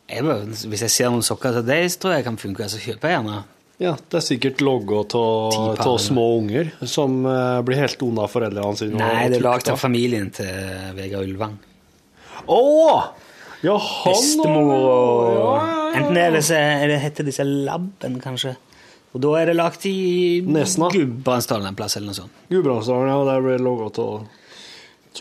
jeg, 0.10 0.24
bare- 0.24 0.46
Hvis 0.72 0.82
jeg 0.82 0.90
ser 0.92 1.10
noen 1.14 1.24
sokker 1.24 1.54
til 1.54 1.64
deg, 1.64 1.88
tror 2.00 2.14
jeg 2.18 2.24
kan 2.26 2.38
funke. 2.38 2.68
Så 2.70 2.80
kjøper 2.80 3.08
jeg 3.10 3.18
gjerne. 3.24 3.44
ja, 3.80 3.92
det 4.10 4.18
er 4.18 4.26
sikkert 4.26 4.58
logga 4.62 5.04
av 5.16 6.00
små 6.00 6.26
unger 6.40 6.72
som 6.86 7.26
eh, 7.26 7.62
blir 7.62 7.78
helt 7.78 8.02
unna 8.02 8.28
foreldrene 8.28 8.76
sine. 8.78 8.98
Nei, 8.98 9.30
det 9.30 9.38
er 9.38 9.44
lagd 9.46 9.70
av 9.70 9.78
familien 9.80 10.32
til 10.34 10.94
Vegard 10.96 11.28
Ulvang. 11.30 11.58
Å! 12.48 13.14
Ja, 13.64 13.78
han 13.78 14.14
Bestemor 14.14 14.72
og 14.72 15.28
Ja, 15.28 15.34
ja, 15.34 15.68
ja. 15.68 16.00
Enten 16.00 16.18
er 16.18 16.32
det, 16.36 16.44
er 16.52 16.88
det 16.88 17.00
heter 17.02 17.26
disse 17.26 17.44
Labben, 17.46 18.20
kanskje. 18.22 18.56
Og 19.16 19.22
da 19.24 19.32
er 19.40 19.46
det 19.50 19.56
lagd 19.56 19.86
i. 19.90 20.42
Gudbrandsdalen 20.44 21.68
en 21.72 21.76
plass, 21.76 21.96
eller 21.98 22.12
noe 22.12 22.20
sånt. 22.20 22.32
Gudbrandsdalen, 22.52 23.08
ja. 23.10 23.24
Der 23.32 23.42
blir 23.42 23.58
det 23.58 23.66
logga 23.66 23.88
av 24.04 24.28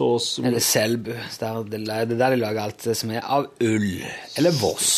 av 0.05 0.47
Eller 0.47 0.63
Selbu. 0.63 1.13
Det 1.13 1.49
er 1.49 2.11
der 2.13 2.35
de 2.35 2.41
lager 2.41 2.63
alt 2.63 2.85
det 2.85 2.97
som 2.99 3.13
er 3.15 3.23
av 3.23 3.49
ull. 3.61 3.93
Eller 4.37 4.55
Voss. 4.61 4.97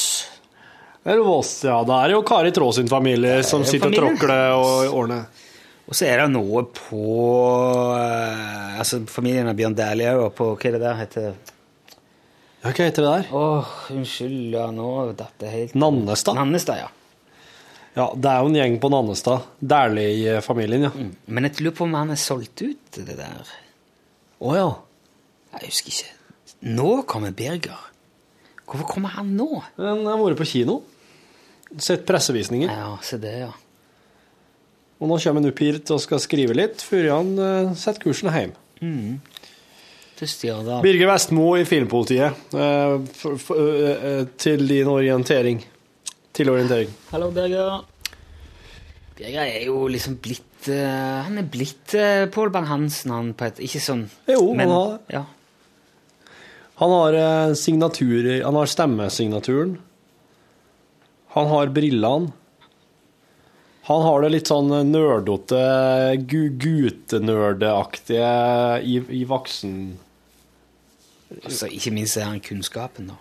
Eller 1.05 1.24
Voss, 1.24 1.53
ja. 1.64 1.80
Det 1.86 1.99
er 1.99 2.14
jo 2.16 2.24
Kari 2.26 2.53
Traa 2.53 2.72
sin 2.76 2.90
familie 2.90 3.42
som 3.46 3.64
sitter 3.64 3.88
sitter 3.90 4.09
og 4.09 4.16
tråkler 4.18 4.57
og 4.57 4.96
ordner. 5.03 5.44
Og 5.88 5.96
så 5.96 6.05
er 6.05 6.20
det 6.20 6.32
noe 6.34 6.66
på 6.76 7.05
eh, 7.96 8.74
Altså 8.76 9.01
familien 9.09 9.49
av 9.49 9.57
Bjørn 9.57 9.76
Dæhlie 9.78 10.11
òg, 10.18 10.26
på 10.36 10.51
Hva 10.53 10.68
er 10.68 10.76
det 10.76 10.82
der 10.82 10.99
heter 10.99 11.28
Ja, 11.30 12.68
hva 12.68 12.74
heter 12.74 13.07
det 13.07 13.12
der? 13.14 13.30
Åh, 13.38 13.70
unnskyld, 13.94 14.53
ja, 14.53 14.66
nå 14.74 14.88
datt 15.16 15.38
det 15.40 15.53
helt 15.55 15.78
Nannestad? 15.78 16.36
Nannestad, 16.36 16.82
ja. 16.82 16.90
Ja, 17.96 18.11
det 18.14 18.30
er 18.30 18.42
jo 18.44 18.51
en 18.51 18.59
gjeng 18.59 18.76
på 18.82 18.90
Nannestad. 18.92 19.46
Dæhlie-familien, 19.59 20.84
ja. 20.86 20.92
Mm. 20.92 21.14
Men 21.24 21.49
jeg 21.49 21.64
lurer 21.64 21.78
på 21.80 21.86
om 21.88 21.96
han 21.99 22.12
er 22.14 22.20
solgt 22.20 22.62
ut, 22.62 23.01
det 23.01 23.16
der. 23.16 23.55
Å 24.38 24.55
ja. 24.55 24.68
Jeg 25.55 25.70
husker 25.70 25.94
ikke. 25.94 26.14
Nå 26.68 26.90
kommer 27.09 27.32
Birger. 27.36 27.88
Hvorfor 28.68 28.88
kommer 28.90 29.14
han 29.16 29.32
nå? 29.38 29.49
Han 29.78 30.05
har 30.07 30.20
vært 30.20 30.40
på 30.42 30.49
kino. 30.49 30.82
Sett 31.80 32.05
pressevisninger. 32.09 32.68
Ja, 32.68 32.96
se 33.05 33.18
det, 33.20 33.34
ja. 33.44 33.53
Og 34.99 35.07
nå 35.07 35.18
kommer 35.22 35.40
han 35.40 35.51
opp 35.53 35.61
hit 35.62 35.92
og 35.94 36.01
skal 36.03 36.20
skrive 36.22 36.57
litt 36.59 36.82
før 36.82 37.12
han 37.14 37.34
eh, 37.38 37.74
setter 37.78 38.03
kursen 38.03 38.32
hjem. 38.34 38.55
Mm. 38.82 39.18
Birger 40.18 41.07
Vestmo 41.12 41.53
i 41.55 41.62
Filmpolitiet. 41.68 42.34
eh, 42.51 42.96
for, 43.14 43.38
for, 43.38 43.62
eh, 43.62 44.24
til 44.36 44.66
din 44.66 44.90
orientering. 44.90 45.62
Til 46.34 46.51
orientering. 46.51 46.90
Hallo, 47.12 47.30
Birger. 47.30 47.84
Birger 49.18 49.44
er 49.44 49.64
jo 49.66 49.86
liksom 49.90 50.18
blitt 50.22 50.44
Han 50.68 51.38
er 51.38 51.46
blitt 51.46 51.94
uh, 51.94 52.26
Pål 52.34 52.51
Bang-Hansen, 52.51 53.12
han 53.14 53.28
på 53.38 53.46
et 53.46 53.61
Ikke 53.62 53.78
sånn 53.80 54.01
Jo, 54.26 54.40
men, 54.59 54.66
han 54.66 54.72
har 54.74 54.96
ja. 55.14 55.20
Han 56.79 56.93
har 56.95 57.55
signaturer 57.59 58.45
Han 58.45 58.55
har 58.55 58.70
stemmesignaturen. 58.70 59.79
Han 61.35 61.47
har 61.51 61.72
brillene. 61.74 62.33
Han 63.89 64.03
har 64.05 64.22
det 64.22 64.29
litt 64.35 64.51
sånn 64.51 64.68
nerdete, 64.91 65.61
gu- 66.29 66.53
i, 68.85 68.99
i 69.01 69.22
voksen... 69.24 69.79
Altså, 71.39 71.70
ikke 71.72 71.93
minst 71.97 72.18
er 72.20 72.26
han 72.29 72.43
kunnskapen, 72.45 73.09
da. 73.12 73.16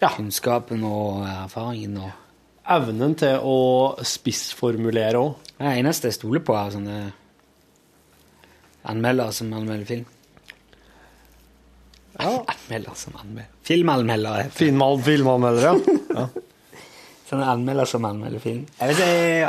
Ja. 0.00 0.12
Kunnskapen 0.14 0.82
og 0.86 1.24
erfaringen 1.26 1.98
og 2.02 2.12
Evnen 2.64 3.12
til 3.20 3.42
å 3.44 3.56
spissformulere 4.08 5.20
òg. 5.20 5.34
Det 5.58 5.74
eneste 5.82 6.08
jeg 6.08 6.16
stoler 6.16 6.40
på, 6.46 6.54
er 6.56 6.70
sånne 6.72 6.98
anmeldere 8.88 9.34
som 9.36 9.52
anmelder 9.52 9.90
film. 9.90 10.06
Ja. 12.18 12.44
Anmelder 12.54 12.94
som 12.98 13.16
anmelder 13.20 13.50
Filmanmelder. 13.66 14.50
Filmal, 14.54 15.00
filmanmelder, 15.02 15.80
ja. 16.18 16.26
Sånne 17.24 17.46
anmelder 17.48 17.88
som 17.88 18.04
anmelder 18.04 18.42
film. 18.42 18.66
Jeg 18.78 18.90
vet 18.90 19.00
ikke, 19.00 19.48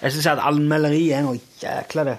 jeg, 0.00 0.14
syns 0.14 0.30
at 0.32 0.40
anmelderi 0.48 1.02
er 1.12 1.26
noe 1.26 1.36
jækla 1.60 2.06
det. 2.08 2.16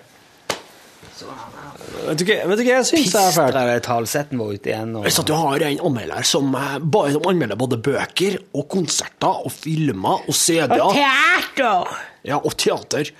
Vet 1.19 2.21
du 2.21 2.23
hva 2.29 2.35
vet 2.47 2.61
du 2.61 2.63
hva 2.63 2.75
jeg 2.77 2.87
syns 2.87 3.11
det 3.11 3.19
er 3.19 3.33
fælt? 3.35 3.57
Pistrer 3.57 3.81
talsetten 3.83 4.39
vår 4.39 4.53
ut 4.55 4.69
igjen. 4.69 4.93
Og, 4.95 5.07
Hvis 5.07 5.19
at 5.19 5.27
du 5.27 5.33
har 5.35 5.65
en 5.67 5.81
anmelder 5.89 6.27
som 6.29 6.53
eh, 6.55 6.77
bare 6.79 7.11
som 7.17 7.27
anmelder 7.31 7.59
både 7.59 7.81
bøker 7.89 8.37
og 8.55 8.69
konserter 8.71 9.43
og 9.49 9.51
filmer 9.51 10.23
og 10.29 10.37
CD-er 10.37 10.95
teater! 10.95 11.99
ja, 12.29 12.39
og 12.39 12.55
teater, 12.59 13.11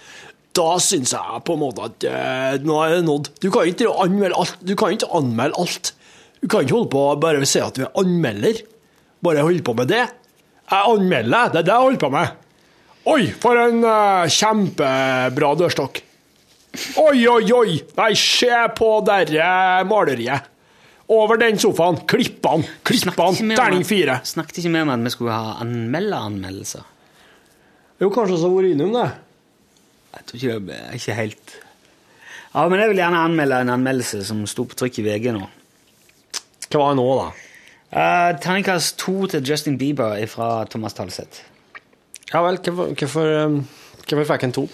da 0.56 0.70
syns 0.84 1.14
jeg 1.18 1.44
på 1.48 1.58
en 1.58 1.64
måte 1.66 1.90
at 1.90 2.08
eh, 2.08 2.60
nå 2.64 2.80
er 2.86 2.96
det 2.98 3.06
nådd. 3.10 3.34
Du 3.42 3.50
kan 3.54 3.68
ikke 3.70 3.92
anmelde 4.06 4.38
alt. 4.40 4.62
Du 4.64 4.76
kan 4.80 4.96
ikke 4.96 5.12
anmelde 5.20 5.60
alt. 5.60 5.94
Du 6.40 6.48
kan 6.48 6.64
ikke 6.64 6.78
holde 6.78 6.92
på 6.94 7.06
bare 7.20 7.48
si 7.50 7.62
at 7.64 7.76
du 7.76 7.86
er 7.86 7.96
anmelder. 8.00 8.62
Bare 9.24 9.44
holde 9.44 9.64
på 9.66 9.76
med 9.76 9.90
det. 9.92 10.06
Jeg 10.70 10.94
anmelder, 10.94 11.50
det 11.52 11.64
er 11.64 11.66
det 11.68 11.74
jeg 11.74 11.88
holder 11.88 12.04
på 12.04 12.12
med. 12.14 12.46
Oi, 13.10 13.24
for 13.42 13.58
en 13.58 13.82
uh, 13.84 14.30
kjempebra 14.30 15.50
dørstokk. 15.60 16.04
Oi, 17.02 17.24
oi, 17.26 17.46
oi. 17.56 17.80
Nei, 17.98 18.12
se 18.20 18.54
på 18.78 18.90
derre 19.08 19.50
maleriet. 19.90 20.50
Over 21.10 21.40
den 21.42 21.58
sofaen. 21.58 22.04
Klippene, 22.06 22.68
klippene. 22.86 23.56
Terning 23.58 23.86
fire. 23.88 24.20
Snakket 24.30 24.62
ikke 24.62 24.74
med 24.76 24.86
om 24.86 24.94
at 24.94 25.08
vi 25.08 25.14
skulle 25.16 25.34
ha 25.34 25.56
anmelderanmeldelser. 25.64 26.86
Jo, 28.00 28.12
kanskje 28.14 28.38
vi 28.38 28.44
har 28.44 28.54
vært 28.54 28.76
innom 28.76 28.94
det. 28.94 29.08
Jeg 30.14 30.28
tror 30.28 30.40
ikke 30.40 30.60
det 30.70 30.78
er 30.78 30.94
ikke 30.98 31.16
helt 31.18 31.52
Ja, 32.50 32.64
men 32.66 32.80
jeg 32.82 32.90
vil 32.90 33.02
gjerne 33.04 33.26
anmelde 33.28 33.60
en 33.62 33.72
anmeldelse 33.76 34.24
som 34.26 34.40
sto 34.50 34.66
på 34.66 34.78
trykk 34.78 35.02
i 35.02 35.06
VG 35.06 35.28
nå. 35.36 35.44
Hva 36.70 36.84
var 36.84 36.98
nå, 37.00 37.06
da? 37.18 37.30
Uh, 37.90 38.36
Terningkast 38.38 39.00
to 39.02 39.24
til 39.32 39.42
Justin 39.42 39.80
Bieber 39.82 40.20
fra 40.30 40.68
Thomas 40.70 40.94
Talseth. 40.94 41.42
Ja 42.30 42.44
vel, 42.46 42.60
hvorfor, 42.62 42.92
hvorfor, 42.94 43.32
um, 43.48 43.64
hvorfor 44.04 44.28
fikk 44.30 44.46
han 44.46 44.54
to? 44.54 44.68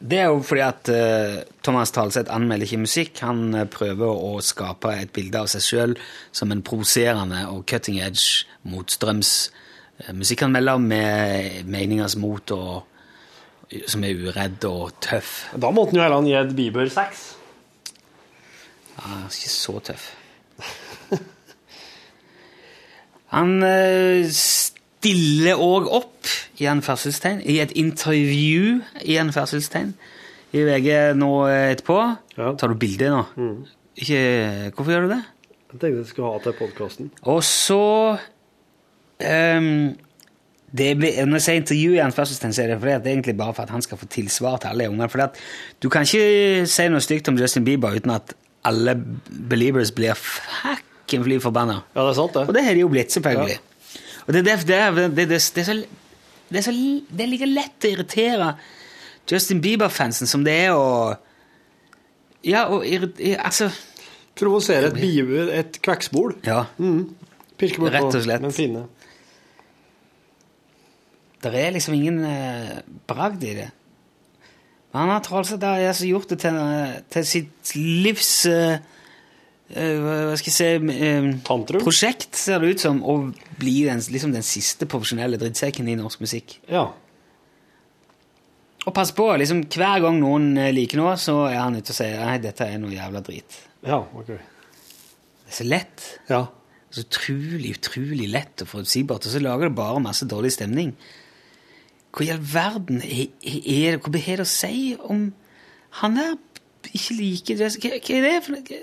Det 0.00 0.18
er 0.20 0.28
jo 0.28 0.42
fordi 0.44 0.64
at 0.66 0.90
uh, 0.92 1.38
Thomas 1.64 1.94
Talseth 1.96 2.34
anmelder 2.36 2.68
ikke 2.68 2.82
musikk. 2.82 3.22
Han 3.24 3.54
eh, 3.56 3.66
prøver 3.72 4.12
å 4.12 4.36
skape 4.44 4.92
et 5.00 5.12
bilde 5.16 5.40
av 5.40 5.48
seg 5.52 5.64
sjøl 5.64 5.96
som 6.32 6.52
en 6.52 6.60
provoserende 6.64 7.46
og 7.48 7.64
cutting 7.68 8.02
edge 8.04 8.44
motstrøms 8.68 9.34
uh, 10.04 10.12
musikkanmelder 10.12 10.84
med 10.84 11.64
meningers 11.72 12.20
mot 12.20 12.56
og 12.56 12.86
som 13.88 14.04
er 14.04 14.16
uredd 14.28 14.64
og 14.68 14.96
tøff. 15.00 15.46
Da 15.56 15.72
måtte 15.72 15.94
han 15.94 16.02
jo 16.02 16.08
heller 16.08 16.28
gi 16.28 16.40
et 16.44 16.56
Bieber 16.58 16.92
seks. 16.92 17.30
Ja, 19.00 19.22
ikke 19.30 19.56
så 19.56 19.80
tøff. 19.88 20.10
Han 23.30 23.60
eh, 23.62 24.26
stiller 24.34 25.60
òg 25.60 25.86
opp 26.00 26.30
i 26.60 26.66
anførselstegn, 26.70 27.44
i 27.46 27.60
et 27.62 27.72
intervju 27.78 28.80
i 29.06 29.18
anførselstegn 29.22 29.94
i 30.50 30.64
VG 30.66 30.88
nå 31.18 31.30
etterpå. 31.48 31.98
Ja. 32.36 32.52
Tar 32.58 32.72
du 32.72 32.80
bilde 32.80 33.12
nå? 33.12 33.22
Ikke, 34.00 34.20
hvorfor 34.74 34.92
gjør 34.94 35.06
du 35.06 35.14
det? 35.14 35.22
Jeg 35.70 35.78
tenkte 35.78 35.96
jeg 36.00 36.10
skulle 36.10 36.32
ha 36.34 36.42
til 36.42 36.56
podkasten. 36.58 37.10
Og 37.30 37.42
så 37.46 37.82
um, 39.22 39.90
det 40.70 40.90
blir, 40.98 41.24
Når 41.26 41.38
jeg 41.38 41.42
sier 41.46 41.60
intervju 41.60 41.94
i 41.94 42.02
anførselstegn, 42.02 42.52
så 42.54 42.62
er 42.62 42.72
det 42.72 42.80
fordi 42.82 42.96
at 42.96 43.04
det 43.04 43.10
er 43.10 43.18
egentlig 43.18 43.36
bare 43.38 43.54
for 43.54 43.62
at 43.62 43.74
han 43.74 43.82
skal 43.82 43.98
få 43.98 44.06
tilsvar 44.10 44.58
til 44.58 44.74
alle 44.74 44.90
ungene. 44.90 45.08
For 45.10 45.30
du 45.82 45.88
kan 45.88 46.06
ikke 46.06 46.66
si 46.66 46.88
noe 46.90 47.02
stygt 47.02 47.30
om 47.30 47.38
Justin 47.38 47.66
Bieber 47.66 47.94
uten 47.94 48.14
at 48.14 48.34
alle 48.66 48.94
believers 49.50 49.94
blir 49.94 50.18
fucking 51.10 51.24
fly 51.24 51.40
forbanna. 51.40 51.82
Ja, 51.94 52.04
det 52.04 52.10
er 52.12 52.18
sant, 52.18 52.34
det. 52.34 52.46
Og 52.48 52.54
det. 52.54 52.64
har 52.64 52.74
de 52.74 52.80
jo 52.84 52.88
blitt, 52.88 53.12
selvfølgelig. 53.12 53.58
Og 54.26 54.34
det, 54.34 54.44
det, 54.44 54.58
det, 54.66 55.16
det, 55.16 55.28
det, 55.28 55.34
er 55.34 55.38
så, 55.38 55.74
det, 56.50 56.58
er 56.58 56.62
så, 56.62 56.72
det 57.10 57.24
er 57.24 57.30
like 57.30 57.48
lett 57.48 57.86
å 57.86 57.90
irritere 57.90 58.52
Justin 59.30 59.60
Bieber-fansen 59.62 60.26
som 60.26 60.44
det 60.44 60.54
er 60.66 60.74
å 60.74 61.16
Ja, 62.42 62.68
og 62.72 62.84
Altså 63.38 63.70
Provosere 64.38 64.88
et 64.88 64.96
Bieber, 64.96 65.50
et 65.52 65.80
kveksbol. 65.82 66.38
Ja. 66.46 66.64
Pirke 67.60 67.82
bort 67.82 67.92
Rett 67.92 68.14
og 68.14 68.22
slett. 68.24 68.40
den 68.40 68.54
fine. 68.54 68.86
Det 71.42 71.50
er 71.56 71.74
liksom 71.74 71.96
ingen 71.96 72.22
eh, 72.24 72.78
bragd 73.08 73.44
i 73.44 73.52
det. 73.58 73.66
Men 74.92 75.02
han 75.02 75.12
har 75.12 75.24
tross 75.24 75.52
alt 75.52 76.00
gjort 76.06 76.32
det 76.32 76.38
til, 76.40 76.56
eh, 76.56 76.96
til 77.12 77.26
sitt 77.26 77.74
livs 77.76 78.46
eh, 78.48 78.80
Hva 79.70 80.34
skal 80.38 80.50
jeg 80.50 80.56
si 80.56 80.94
eh, 80.96 81.26
Tantrum? 81.46 81.82
Prosjekt, 81.84 82.34
ser 82.34 82.58
det 82.62 82.72
ut 82.74 82.82
som, 82.82 82.98
å 83.06 83.20
bli 83.60 83.84
den, 83.86 84.02
liksom 84.02 84.32
den 84.34 84.46
siste 84.46 84.88
profesjonelle 84.90 85.38
drittsekken 85.38 85.86
i 85.90 85.94
norsk 85.98 86.24
musikk. 86.24 86.56
Ja. 86.70 86.88
Og 88.80 88.94
pass 88.96 89.12
på, 89.14 89.28
liksom 89.38 89.62
hver 89.70 90.02
gang 90.02 90.18
noen 90.18 90.56
eh, 90.58 90.72
liker 90.74 90.98
noe, 90.98 91.14
så 91.20 91.44
er 91.50 91.60
han 91.60 91.78
ute 91.78 91.94
og 91.94 91.98
sier 92.00 92.18
nei, 92.18 92.40
dette 92.42 92.66
er 92.66 92.80
noe 92.82 92.96
jævla 92.96 93.22
drit. 93.26 93.60
Ja, 93.86 94.00
ok. 94.02 94.32
Det 94.34 95.52
er 95.52 95.58
så 95.60 95.68
lett. 95.68 96.06
Ja. 96.32 96.44
Så 96.90 97.04
utrolig, 97.06 97.76
utrolig 97.78 98.26
lett 98.32 98.64
og 98.64 98.72
forutsigbart, 98.72 99.28
og 99.28 99.34
så 99.36 99.42
lager 99.42 99.68
det 99.68 99.76
bare 99.78 100.02
masse 100.02 100.26
dårlig 100.26 100.50
stemning. 100.56 100.96
Hva 102.10 102.26
i 102.26 102.32
all 102.34 102.42
verden 102.42 103.04
er, 103.06 103.28
er 103.46 103.94
det, 103.94 104.00
hva 104.02 104.24
har 104.24 104.42
det 104.42 104.48
å 104.48 104.50
si 104.50 104.96
om 104.98 105.28
han 106.00 106.18
der 106.18 106.34
ikke 106.90 107.14
liker 107.20 107.60
det? 107.60 107.70
Hva 107.78 107.92
er 108.00 108.26
det 108.26 108.40
for 108.42 108.56
noe? 108.56 108.80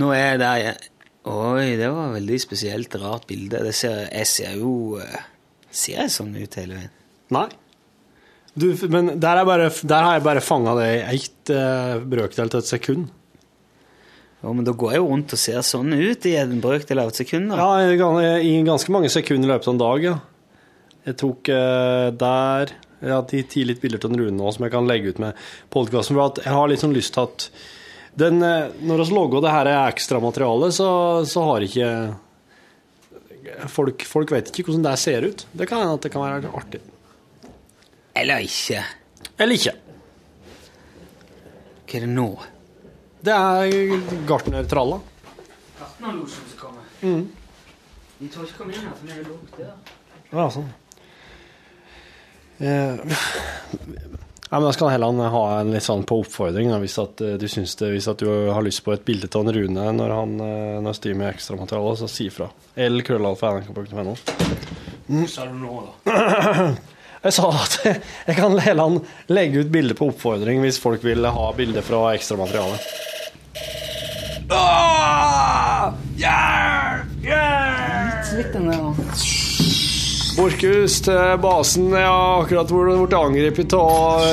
Nå 0.00 0.08
er 0.16 0.26
jeg 0.32 0.42
der 0.42 0.62
jeg 0.62 0.88
Oi, 1.22 1.76
det 1.78 1.86
var 1.86 2.08
et 2.08 2.16
veldig 2.16 2.36
spesielt, 2.42 2.94
rart 2.98 3.28
bilde. 3.28 3.60
Det 3.62 3.74
ser, 3.78 4.08
jeg 4.10 4.26
ser 4.26 4.56
jo 4.58 4.98
eh, 4.98 5.20
Ser 5.70 6.00
jeg 6.00 6.10
sånn 6.10 6.32
ut 6.34 6.56
hele 6.58 6.80
veien? 6.80 6.94
Nei. 7.32 7.46
Du, 8.52 8.66
men 8.92 9.14
der, 9.22 9.38
er 9.40 9.46
bare, 9.48 9.68
der 9.70 10.04
har 10.04 10.16
jeg 10.18 10.24
bare 10.26 10.42
fanga 10.44 10.74
det 10.76 10.88
i 10.98 11.20
ett 11.22 11.52
uh, 11.54 12.02
brøkdel 12.04 12.50
til 12.52 12.60
et 12.60 12.68
sekund. 12.68 13.06
Ja, 14.42 14.52
men 14.52 14.66
da 14.66 14.74
går 14.76 14.92
jeg 14.92 15.00
jo 15.00 15.06
rundt 15.08 15.32
og 15.32 15.40
ser 15.40 15.62
sånn 15.64 15.94
ut 15.94 16.26
i 16.28 16.34
en 16.36 16.58
brøkdel 16.60 17.00
av 17.00 17.14
et 17.14 17.20
sekund. 17.22 17.48
da. 17.54 17.62
Ja, 17.62 18.36
i 18.42 18.58
ganske 18.66 18.92
mange 18.92 19.08
sekunder 19.14 19.48
i 19.48 19.52
løpet 19.54 19.70
av 19.70 19.72
en 19.72 19.80
dag, 19.80 20.04
ja. 20.04 20.16
Jeg 21.06 21.18
tok 21.18 21.48
uh, 21.50 22.10
der 22.14 22.74
Jeg 23.00 23.10
har 23.10 23.24
ti 23.30 23.64
litt 23.66 23.80
bilder 23.82 23.98
til 24.02 24.12
Rune 24.14 24.36
nå 24.36 24.52
som 24.54 24.66
jeg 24.66 24.74
kan 24.74 24.86
legge 24.86 25.14
ut 25.14 25.22
med 25.22 25.38
podkasten. 25.72 26.18
For 26.18 26.44
jeg 26.44 26.52
har 26.58 26.68
litt 26.70 26.84
sånn 26.84 26.94
lyst 26.94 27.16
til 27.16 27.24
at 27.24 27.48
den, 28.18 28.42
eh, 28.42 28.72
Når 28.80 29.04
vi 29.04 29.14
lager 29.14 29.40
det 29.40 29.50
her 29.54 29.70
ekstramaterialet, 29.88 30.74
så, 30.74 30.88
så 31.26 31.44
har 31.48 31.64
ikke 31.66 31.90
folk, 33.72 34.04
folk 34.08 34.32
vet 34.32 34.50
ikke 34.52 34.68
hvordan 34.70 34.84
det 34.86 34.96
ser 35.00 35.28
ut. 35.28 35.46
Det 35.52 35.68
kan 35.68 35.82
hende 35.82 35.94
at 35.98 36.04
det 36.04 36.12
kan 36.12 36.24
være 36.24 36.52
artig. 36.56 36.80
Eller 38.14 38.44
ikke. 38.44 38.82
Eller 39.38 39.56
ikke. 39.56 39.74
Hva 41.86 41.98
er 41.98 42.04
det 42.06 42.12
nå? 42.12 42.28
Det 43.22 43.32
er 43.36 43.96
gartnertralla. 44.28 44.98
Gartnerlosjen 45.78 46.52
som 46.52 46.60
kommer. 46.60 46.84
De 48.22 48.28
tør 48.30 48.46
ikke 48.46 48.60
komme 48.60 48.76
inn 48.76 48.86
her, 48.86 48.94
for 48.96 49.08
det 49.08 49.18
er 49.18 49.26
lukk 49.28 49.56
der. 49.58 49.74
Ja, 50.32 50.46
sånn. 50.52 50.70
Eh, 52.62 52.94
ja, 54.52 54.58
men 54.60 54.68
da 54.68 54.72
skal 54.76 54.90
Helland 54.92 55.20
ha 55.32 55.60
en 55.62 55.70
litt 55.72 55.84
sånn 55.86 56.02
på 56.04 56.18
oppfordring, 56.20 56.68
da, 56.68 56.76
hvis, 56.82 56.98
at, 57.00 57.22
eh, 57.24 57.38
du 57.40 57.46
syns 57.48 57.72
det, 57.80 57.88
hvis 57.94 58.08
at 58.12 58.20
du 58.20 58.28
har 58.52 58.60
lyst 58.60 58.82
på 58.84 58.92
et 58.92 59.04
bilde 59.08 59.30
av 59.32 59.48
Rune 59.48 59.86
når 59.96 60.12
han 60.12 60.34
eh, 60.44 60.80
når 60.84 60.98
styrer 60.98 61.16
med 61.16 61.30
ekstramateriale, 61.30 61.94
så 61.96 62.08
si 62.12 62.26
ifra. 62.28 62.50
L 62.76 63.00
krøllalfa.nrk.no. 63.00 64.12
Hva 65.08 65.24
sa 65.32 65.46
du 65.48 65.56
nå, 65.56 65.78
da? 66.04 66.66
Jeg 67.22 67.36
sa 67.38 67.48
at 67.54 67.78
jeg 68.28 68.34
kan 68.34 68.58
Helland 68.58 69.04
legge 69.30 69.62
ut 69.62 69.72
bilde 69.72 69.94
på 69.94 70.08
oppfordring 70.10 70.58
hvis 70.64 70.80
folk 70.82 71.04
vil 71.06 71.22
ha 71.22 71.48
bilde 71.54 71.84
fra 71.86 72.08
ekstramaterialet. 72.16 72.82
Litt 73.54 74.50
Borchhus 80.42 80.96
til 81.06 81.36
basen. 81.38 81.92
Jeg 81.94 82.02
har 82.02 82.40
akkurat 82.42 82.66
blitt 82.66 83.12
angrepet 83.14 83.74
av 83.78 84.24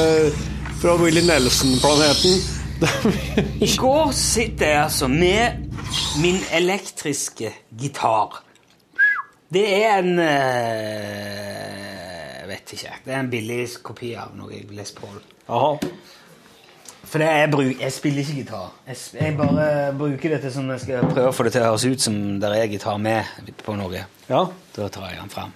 fra 0.82 0.96
Willy 0.98 1.22
Nelson-planeten. 1.22 2.40
I 3.68 3.70
går 3.78 4.10
sitter 4.18 4.72
jeg 4.72 4.80
altså 4.88 5.10
med 5.12 5.68
min 6.24 6.40
elektriske 6.58 7.52
gitar. 7.78 8.40
Det 9.54 9.68
er 9.76 10.00
en 10.00 10.18
eh, 10.24 11.86
Jeg 12.40 12.50
vet 12.56 12.74
ikke. 12.80 12.98
Det 13.06 13.14
er 13.14 13.20
en 13.20 13.30
billig 13.36 13.62
kopi 13.86 14.16
av 14.18 14.34
noe 14.40 14.66
Les 14.74 14.92
Paul. 14.98 15.22
Jaha. 15.46 15.78
For 17.06 17.22
det 17.22 17.30
er, 17.30 17.44
jeg, 17.44 17.54
bruk, 17.54 17.78
jeg 17.86 17.94
spiller 17.94 18.26
ikke 18.26 18.40
gitar. 18.42 18.74
Jeg, 18.90 18.98
jeg 19.22 19.38
bare 19.38 19.70
bruker 20.02 20.34
det 20.34 20.42
til 20.48 20.58
sånn 20.58 20.74
jeg 20.74 20.88
skal 20.88 21.06
prøve 21.14 21.30
å 21.30 21.38
få 21.38 21.46
det 21.46 21.54
til 21.54 21.62
å 21.68 21.70
høres 21.70 21.86
ut 21.86 22.10
som 22.10 22.22
det 22.42 22.50
er 22.58 22.70
gitar 22.74 22.98
med 22.98 23.54
på 23.62 23.78
noe. 23.78 24.08
Ja. 24.26 24.48
Da 24.74 24.90
tar 24.90 25.12
jeg 25.12 25.22
den 25.22 25.38
fram. 25.38 25.54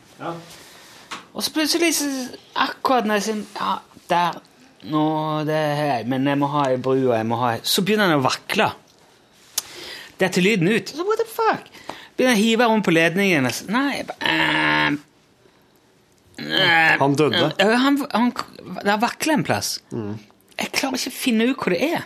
Og 1.33 1.43
så 1.43 1.51
plutselig, 1.55 1.93
så, 1.97 2.07
akkurat 2.55 3.05
når 3.09 3.19
jeg 3.19 3.23
sier 3.27 3.43
Ja, 3.59 3.75
der 4.09 4.41
Nå, 4.83 5.03
det 5.47 5.55
er 5.55 5.77
jeg, 5.87 6.07
men 6.11 6.25
jeg 6.27 6.37
må 6.41 6.47
ha 6.51 6.65
ei 6.73 6.77
bru, 6.77 6.97
og 7.09 7.13
jeg 7.15 7.25
må 7.29 7.37
ha 7.39 7.53
Så 7.63 7.81
begynner 7.87 8.09
den 8.11 8.19
å 8.19 8.25
vakle. 8.25 8.65
Detter 10.19 10.43
lyden 10.43 10.67
ut. 10.67 10.91
Så 10.91 11.05
what 11.07 11.21
the 11.21 11.27
fuck? 11.29 11.69
Begynner 12.17 12.35
å 12.35 12.41
hive 12.41 12.67
rundt 12.67 12.85
på 12.85 12.91
ledningen. 12.93 13.45
og 13.47 13.51
så- 13.55 13.69
Nei, 13.71 13.95
jeg 13.97 14.07
bare 14.07 14.33
eh, 14.33 14.91
eh, 16.39 16.97
Han 16.99 17.15
døde? 17.15 17.53
Ja, 17.59 17.77
han, 17.77 17.97
han, 18.11 18.33
det 18.83 18.99
vakla 19.01 19.33
en 19.39 19.43
plass. 19.47 19.79
Jeg 20.59 20.71
klarer 20.75 20.99
ikke 20.99 21.13
å 21.15 21.17
finne 21.23 21.47
ut 21.49 21.57
hva 21.63 21.73
det 21.73 21.81
er. 21.93 22.03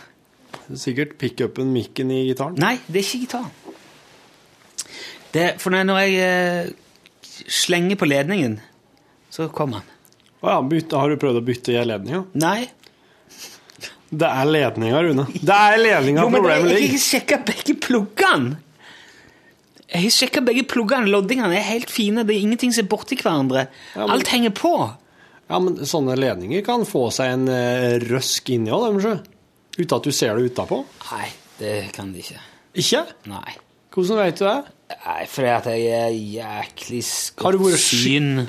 Sikkert 0.78 1.18
pickupen, 1.18 1.72
mikken 1.74 2.10
i 2.12 2.22
gitaren. 2.30 2.56
Nei, 2.62 2.76
det 2.86 3.02
er 3.02 3.06
ikke 3.08 3.20
gitar. 3.26 3.50
Det, 5.34 5.48
for 5.60 5.70
når 5.74 5.84
når 5.90 5.98
jeg 6.06 6.74
slenger 7.46 7.96
på 8.00 8.08
ledningen, 8.08 8.58
så 9.30 9.48
kommer 9.52 9.82
han. 9.82 9.94
Å 10.42 10.50
ja, 10.52 10.58
bytte, 10.62 10.96
har 10.98 11.10
du 11.10 11.16
prøvd 11.20 11.40
å 11.40 11.44
bytte 11.46 11.74
i 11.74 11.84
ledninga? 11.84 12.24
Nei. 12.38 12.68
Det 14.08 14.28
er 14.28 14.48
ledninga, 14.48 15.02
Rune. 15.04 15.26
Det 15.34 15.54
er 15.54 15.76
ledninga 15.82 16.24
problemet 16.30 16.70
ligger. 16.70 16.80
jeg 16.80 16.94
har 16.94 17.04
sjekka 17.04 17.38
begge 17.50 17.74
pluggene. 17.84 18.56
Jeg 19.88 20.02
har 20.04 20.14
sjekka 20.14 20.42
begge 20.44 20.64
pluggene. 20.68 21.08
Loddingene 21.12 21.56
er 21.58 21.64
helt 21.66 21.90
fine. 21.92 22.24
Det 22.24 22.34
er 22.36 22.40
ingenting 22.46 22.72
som 22.76 22.84
er 22.84 22.88
borti 22.92 23.16
hverandre. 23.20 23.66
Ja, 23.94 24.00
men- 24.06 24.10
Alt 24.16 24.28
henger 24.32 24.50
på. 24.56 24.72
Ja, 25.48 25.58
men 25.64 25.76
sånne 25.88 26.16
ledninger 26.16 26.64
kan 26.64 26.84
få 26.84 27.06
seg 27.12 27.32
en 27.32 27.48
eh, 27.48 27.98
røsk 28.04 28.50
inni 28.52 28.70
òg. 28.70 28.98
Uten 29.78 29.96
at 29.96 30.02
du 30.04 30.12
ser 30.12 30.36
det 30.36 30.50
utapå. 30.52 30.82
Nei, 31.12 31.28
det 31.58 31.92
kan 31.96 32.12
de 32.12 32.20
ikke. 32.20 32.40
Ikke? 32.74 33.04
Nei. 33.26 33.56
Hvordan 33.98 34.20
vet 34.22 34.38
du 34.38 34.44
det? 34.46 34.56
Nei, 35.04 35.24
fordi 35.28 35.48
at 35.52 35.66
jeg 35.66 35.86
er 35.90 36.14
jæklig 36.14 37.00
skottsyn 37.04 37.78
syn. 37.82 38.48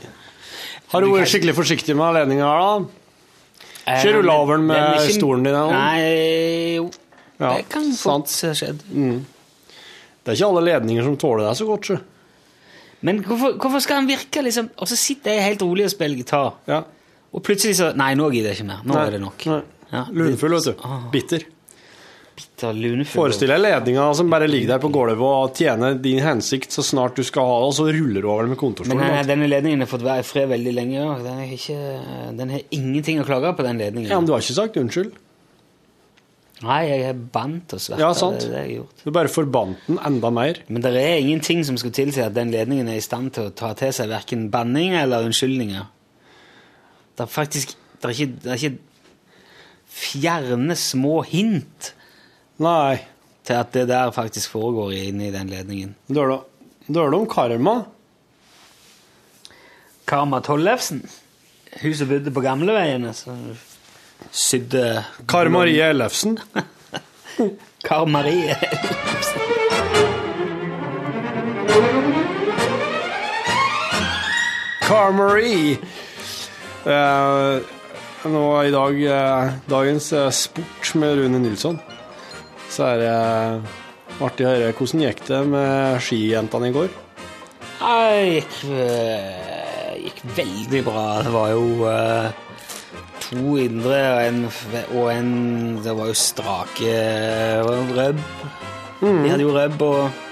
Har 0.93 1.01
du 1.03 1.09
vært 1.11 1.29
skikkelig 1.31 1.55
forsiktig 1.57 1.95
med 1.97 2.15
ledninga 2.15 2.45
her, 2.45 2.61
da? 2.61 3.95
Ikke 3.97 4.13
du 4.21 4.29
over 4.29 4.57
den 4.59 4.67
med 4.69 4.99
ikke- 4.99 5.17
stolen 5.17 5.43
din, 5.43 5.55
eller? 5.55 5.73
Nei, 5.73 6.75
jo. 6.77 6.89
Ja, 7.39 7.55
det 7.57 7.69
kan 7.69 7.89
sant. 7.93 8.27
fort 8.29 8.47
ha 8.49 8.53
skjedd. 8.53 8.83
Det 8.89 10.27
er 10.33 10.37
ikke 10.37 10.49
alle 10.51 10.63
ledninger 10.67 11.03
som 11.03 11.17
tåler 11.17 11.47
deg 11.47 11.57
så 11.57 11.65
godt, 11.65 11.89
sjø. 11.89 11.97
Men 13.01 13.21
hvorfor, 13.23 13.53
hvorfor 13.57 13.79
skal 13.81 13.95
han 14.01 14.07
virke 14.09 14.41
liksom 14.43 14.69
Og 14.77 14.87
så 14.91 14.97
sitter 14.99 15.31
jeg 15.31 15.43
helt 15.45 15.61
rolig 15.63 15.85
og 15.85 15.91
spiller 15.93 16.17
gitar, 16.19 16.53
Ja. 16.67 16.81
og 17.33 17.43
plutselig 17.43 17.77
så 17.79 17.93
Nei, 17.95 18.13
nå 18.13 18.29
gidder 18.29 18.51
jeg 18.53 18.57
ikke 18.59 18.67
mer. 18.67 18.81
Nå 18.83 18.95
er 18.99 19.11
det 19.11 19.21
nok. 19.21 19.45
Nei. 19.45 19.61
Ja, 19.93 20.05
Lunefull, 20.11 20.51
vet 20.51 20.65
du. 20.65 20.73
Bitter. 21.11 21.45
Bitter. 22.39 23.03
Forestill 23.11 23.51
deg 23.51 23.61
ledninga 23.61 24.07
som 24.15 24.31
bare 24.31 24.47
ligger 24.49 24.73
der 24.73 24.81
på 24.83 24.91
gulvet 24.93 25.19
og 25.19 25.55
tjener 25.59 25.97
din 25.99 26.21
hensikt 26.23 26.75
så 26.75 26.83
snart 26.85 27.19
du 27.19 27.23
skal 27.27 27.47
ha 27.47 27.57
det, 27.61 27.69
og 27.69 27.75
så 27.77 27.87
ruller 27.89 28.23
du 28.23 28.29
over 28.29 28.47
den 28.47 28.53
med 28.55 28.61
kontorstolen. 28.61 29.01
Men 29.01 29.17
vet 29.17 29.29
denne 29.29 29.49
ledningen 29.49 29.83
har 29.83 29.89
fått 29.91 30.05
være 30.05 30.23
i 30.23 30.27
fred 30.27 30.51
veldig 30.53 30.75
lenge. 30.75 31.07
Den, 31.25 31.41
ikke, 31.55 31.79
den 32.39 32.53
har 32.55 32.77
ingenting 32.79 33.19
å 33.21 33.25
klage 33.27 33.55
på, 33.57 33.65
den 33.67 33.81
ledningen. 33.81 34.11
Ja, 34.11 34.21
men 34.21 34.29
du 34.29 34.35
har 34.35 34.45
ikke 34.45 34.57
sagt 34.61 34.79
unnskyld. 34.79 35.17
Nei, 36.59 36.79
jeg 36.89 37.05
er 37.07 37.19
bandt 37.35 37.75
og 37.75 37.79
sverta. 37.79 38.03
Ja, 38.03 38.09
sant. 38.17 38.43
Det 38.43 38.63
det. 38.67 39.03
Du 39.05 39.13
bare 39.15 39.31
forbandt 39.31 39.85
den 39.87 39.99
enda 40.09 40.31
mer. 40.35 40.59
Men 40.67 40.83
det 40.83 40.91
er 40.99 41.21
ingenting 41.21 41.63
som 41.67 41.77
skulle 41.79 41.95
tilsi 41.95 42.23
at 42.23 42.35
den 42.35 42.51
ledningen 42.51 42.89
er 42.91 42.99
i 42.99 43.03
stand 43.03 43.31
til 43.37 43.47
å 43.47 43.53
ta 43.55 43.71
til 43.79 43.93
seg 43.95 44.11
verken 44.11 44.49
banning 44.51 44.97
eller 44.99 45.27
unnskyldninger. 45.29 45.87
Det 47.15 47.23
er 47.27 47.31
faktisk 47.31 47.77
det 47.99 48.07
er 48.07 48.15
ikke, 48.15 48.35
det 48.43 48.51
er 48.51 48.59
ikke 48.59 48.77
fjerne 49.89 50.75
små 50.79 51.21
hint 51.27 51.93
Nei. 52.59 52.99
til 53.49 53.57
at 53.57 53.73
det 53.73 53.87
der 53.89 54.11
faktisk 54.13 54.51
foregår 54.53 54.91
inni 54.93 55.31
den 55.33 55.49
ledningen. 55.49 55.95
Da 56.07 56.25
du, 56.29 56.35
dør 56.93 57.09
du 57.09 57.17
om 57.17 57.25
karma? 57.29 57.79
Karma 60.09 60.39
Tollefsen, 60.45 61.01
hun 61.81 61.95
som 61.95 62.09
bodde 62.09 62.33
på 62.33 62.43
gamleveiene, 62.45 63.13
som 63.13 63.57
sydde 64.31 65.03
Kar 65.29 65.49
Marie 65.49 65.89
Ellefsen? 65.89 66.37
Kar 67.87 68.05
Marie. 68.05 68.53
Car 74.85 75.11
Marie! 75.11 75.77
Eh, 76.85 77.61
nå 78.29 78.47
i 78.63 78.73
dag 78.73 79.05
eh, 79.05 79.53
dagens 79.69 80.13
eh, 80.13 80.29
sport 80.33 80.93
med 80.95 81.17
Rune 81.17 81.39
Nilsson. 81.39 81.79
Så 82.69 82.85
er 82.85 82.99
det 83.01 83.11
eh, 83.11 83.77
artig 84.25 84.45
å 84.45 84.51
høre 84.51 84.73
hvordan 84.77 85.05
gikk 85.05 85.23
det 85.27 85.39
med 85.49 86.03
skijentene 86.05 86.69
i 86.69 86.75
går. 86.75 86.91
Det 87.79 88.21
gikk, 88.27 88.55
øh, 88.75 89.93
gikk 90.03 90.21
veldig 90.37 90.83
bra. 90.85 91.05
Det 91.25 91.33
var 91.33 91.53
jo 91.55 91.65
øh, 91.89 92.29
to 93.25 93.57
indre 93.61 93.99
og 94.09 94.21
en, 94.27 94.41
og 94.93 95.11
en 95.13 95.31
Det 95.83 95.95
var 95.97 96.09
jo 96.11 96.17
strake 96.17 96.95
røbb. 97.63 98.21
De 98.99 99.29
hadde 99.31 99.45
jo 99.45 99.55
røbb 99.55 99.81
og 99.87 100.25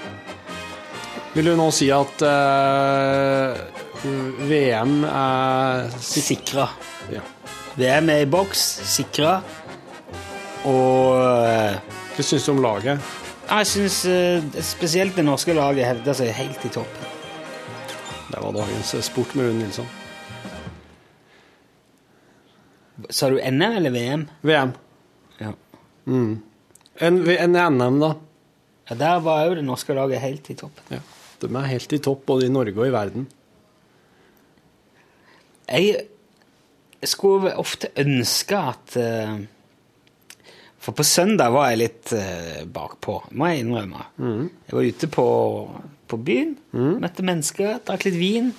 Vil 1.34 1.46
du 1.50 1.54
nå 1.56 1.68
si 1.70 1.86
at 1.92 2.22
uh, 2.24 3.54
VM 4.48 5.04
er 5.06 5.88
sikra. 6.02 6.66
Ja. 7.12 7.22
VM 7.78 8.10
er 8.10 8.24
i 8.24 8.30
boks, 8.30 8.64
sikra. 8.90 9.38
Og 10.66 11.20
øh, 11.20 11.97
Hva 12.18 12.24
syns 12.26 12.48
du 12.48 12.50
om 12.50 12.58
laget? 12.58 13.10
jeg 13.48 13.66
syns 13.70 13.96
øh, 14.10 14.46
spesielt 14.66 15.14
det 15.16 15.22
norske 15.22 15.54
laget 15.54 15.86
hevder 15.86 16.16
seg 16.18 16.32
helt 16.34 16.64
i 16.66 16.70
toppen. 16.74 17.04
Det 18.32 18.40
var 18.42 18.56
dagens 18.56 18.88
eh, 18.98 19.04
sport 19.06 19.36
med 19.38 19.46
Rune 19.46 19.60
Nilsson. 19.62 19.86
Sa 23.14 23.28
du 23.30 23.38
NM 23.38 23.62
eller 23.62 23.94
VM? 23.94 24.24
VM. 24.42 24.72
Ja. 25.38 25.52
En, 26.10 26.40
en 27.06 27.54
NM, 27.54 28.00
da. 28.02 28.08
ja 28.90 28.96
der 28.98 29.20
var 29.22 29.44
jo 29.46 29.54
det 29.60 29.62
norske 29.68 29.94
laget 29.94 30.18
helt 30.20 30.50
i 30.50 30.56
topp. 30.58 30.80
Ja. 30.90 30.98
De 31.38 31.50
er 31.54 31.68
helt 31.70 31.94
i 31.94 32.00
topp 32.02 32.24
både 32.26 32.48
i 32.48 32.50
Norge 32.50 32.74
og 32.80 32.88
i 32.88 32.96
verden. 32.96 33.28
Jeg 35.70 36.02
skulle 37.06 37.54
ofte 37.62 37.92
ønske 38.02 38.58
at 38.58 38.98
eh, 38.98 39.38
For 40.78 40.94
på 40.94 41.04
søndag 41.06 41.52
var 41.54 41.72
jeg 41.72 41.80
litt 41.82 42.12
uh, 42.14 42.64
bakpå, 42.70 43.18
må 43.34 43.50
jeg 43.50 43.64
innrømme. 43.64 44.04
Jeg 44.68 44.76
var 44.76 44.90
ute 44.92 45.08
på, 45.10 45.26
på 46.08 46.18
byen, 46.22 46.54
møtte 47.02 47.24
mennesker, 47.26 47.80
drakk 47.88 48.06
litt 48.06 48.18
vin, 48.18 48.52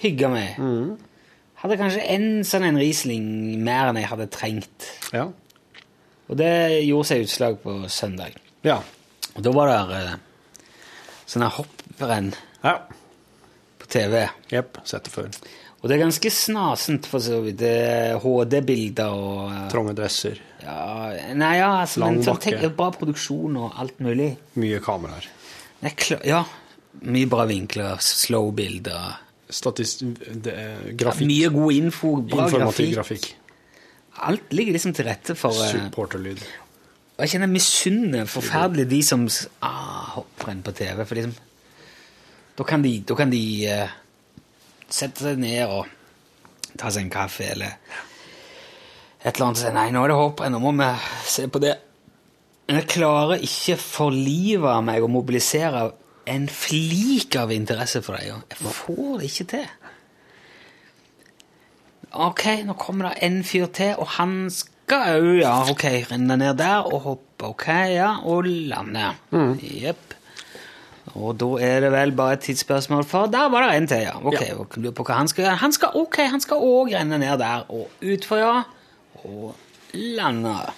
hygga 0.00 0.30
meg. 0.32 0.62
Hadde 1.58 1.78
kanskje 1.80 2.06
en 2.14 2.28
sånn 2.46 2.68
en 2.68 2.78
Riesling 2.78 3.28
mer 3.66 3.90
enn 3.90 3.98
jeg 3.98 4.10
hadde 4.12 4.28
trengt. 4.32 4.88
Ja. 5.12 5.26
Og 6.28 6.38
det 6.38 6.52
gjorde 6.86 7.08
seg 7.10 7.24
utslag 7.24 7.58
på 7.62 7.80
søndag. 7.90 8.36
Ja. 8.66 8.78
Og 9.34 9.44
da 9.44 9.52
var 9.54 9.72
det 9.72 10.02
uh, 10.08 10.16
sånne 11.28 11.48
hopprenn 11.56 12.32
ja. 12.62 12.74
på 13.78 13.90
TV. 13.90 14.22
Jepp. 14.52 14.80
Sett 14.88 15.08
det 15.08 15.14
før. 15.14 15.32
Og 15.78 15.86
det 15.86 15.96
er 15.96 16.02
ganske 16.02 16.30
snasent, 16.34 17.06
for 17.06 17.22
så 17.22 17.38
vidt. 17.44 17.62
Er 17.62 18.18
HD-bilder 18.22 19.14
og 19.14 19.42
eh, 19.52 19.66
Trange 19.70 19.94
dresser. 19.98 20.40
Ja, 20.68 21.32
nei, 21.38 21.54
ja, 21.56 21.68
altså, 21.80 22.02
Lang 22.02 22.18
men 22.18 22.24
sånn, 22.26 22.36
bakke. 22.36 22.52
tenk, 22.60 22.76
bra 22.76 22.90
produksjon 22.92 23.56
og 23.56 23.76
alt 23.80 24.00
mulig. 24.04 24.34
Mye 24.60 24.80
kameraer. 24.84 25.24
Nei, 25.80 25.92
kla- 25.96 26.20
ja, 26.28 26.42
mye 27.08 27.28
bra 27.30 27.46
vinkler, 27.48 27.96
slow-bilder. 28.04 29.14
Statist... 29.48 30.02
Det, 30.44 30.52
er 30.52 30.90
grafikk. 30.98 31.30
Mye 31.30 31.48
god 31.54 31.72
info, 31.78 32.10
bra 32.20 32.44
Informativ 32.50 32.90
grafikk. 32.92 33.28
grafikk. 33.28 33.34
Alt 34.28 34.52
ligger 34.52 34.74
liksom 34.76 34.92
til 34.98 35.06
rette 35.08 35.36
for 35.38 35.56
eh, 35.64 35.70
Supporterlyd. 35.72 36.42
Og 37.16 37.22
jeg 37.24 37.32
kjenner 37.32 37.48
misunner 37.50 38.28
forferdelig 38.30 38.88
de 38.90 38.98
som 39.06 39.24
s- 39.30 39.46
ah, 39.64 40.10
hopper 40.18 40.50
inn 40.52 40.60
på 40.66 40.74
TV. 40.76 41.00
For 41.06 41.14
liksom 41.18 41.36
Da 42.58 42.66
kan 42.66 42.82
de, 42.84 42.92
da 43.06 43.14
kan 43.14 43.30
de 43.32 43.40
eh, 43.70 43.96
sette 44.90 45.22
seg 45.24 45.38
ned 45.40 45.64
og 45.70 45.86
ta 46.78 46.90
seg 46.90 47.06
en 47.06 47.10
kaffe 47.14 47.46
eller 47.54 47.78
et 49.22 49.34
eller 49.34 49.48
annet 49.48 49.58
og 49.58 49.64
si 49.64 49.74
nei, 49.74 49.88
nå 49.94 50.02
er 50.04 50.12
det 50.12 50.18
håp, 50.18 50.42
nå 50.46 50.60
må 50.62 50.72
vi 50.78 50.90
se 51.26 51.46
på 51.50 51.62
det. 51.62 51.74
Men 52.68 52.82
jeg 52.82 52.90
klarer 52.92 53.42
ikke 53.42 53.78
for 53.80 54.14
livet 54.14 54.68
av 54.70 54.84
meg 54.84 55.02
å 55.02 55.10
mobilisere 55.10 55.88
en 56.28 56.44
flik 56.52 57.38
av 57.40 57.52
interesse 57.54 58.02
for 58.04 58.18
det. 58.18 58.28
Jeg 58.28 58.74
får 58.76 59.14
det 59.18 59.30
ikke 59.30 59.46
til. 59.54 59.68
Ok, 62.28 62.44
nå 62.64 62.76
kommer 62.80 63.10
det 63.10 63.24
en 63.26 63.40
fyr 63.44 63.66
til, 63.72 63.96
og 64.00 64.14
han 64.18 64.36
skal 64.52 65.18
òg, 65.18 65.32
ja, 65.42 65.56
ok, 65.68 65.84
renne 66.12 66.38
ned 66.40 66.56
der 66.60 66.86
og 66.88 67.02
hoppe, 67.04 67.50
ok, 67.50 67.66
ja, 67.92 68.14
og 68.24 68.46
lande. 68.48 69.10
Jepp. 69.60 70.14
Og 71.16 71.34
da 71.40 71.48
er 71.64 71.82
det 71.84 71.90
vel 71.92 72.12
bare 72.16 72.36
et 72.36 72.46
tidsspørsmål, 72.46 73.04
for 73.08 73.28
der 73.32 73.48
var 73.52 73.66
det 73.66 73.76
en 73.76 73.88
til, 73.90 74.04
ja. 74.06 74.16
Ok, 74.20 74.40
lurer 74.76 74.96
på 74.96 75.04
hva 75.08 75.20
han 75.20 75.28
skal. 75.28 75.50
Han 75.60 75.74
skal, 75.76 75.96
ok, 75.96 76.20
han 76.36 76.44
skal 76.44 76.64
òg 76.64 76.92
renne 76.96 77.20
ned 77.20 77.40
der, 77.40 77.64
og 77.72 77.88
utfor, 78.04 78.40
ja, 78.40 78.56
og 79.28 79.94
landa. 79.94 80.72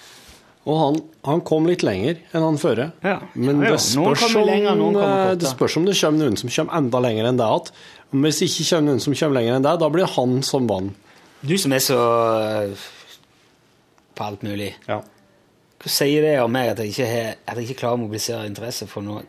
Og 0.69 0.77
han, 0.77 0.97
han 1.25 1.41
kom 1.41 1.65
litt 1.65 1.81
lenger 1.85 2.19
enn 2.35 2.43
han 2.45 2.59
førre. 2.61 2.91
Ja. 3.01 3.15
Men 3.33 3.63
Ja, 3.63 3.71
ja. 3.71 3.77
det, 3.77 3.81
spørs 3.81 4.35
om, 4.35 4.45
lenger, 4.45 4.83
eh, 5.01 5.31
det 5.41 5.49
spørs 5.49 5.77
om 5.79 5.87
det 5.87 5.95
kommer 5.97 6.21
noen 6.21 6.37
som 6.37 6.51
kommer 6.53 6.77
enda 6.77 7.01
lenger 7.01 7.29
enn 7.31 7.39
det 7.39 7.47
igjen. 7.49 7.71
Hvis 8.11 8.41
det 8.41 8.49
ikke 8.51 8.67
kommer 8.69 8.91
noen 8.91 9.01
som 9.01 9.15
kommer 9.17 9.39
lenger 9.39 9.57
enn 9.57 9.65
det, 9.65 9.73
da 9.81 9.89
blir 9.95 10.13
han 10.17 10.37
som 10.45 10.69
vant. 10.69 11.09
Du 11.41 11.55
som 11.57 11.73
er 11.73 11.81
så 11.81 11.97
øh, 11.97 12.85
på 14.13 14.27
alt 14.27 14.43
mulig. 14.45 14.75
Ja. 14.85 14.99
Hva 15.81 15.89
sier 15.89 16.21
det 16.21 16.35
om 16.43 16.51
meg 16.53 16.75
at 16.75 16.83
jeg 16.83 16.93
ikke, 16.93 17.07
har, 17.09 17.37
at 17.49 17.57
jeg 17.57 17.71
ikke 17.71 17.79
klarer 17.79 17.97
å 17.97 18.03
mobilisere 18.03 18.45
interesse 18.45 18.85
for 18.89 19.01
noe? 19.01 19.23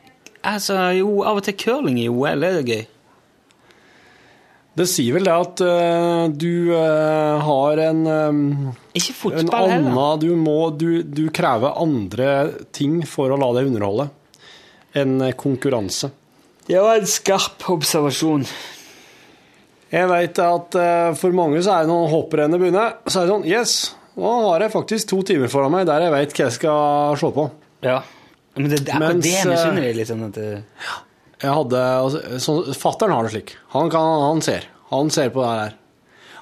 Altså, 0.44 0.76
jo, 0.98 1.22
av 1.24 1.38
og 1.40 1.46
til 1.46 1.56
curling 1.56 1.96
i 2.02 2.10
OL 2.12 2.44
er 2.44 2.58
det 2.58 2.66
gøy. 2.68 2.82
Det 4.72 4.86
sier 4.88 5.12
vel 5.18 5.26
det 5.28 5.32
at 5.36 5.62
uh, 5.66 6.26
du 6.32 6.72
uh, 6.72 7.42
har 7.44 7.80
en 7.90 8.06
um, 8.08 8.42
Ikke 8.96 9.12
En 9.12 9.18
fotball 9.18 9.68
heller. 9.68 9.90
annen 9.92 10.22
du, 10.22 10.30
må, 10.40 10.58
du, 10.72 11.02
du 11.04 11.26
krever 11.34 11.76
andre 11.82 12.28
ting 12.72 13.02
for 13.08 13.32
å 13.32 13.40
la 13.40 13.50
deg 13.58 13.68
underholde 13.68 14.08
enn 14.96 15.20
konkurranse. 15.40 16.10
Det 16.68 16.80
var 16.80 17.00
en 17.00 17.08
skarp 17.08 17.64
observasjon. 17.72 18.44
Jeg 19.92 20.08
vet 20.08 20.40
at 20.40 20.80
uh, 20.80 21.12
for 21.20 21.36
mange 21.36 21.60
så 21.64 21.76
er 21.76 21.84
det 21.84 21.92
når 21.92 22.10
hopprennet 22.12 22.60
begynner, 22.60 22.96
så 23.04 23.20
er 23.20 23.28
det 23.28 23.34
sånn 23.34 23.46
Yes, 23.48 23.76
nå 24.16 24.32
har 24.48 24.64
jeg 24.64 24.72
faktisk 24.72 25.12
to 25.12 25.20
timer 25.28 25.52
foran 25.52 25.72
meg 25.72 25.84
der 25.88 26.06
jeg 26.06 26.16
vet 26.16 26.36
hva 26.36 26.48
jeg 26.48 26.56
skal 26.56 27.20
se 27.20 27.32
på. 27.36 27.48
Ja. 27.84 28.00
Men 28.56 28.68
det, 28.72 28.82
det 28.86 28.92
er 28.92 29.00
på 29.00 29.08
Mens, 29.08 29.24
det 29.28 29.48
misunner 29.48 29.88
jeg 29.88 29.98
litt. 30.00 30.08
Sånn 30.08 30.26
at 30.28 30.36
det, 30.36 30.48
Jeg 31.42 31.50
hadde 31.50 31.78
altså, 31.82 32.56
Fattern 32.78 33.14
har 33.14 33.26
det 33.26 33.34
slik. 33.34 33.56
Han, 33.74 33.90
kan, 33.90 34.26
han 34.28 34.42
ser. 34.44 34.68
Han 34.92 35.10
ser 35.10 35.32
på 35.34 35.42
det 35.42 35.50
her. 35.50 35.78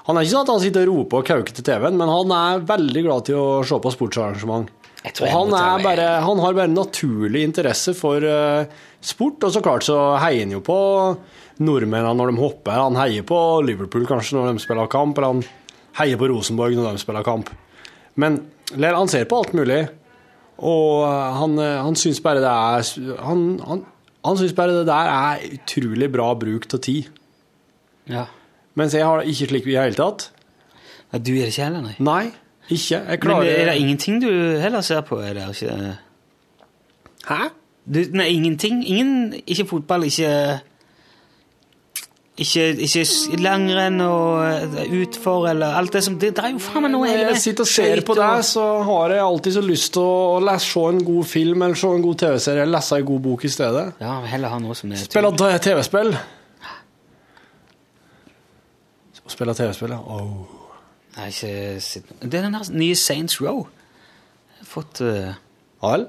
Han 0.07 0.17
er 0.17 0.25
ikke 0.25 0.33
sånn 0.33 0.45
at 0.45 0.51
han 0.53 0.61
sitter 0.63 0.89
og 0.89 1.01
roper 1.01 1.21
og 1.21 1.27
kauker 1.29 1.55
til 1.55 1.65
TV-en, 1.65 1.97
men 1.97 2.09
han 2.09 2.31
er 2.35 2.63
veldig 2.69 3.03
glad 3.05 3.27
til 3.29 3.37
å 3.37 3.49
se 3.65 3.77
på 3.81 3.93
sportsarrangement. 3.93 4.69
Og 5.01 5.27
han, 5.29 5.53
bare, 5.81 6.07
han 6.21 6.41
har 6.43 6.57
bare 6.57 6.69
naturlig 6.69 7.41
interesse 7.47 7.93
for 7.97 8.21
uh, 8.21 8.65
sport, 9.01 9.47
og 9.47 9.53
så 9.53 9.61
klart 9.65 9.85
så 9.85 9.97
heier 10.21 10.45
han 10.45 10.53
jo 10.53 10.61
på 10.65 10.77
nordmennene 11.61 12.13
når 12.17 12.33
de 12.33 12.41
hopper. 12.41 12.77
Han 12.77 12.99
heier 12.99 13.25
på 13.27 13.39
Liverpool 13.65 14.05
kanskje 14.09 14.37
når 14.37 14.51
de 14.51 14.65
spiller 14.65 14.91
kamp, 14.91 15.17
eller 15.17 15.35
han 15.37 15.43
heier 16.01 16.21
på 16.21 16.29
Rosenborg 16.31 16.77
når 16.77 16.97
de 16.97 17.03
spiller 17.03 17.25
kamp. 17.25 17.49
Men 18.21 18.43
han 18.81 19.11
ser 19.11 19.25
på 19.29 19.41
alt 19.41 19.55
mulig, 19.57 19.81
og 20.61 21.07
eh, 21.07 21.39
han, 21.39 21.57
eh, 21.59 21.79
han 21.81 21.97
syns 21.97 22.21
bare 22.21 22.41
det 22.43 22.51
er 22.51 23.17
Han, 23.25 23.41
han, 23.65 23.79
han 24.25 24.37
syns 24.37 24.53
bare 24.53 24.75
det 24.79 24.85
der 24.89 25.09
er 25.13 25.45
utrolig 25.55 26.11
bra 26.13 26.33
bruk 26.37 26.67
av 26.73 26.79
tid. 26.85 27.09
Ja. 28.09 28.25
Mens 28.75 28.93
jeg 28.95 29.05
har 29.05 29.21
det 29.21 29.31
ikke 29.33 29.47
slik 29.49 29.67
i 29.67 29.73
det 29.73 29.83
hele 29.83 29.97
tatt. 29.97 30.31
Ja, 31.11 31.17
Du 31.17 31.31
gjør 31.33 31.47
det 31.47 31.53
ikke 31.53 31.63
heller, 31.67 31.81
nei. 31.81 31.95
Nei, 31.99 32.31
ikke. 32.69 33.01
Jeg 33.07 33.19
Men 33.23 33.47
er 33.47 33.65
det 33.71 33.77
ingenting 33.81 34.21
du 34.23 34.29
heller 34.61 34.81
ser 34.81 35.01
på? 35.01 35.19
Er 35.19 35.33
det 35.33 35.47
ikke 35.49 35.97
Hæ? 37.27 37.49
du, 37.93 37.99
Nei, 38.13 38.27
ingenting. 38.33 38.83
Ingen, 38.87 39.33
ikke 39.47 39.65
fotball, 39.67 40.03
ikke 40.03 40.59
ikke, 42.41 42.65
ikke 42.87 43.37
langrenn 43.41 44.01
og 44.05 44.41
eh, 44.45 44.93
utfor 45.01 45.47
eller 45.51 45.77
alt 45.79 45.95
det 45.95 46.03
som 46.05 46.17
Det, 46.19 46.31
det 46.37 46.43
er 46.43 46.53
jo 46.55 46.61
faen 46.63 46.85
meg 46.85 46.93
noe 46.93 47.09
hele 47.09 47.29
jeg 47.31 47.41
sitter 47.45 47.67
og 47.67 47.71
ser 47.71 48.03
på 48.07 48.15
deg, 48.17 48.43
så 48.47 48.65
har 48.87 49.15
jeg 49.15 49.23
alltid 49.25 49.57
så 49.57 49.63
lyst 49.65 49.93
til 49.97 50.05
å 50.05 50.37
lese, 50.43 50.69
se 50.71 50.85
en 50.91 51.01
god 51.07 51.29
film 51.31 51.65
eller 51.67 51.81
se 51.81 51.91
en 51.95 52.05
god 52.05 52.21
TV-serie 52.23 52.65
eller 52.65 52.77
lese 52.77 53.01
en 53.01 53.09
god 53.11 53.25
bok 53.25 53.45
i 53.47 53.51
stedet. 53.55 53.85
Ja, 54.03 54.15
heller 54.33 54.53
ha 54.53 54.61
noe 54.63 54.77
som 54.77 54.93
er 54.93 55.03
Spille 55.03 55.51
TV-spill. 55.67 56.15
Spille 59.31 59.53
TV-spill, 59.55 59.93
ja. 59.95 59.99
Oh. 60.01 60.57
Nei, 61.15 61.27
ikke 61.31 61.79
sitt 61.83 62.09
Det 62.21 62.39
er 62.39 62.47
den 62.47 62.55
der 62.55 62.71
nye 62.75 62.95
Saints 62.95 63.41
Row. 63.43 63.65
Jeg 64.57 64.63
har 64.63 64.69
fått 64.73 65.01
uh, 65.03 65.31
Ja 65.81 65.93
vel? 65.95 66.07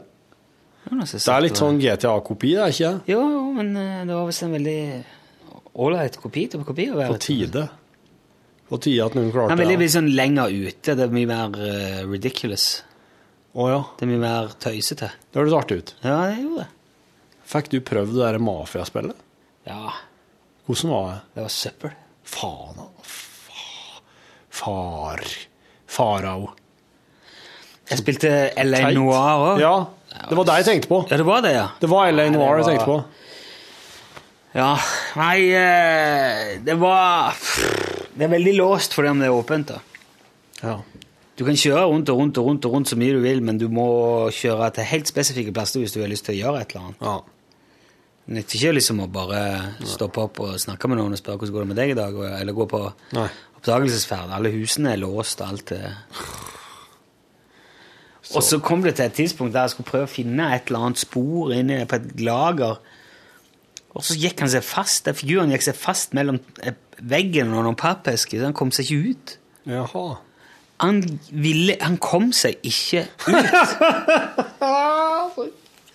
Det 0.83 1.19
er 1.31 1.43
litt 1.45 1.59
sånn 1.59 1.79
GTA-kopi, 1.79 2.57
det 2.57 2.63
er 2.65 2.73
ikke 2.75 2.89
det? 2.89 3.13
Jo, 3.13 3.21
jo, 3.31 3.43
men 3.55 3.69
eh, 3.79 4.01
det 4.03 4.17
var 4.17 4.25
visst 4.27 4.43
en 4.43 4.55
veldig 4.57 4.81
ålreit 5.75 6.17
kopi 6.21 6.47
til 6.53 6.65
kopi 6.67 6.89
å 6.93 6.99
være. 6.99 7.15
På 7.15 7.23
tide. 7.23 7.67
På 8.69 8.79
tide 8.81 9.05
at 9.07 9.17
noen 9.17 9.33
klarte 9.33 9.55
er 9.55 9.61
veldig 9.61 9.77
det. 9.79 9.85
litt 9.85 9.95
sånn 9.95 10.11
lenger 10.17 10.53
ute. 10.53 10.95
Det 10.99 11.05
er 11.07 11.13
mye 11.15 11.29
mer 11.31 11.57
uh, 11.57 12.03
ridiculous. 12.11 12.67
Å 13.53 13.67
ja. 13.69 13.81
Det 13.99 14.07
er 14.07 14.11
mye 14.15 14.23
mer 14.23 14.55
tøysete. 14.63 15.11
Det 15.29 15.41
høres 15.43 15.57
artig 15.59 15.81
ut. 15.83 15.95
Ja, 16.05 16.19
det 16.31 16.39
gjorde 16.41 16.65
det. 16.65 16.71
Fikk 17.53 17.69
du 17.73 17.79
prøvd 17.85 18.15
det 18.17 18.23
der 18.25 18.39
mafiaspillet? 18.41 19.19
Ja, 19.69 19.93
Hvordan 20.67 20.93
var 20.95 21.09
det? 21.11 21.19
det 21.37 21.43
var 21.45 21.53
søppel. 21.53 21.93
Faen. 22.33 22.79
Fa- 23.03 24.01
Far 24.53 25.21
Farao. 25.93 26.53
Jeg 27.91 27.99
spilte 28.01 28.31
LA. 28.63 28.81
Noir 28.97 29.43
òg. 29.51 29.61
Ja, 29.61 29.73
det 30.31 30.39
var 30.39 30.47
det 30.49 30.55
jeg 30.63 30.69
tenkte 30.71 30.89
på. 30.89 31.01
Ja, 31.11 31.19
det 31.21 31.27
var 31.29 31.43
det, 31.45 31.53
ja. 31.57 31.67
Det 31.83 31.91
var 31.93 32.09
LA 32.13 32.29
det 32.31 32.35
Noir 32.39 32.63
jeg 32.63 32.71
tenkte 32.71 32.87
på. 32.89 32.97
Ja, 34.53 34.75
nei 35.17 35.47
eh, 35.57 36.59
Det 36.61 36.75
var 36.77 37.33
Det 38.13 38.27
er 38.27 38.33
veldig 38.35 38.53
låst 38.59 38.93
fordi 38.93 39.09
om 39.09 39.23
det 39.23 39.31
er 39.31 39.37
åpent. 39.37 39.71
da. 39.73 39.79
Ja. 40.63 40.75
Du 41.37 41.45
kan 41.49 41.57
kjøre 41.57 41.87
rundt 41.89 42.11
og 42.13 42.19
rundt 42.21 42.39
og 42.39 42.47
rundt 42.51 42.67
og 42.69 42.75
rundt 42.75 42.91
så 42.93 42.99
mye 43.01 43.15
du 43.17 43.23
vil, 43.25 43.41
men 43.43 43.57
du 43.59 43.65
må 43.73 43.87
kjøre 44.37 44.69
til 44.77 44.85
helt 44.91 45.09
spesifikke 45.09 45.55
plasser 45.57 45.81
hvis 45.81 45.95
du 45.97 46.03
har 46.03 46.11
lyst 46.13 46.27
til 46.29 46.37
å 46.37 46.41
gjøre 46.43 46.61
et 46.61 46.75
eller 46.75 46.91
annet. 46.91 47.07
ja. 47.09 47.21
Det 48.23 48.37
nytter 48.37 48.55
ikke 48.61 48.75
liksom 48.77 49.01
å 49.03 49.09
bare 49.11 49.39
stoppe 49.83 50.21
opp 50.23 50.37
og 50.45 50.61
snakke 50.63 50.87
med 50.87 51.01
noen 51.01 51.17
og 51.17 51.19
spørre 51.19 51.41
hvordan 51.41 51.55
går 51.57 51.65
det 51.65 51.71
med 51.73 51.79
deg 51.81 51.91
i 51.91 51.97
dag, 51.99 52.19
eller 52.39 52.55
gå 52.55 52.67
på 52.71 52.83
Nei. 53.17 53.25
oppdagelsesferd. 53.59 54.31
Alle 54.37 54.53
husene 54.55 54.93
er 54.93 55.01
låst, 55.03 55.43
alt 55.43 55.73
er 55.75 55.97
Og 58.37 58.45
så 58.47 58.61
kom 58.63 58.85
det 58.85 58.95
til 58.95 59.09
et 59.09 59.17
tidspunkt 59.19 59.57
der 59.57 59.67
jeg 59.67 59.75
skulle 59.75 59.91
prøve 59.91 60.07
å 60.07 60.13
finne 60.13 60.47
et 60.55 60.71
eller 60.71 60.87
annet 60.87 61.03
spor 61.03 61.51
inne 61.57 61.81
på 61.91 61.99
et 61.99 62.23
lager. 62.23 62.79
Og 63.93 64.01
så 64.07 64.15
gikk 64.17 64.41
han 64.41 64.49
seg 64.53 64.65
fast, 64.65 65.05
den 65.05 65.17
figuren 65.19 65.51
gikk 65.53 65.67
seg 65.67 65.77
fast 65.77 66.15
mellom 66.17 66.39
eh, 66.65 66.73
veggen 67.05 67.51
og 67.53 67.67
noen 67.67 67.77
pappesker. 67.77 68.41
Han 68.47 68.55
kom 68.57 68.71
seg 68.73 68.89
ikke 68.89 69.11
ut. 69.13 69.35
Jaha. 69.69 70.05
Han 70.83 71.03
ville 71.31 71.77
Han 71.85 71.99
kom 72.03 72.33
seg 72.35 72.57
ikke 72.67 73.05
ut. 73.29 73.29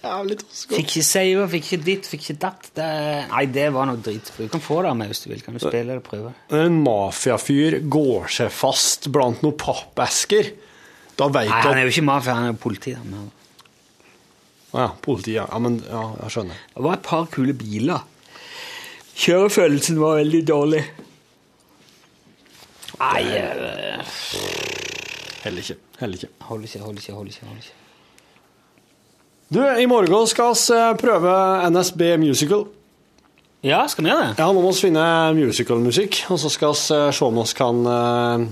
Jævlig 0.07 0.37
tosko. 0.39 0.75
Fikk 0.77 0.91
ikke 0.93 1.01
save, 1.03 1.47
fikk 1.51 1.65
ikke 1.71 1.79
ditt, 1.83 2.05
fikk 2.07 2.21
ikke 2.27 2.35
datt. 2.45 2.67
Det, 2.77 2.85
nei, 3.31 3.41
det 3.51 3.65
var 3.75 3.89
noe 3.89 3.99
dritt. 4.05 4.29
Du 4.37 4.45
kan 4.53 4.61
få 4.63 4.77
det 4.85 4.91
av 4.93 4.97
meg 4.99 5.09
hvis 5.11 5.23
du 5.25 5.27
vil. 5.31 5.41
Kan 5.43 5.57
du 5.57 5.61
spille 5.63 5.81
eller 5.89 6.03
prøve? 6.05 6.29
Når 6.53 6.67
en 6.69 6.77
mafiafyr 6.85 7.79
går 7.91 8.29
seg 8.37 8.53
fast 8.53 9.09
blant 9.13 9.41
noen 9.43 9.57
pappesker, 9.59 10.53
da 11.17 11.27
veit 11.33 11.49
Nei, 11.49 11.59
du 11.65 11.69
han 11.71 11.81
er 11.81 11.87
jo 11.89 11.93
ikke 11.95 12.05
mafia, 12.07 12.37
han 12.37 12.47
er 12.47 12.53
jo 12.53 12.59
politi. 12.61 12.93
men- 13.03 13.25
Å 13.25 13.27
ja, 14.73 14.89
politiet. 15.01 15.47
Ja, 15.47 15.59
men 15.63 15.79
ja, 15.85 16.03
jeg 16.23 16.35
skjønner. 16.35 16.61
Det 16.75 16.85
var 16.85 16.97
et 16.97 17.07
par 17.07 17.27
kule 17.33 17.55
biler. 17.57 18.05
Kjørefølelsen 19.17 19.99
var 20.01 20.19
veldig 20.19 20.43
dårlig. 20.47 20.83
Nei, 22.97 23.23
eh, 23.37 24.15
Heller 25.43 25.63
ikke. 25.63 25.77
Heller 25.99 26.15
ikke. 26.17 26.29
holder 26.39 26.65
ikke, 26.65 26.79
holder 26.79 27.01
ikke, 27.01 27.13
holder 27.13 27.31
ikke. 27.31 27.45
Hold 27.47 27.57
ikke. 27.57 27.75
Du, 29.47 29.61
i 29.63 29.85
morgen 29.87 30.27
skal 30.27 30.51
vi 30.51 30.75
eh, 30.75 30.97
prøve 30.99 31.35
NSB 31.71 32.01
Musical. 32.19 32.65
Ja, 33.63 33.85
skal 33.87 34.03
vi 34.03 34.11
gjøre 34.11 34.25
det? 34.25 34.33
Ja, 34.41 34.49
nå 34.51 34.61
må 34.61 34.73
vi 34.73 34.81
finne 34.89 35.05
musicalmusikk, 35.37 36.19
og 36.33 36.41
så 36.41 36.51
skal 36.51 36.75
vi 36.75 36.97
eh, 36.97 37.13
se 37.15 37.25
om 37.25 37.39
vi 37.39 37.45
kan 37.57 37.79
uh, 37.87 38.43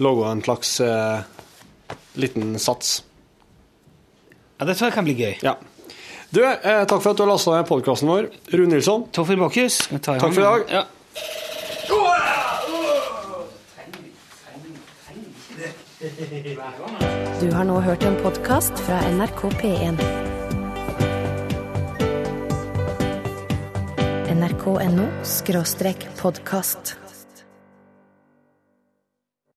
lage 0.00 0.32
en 0.32 0.42
slags 0.42 0.72
uh, 0.80 1.20
liten 2.18 2.58
sats. 2.58 3.02
Ja, 4.60 4.66
Det 4.66 4.76
tror 4.76 4.86
jeg 4.90 4.94
kan 4.94 5.04
bli 5.04 5.14
gøy. 5.16 5.34
Ja. 5.42 5.54
Du, 6.30 6.44
eh, 6.44 6.84
takk 6.86 7.02
for 7.02 7.10
at 7.10 7.16
du 7.16 7.24
har 7.24 7.32
lasta 7.32 7.56
ned 7.56 7.66
podkasten 7.66 8.08
vår. 8.08 8.28
Rune 8.52 8.74
Nilsson. 8.76 9.08
Torfinn 9.10 9.40
i 9.40 9.42
Takk 10.20 10.34
for 10.34 10.40
i 10.40 10.44
dag. 10.44 10.60
Ja. 10.70 10.84
Du 17.40 17.52
har 17.52 17.64
nå 17.64 17.80
hørt 17.80 18.04
en 18.04 18.16
podkast 18.22 18.78
fra 18.86 19.00
NRK 19.10 19.42
P1. 19.60 20.00
NRK.no 24.30 25.08
podkast. 26.20 26.96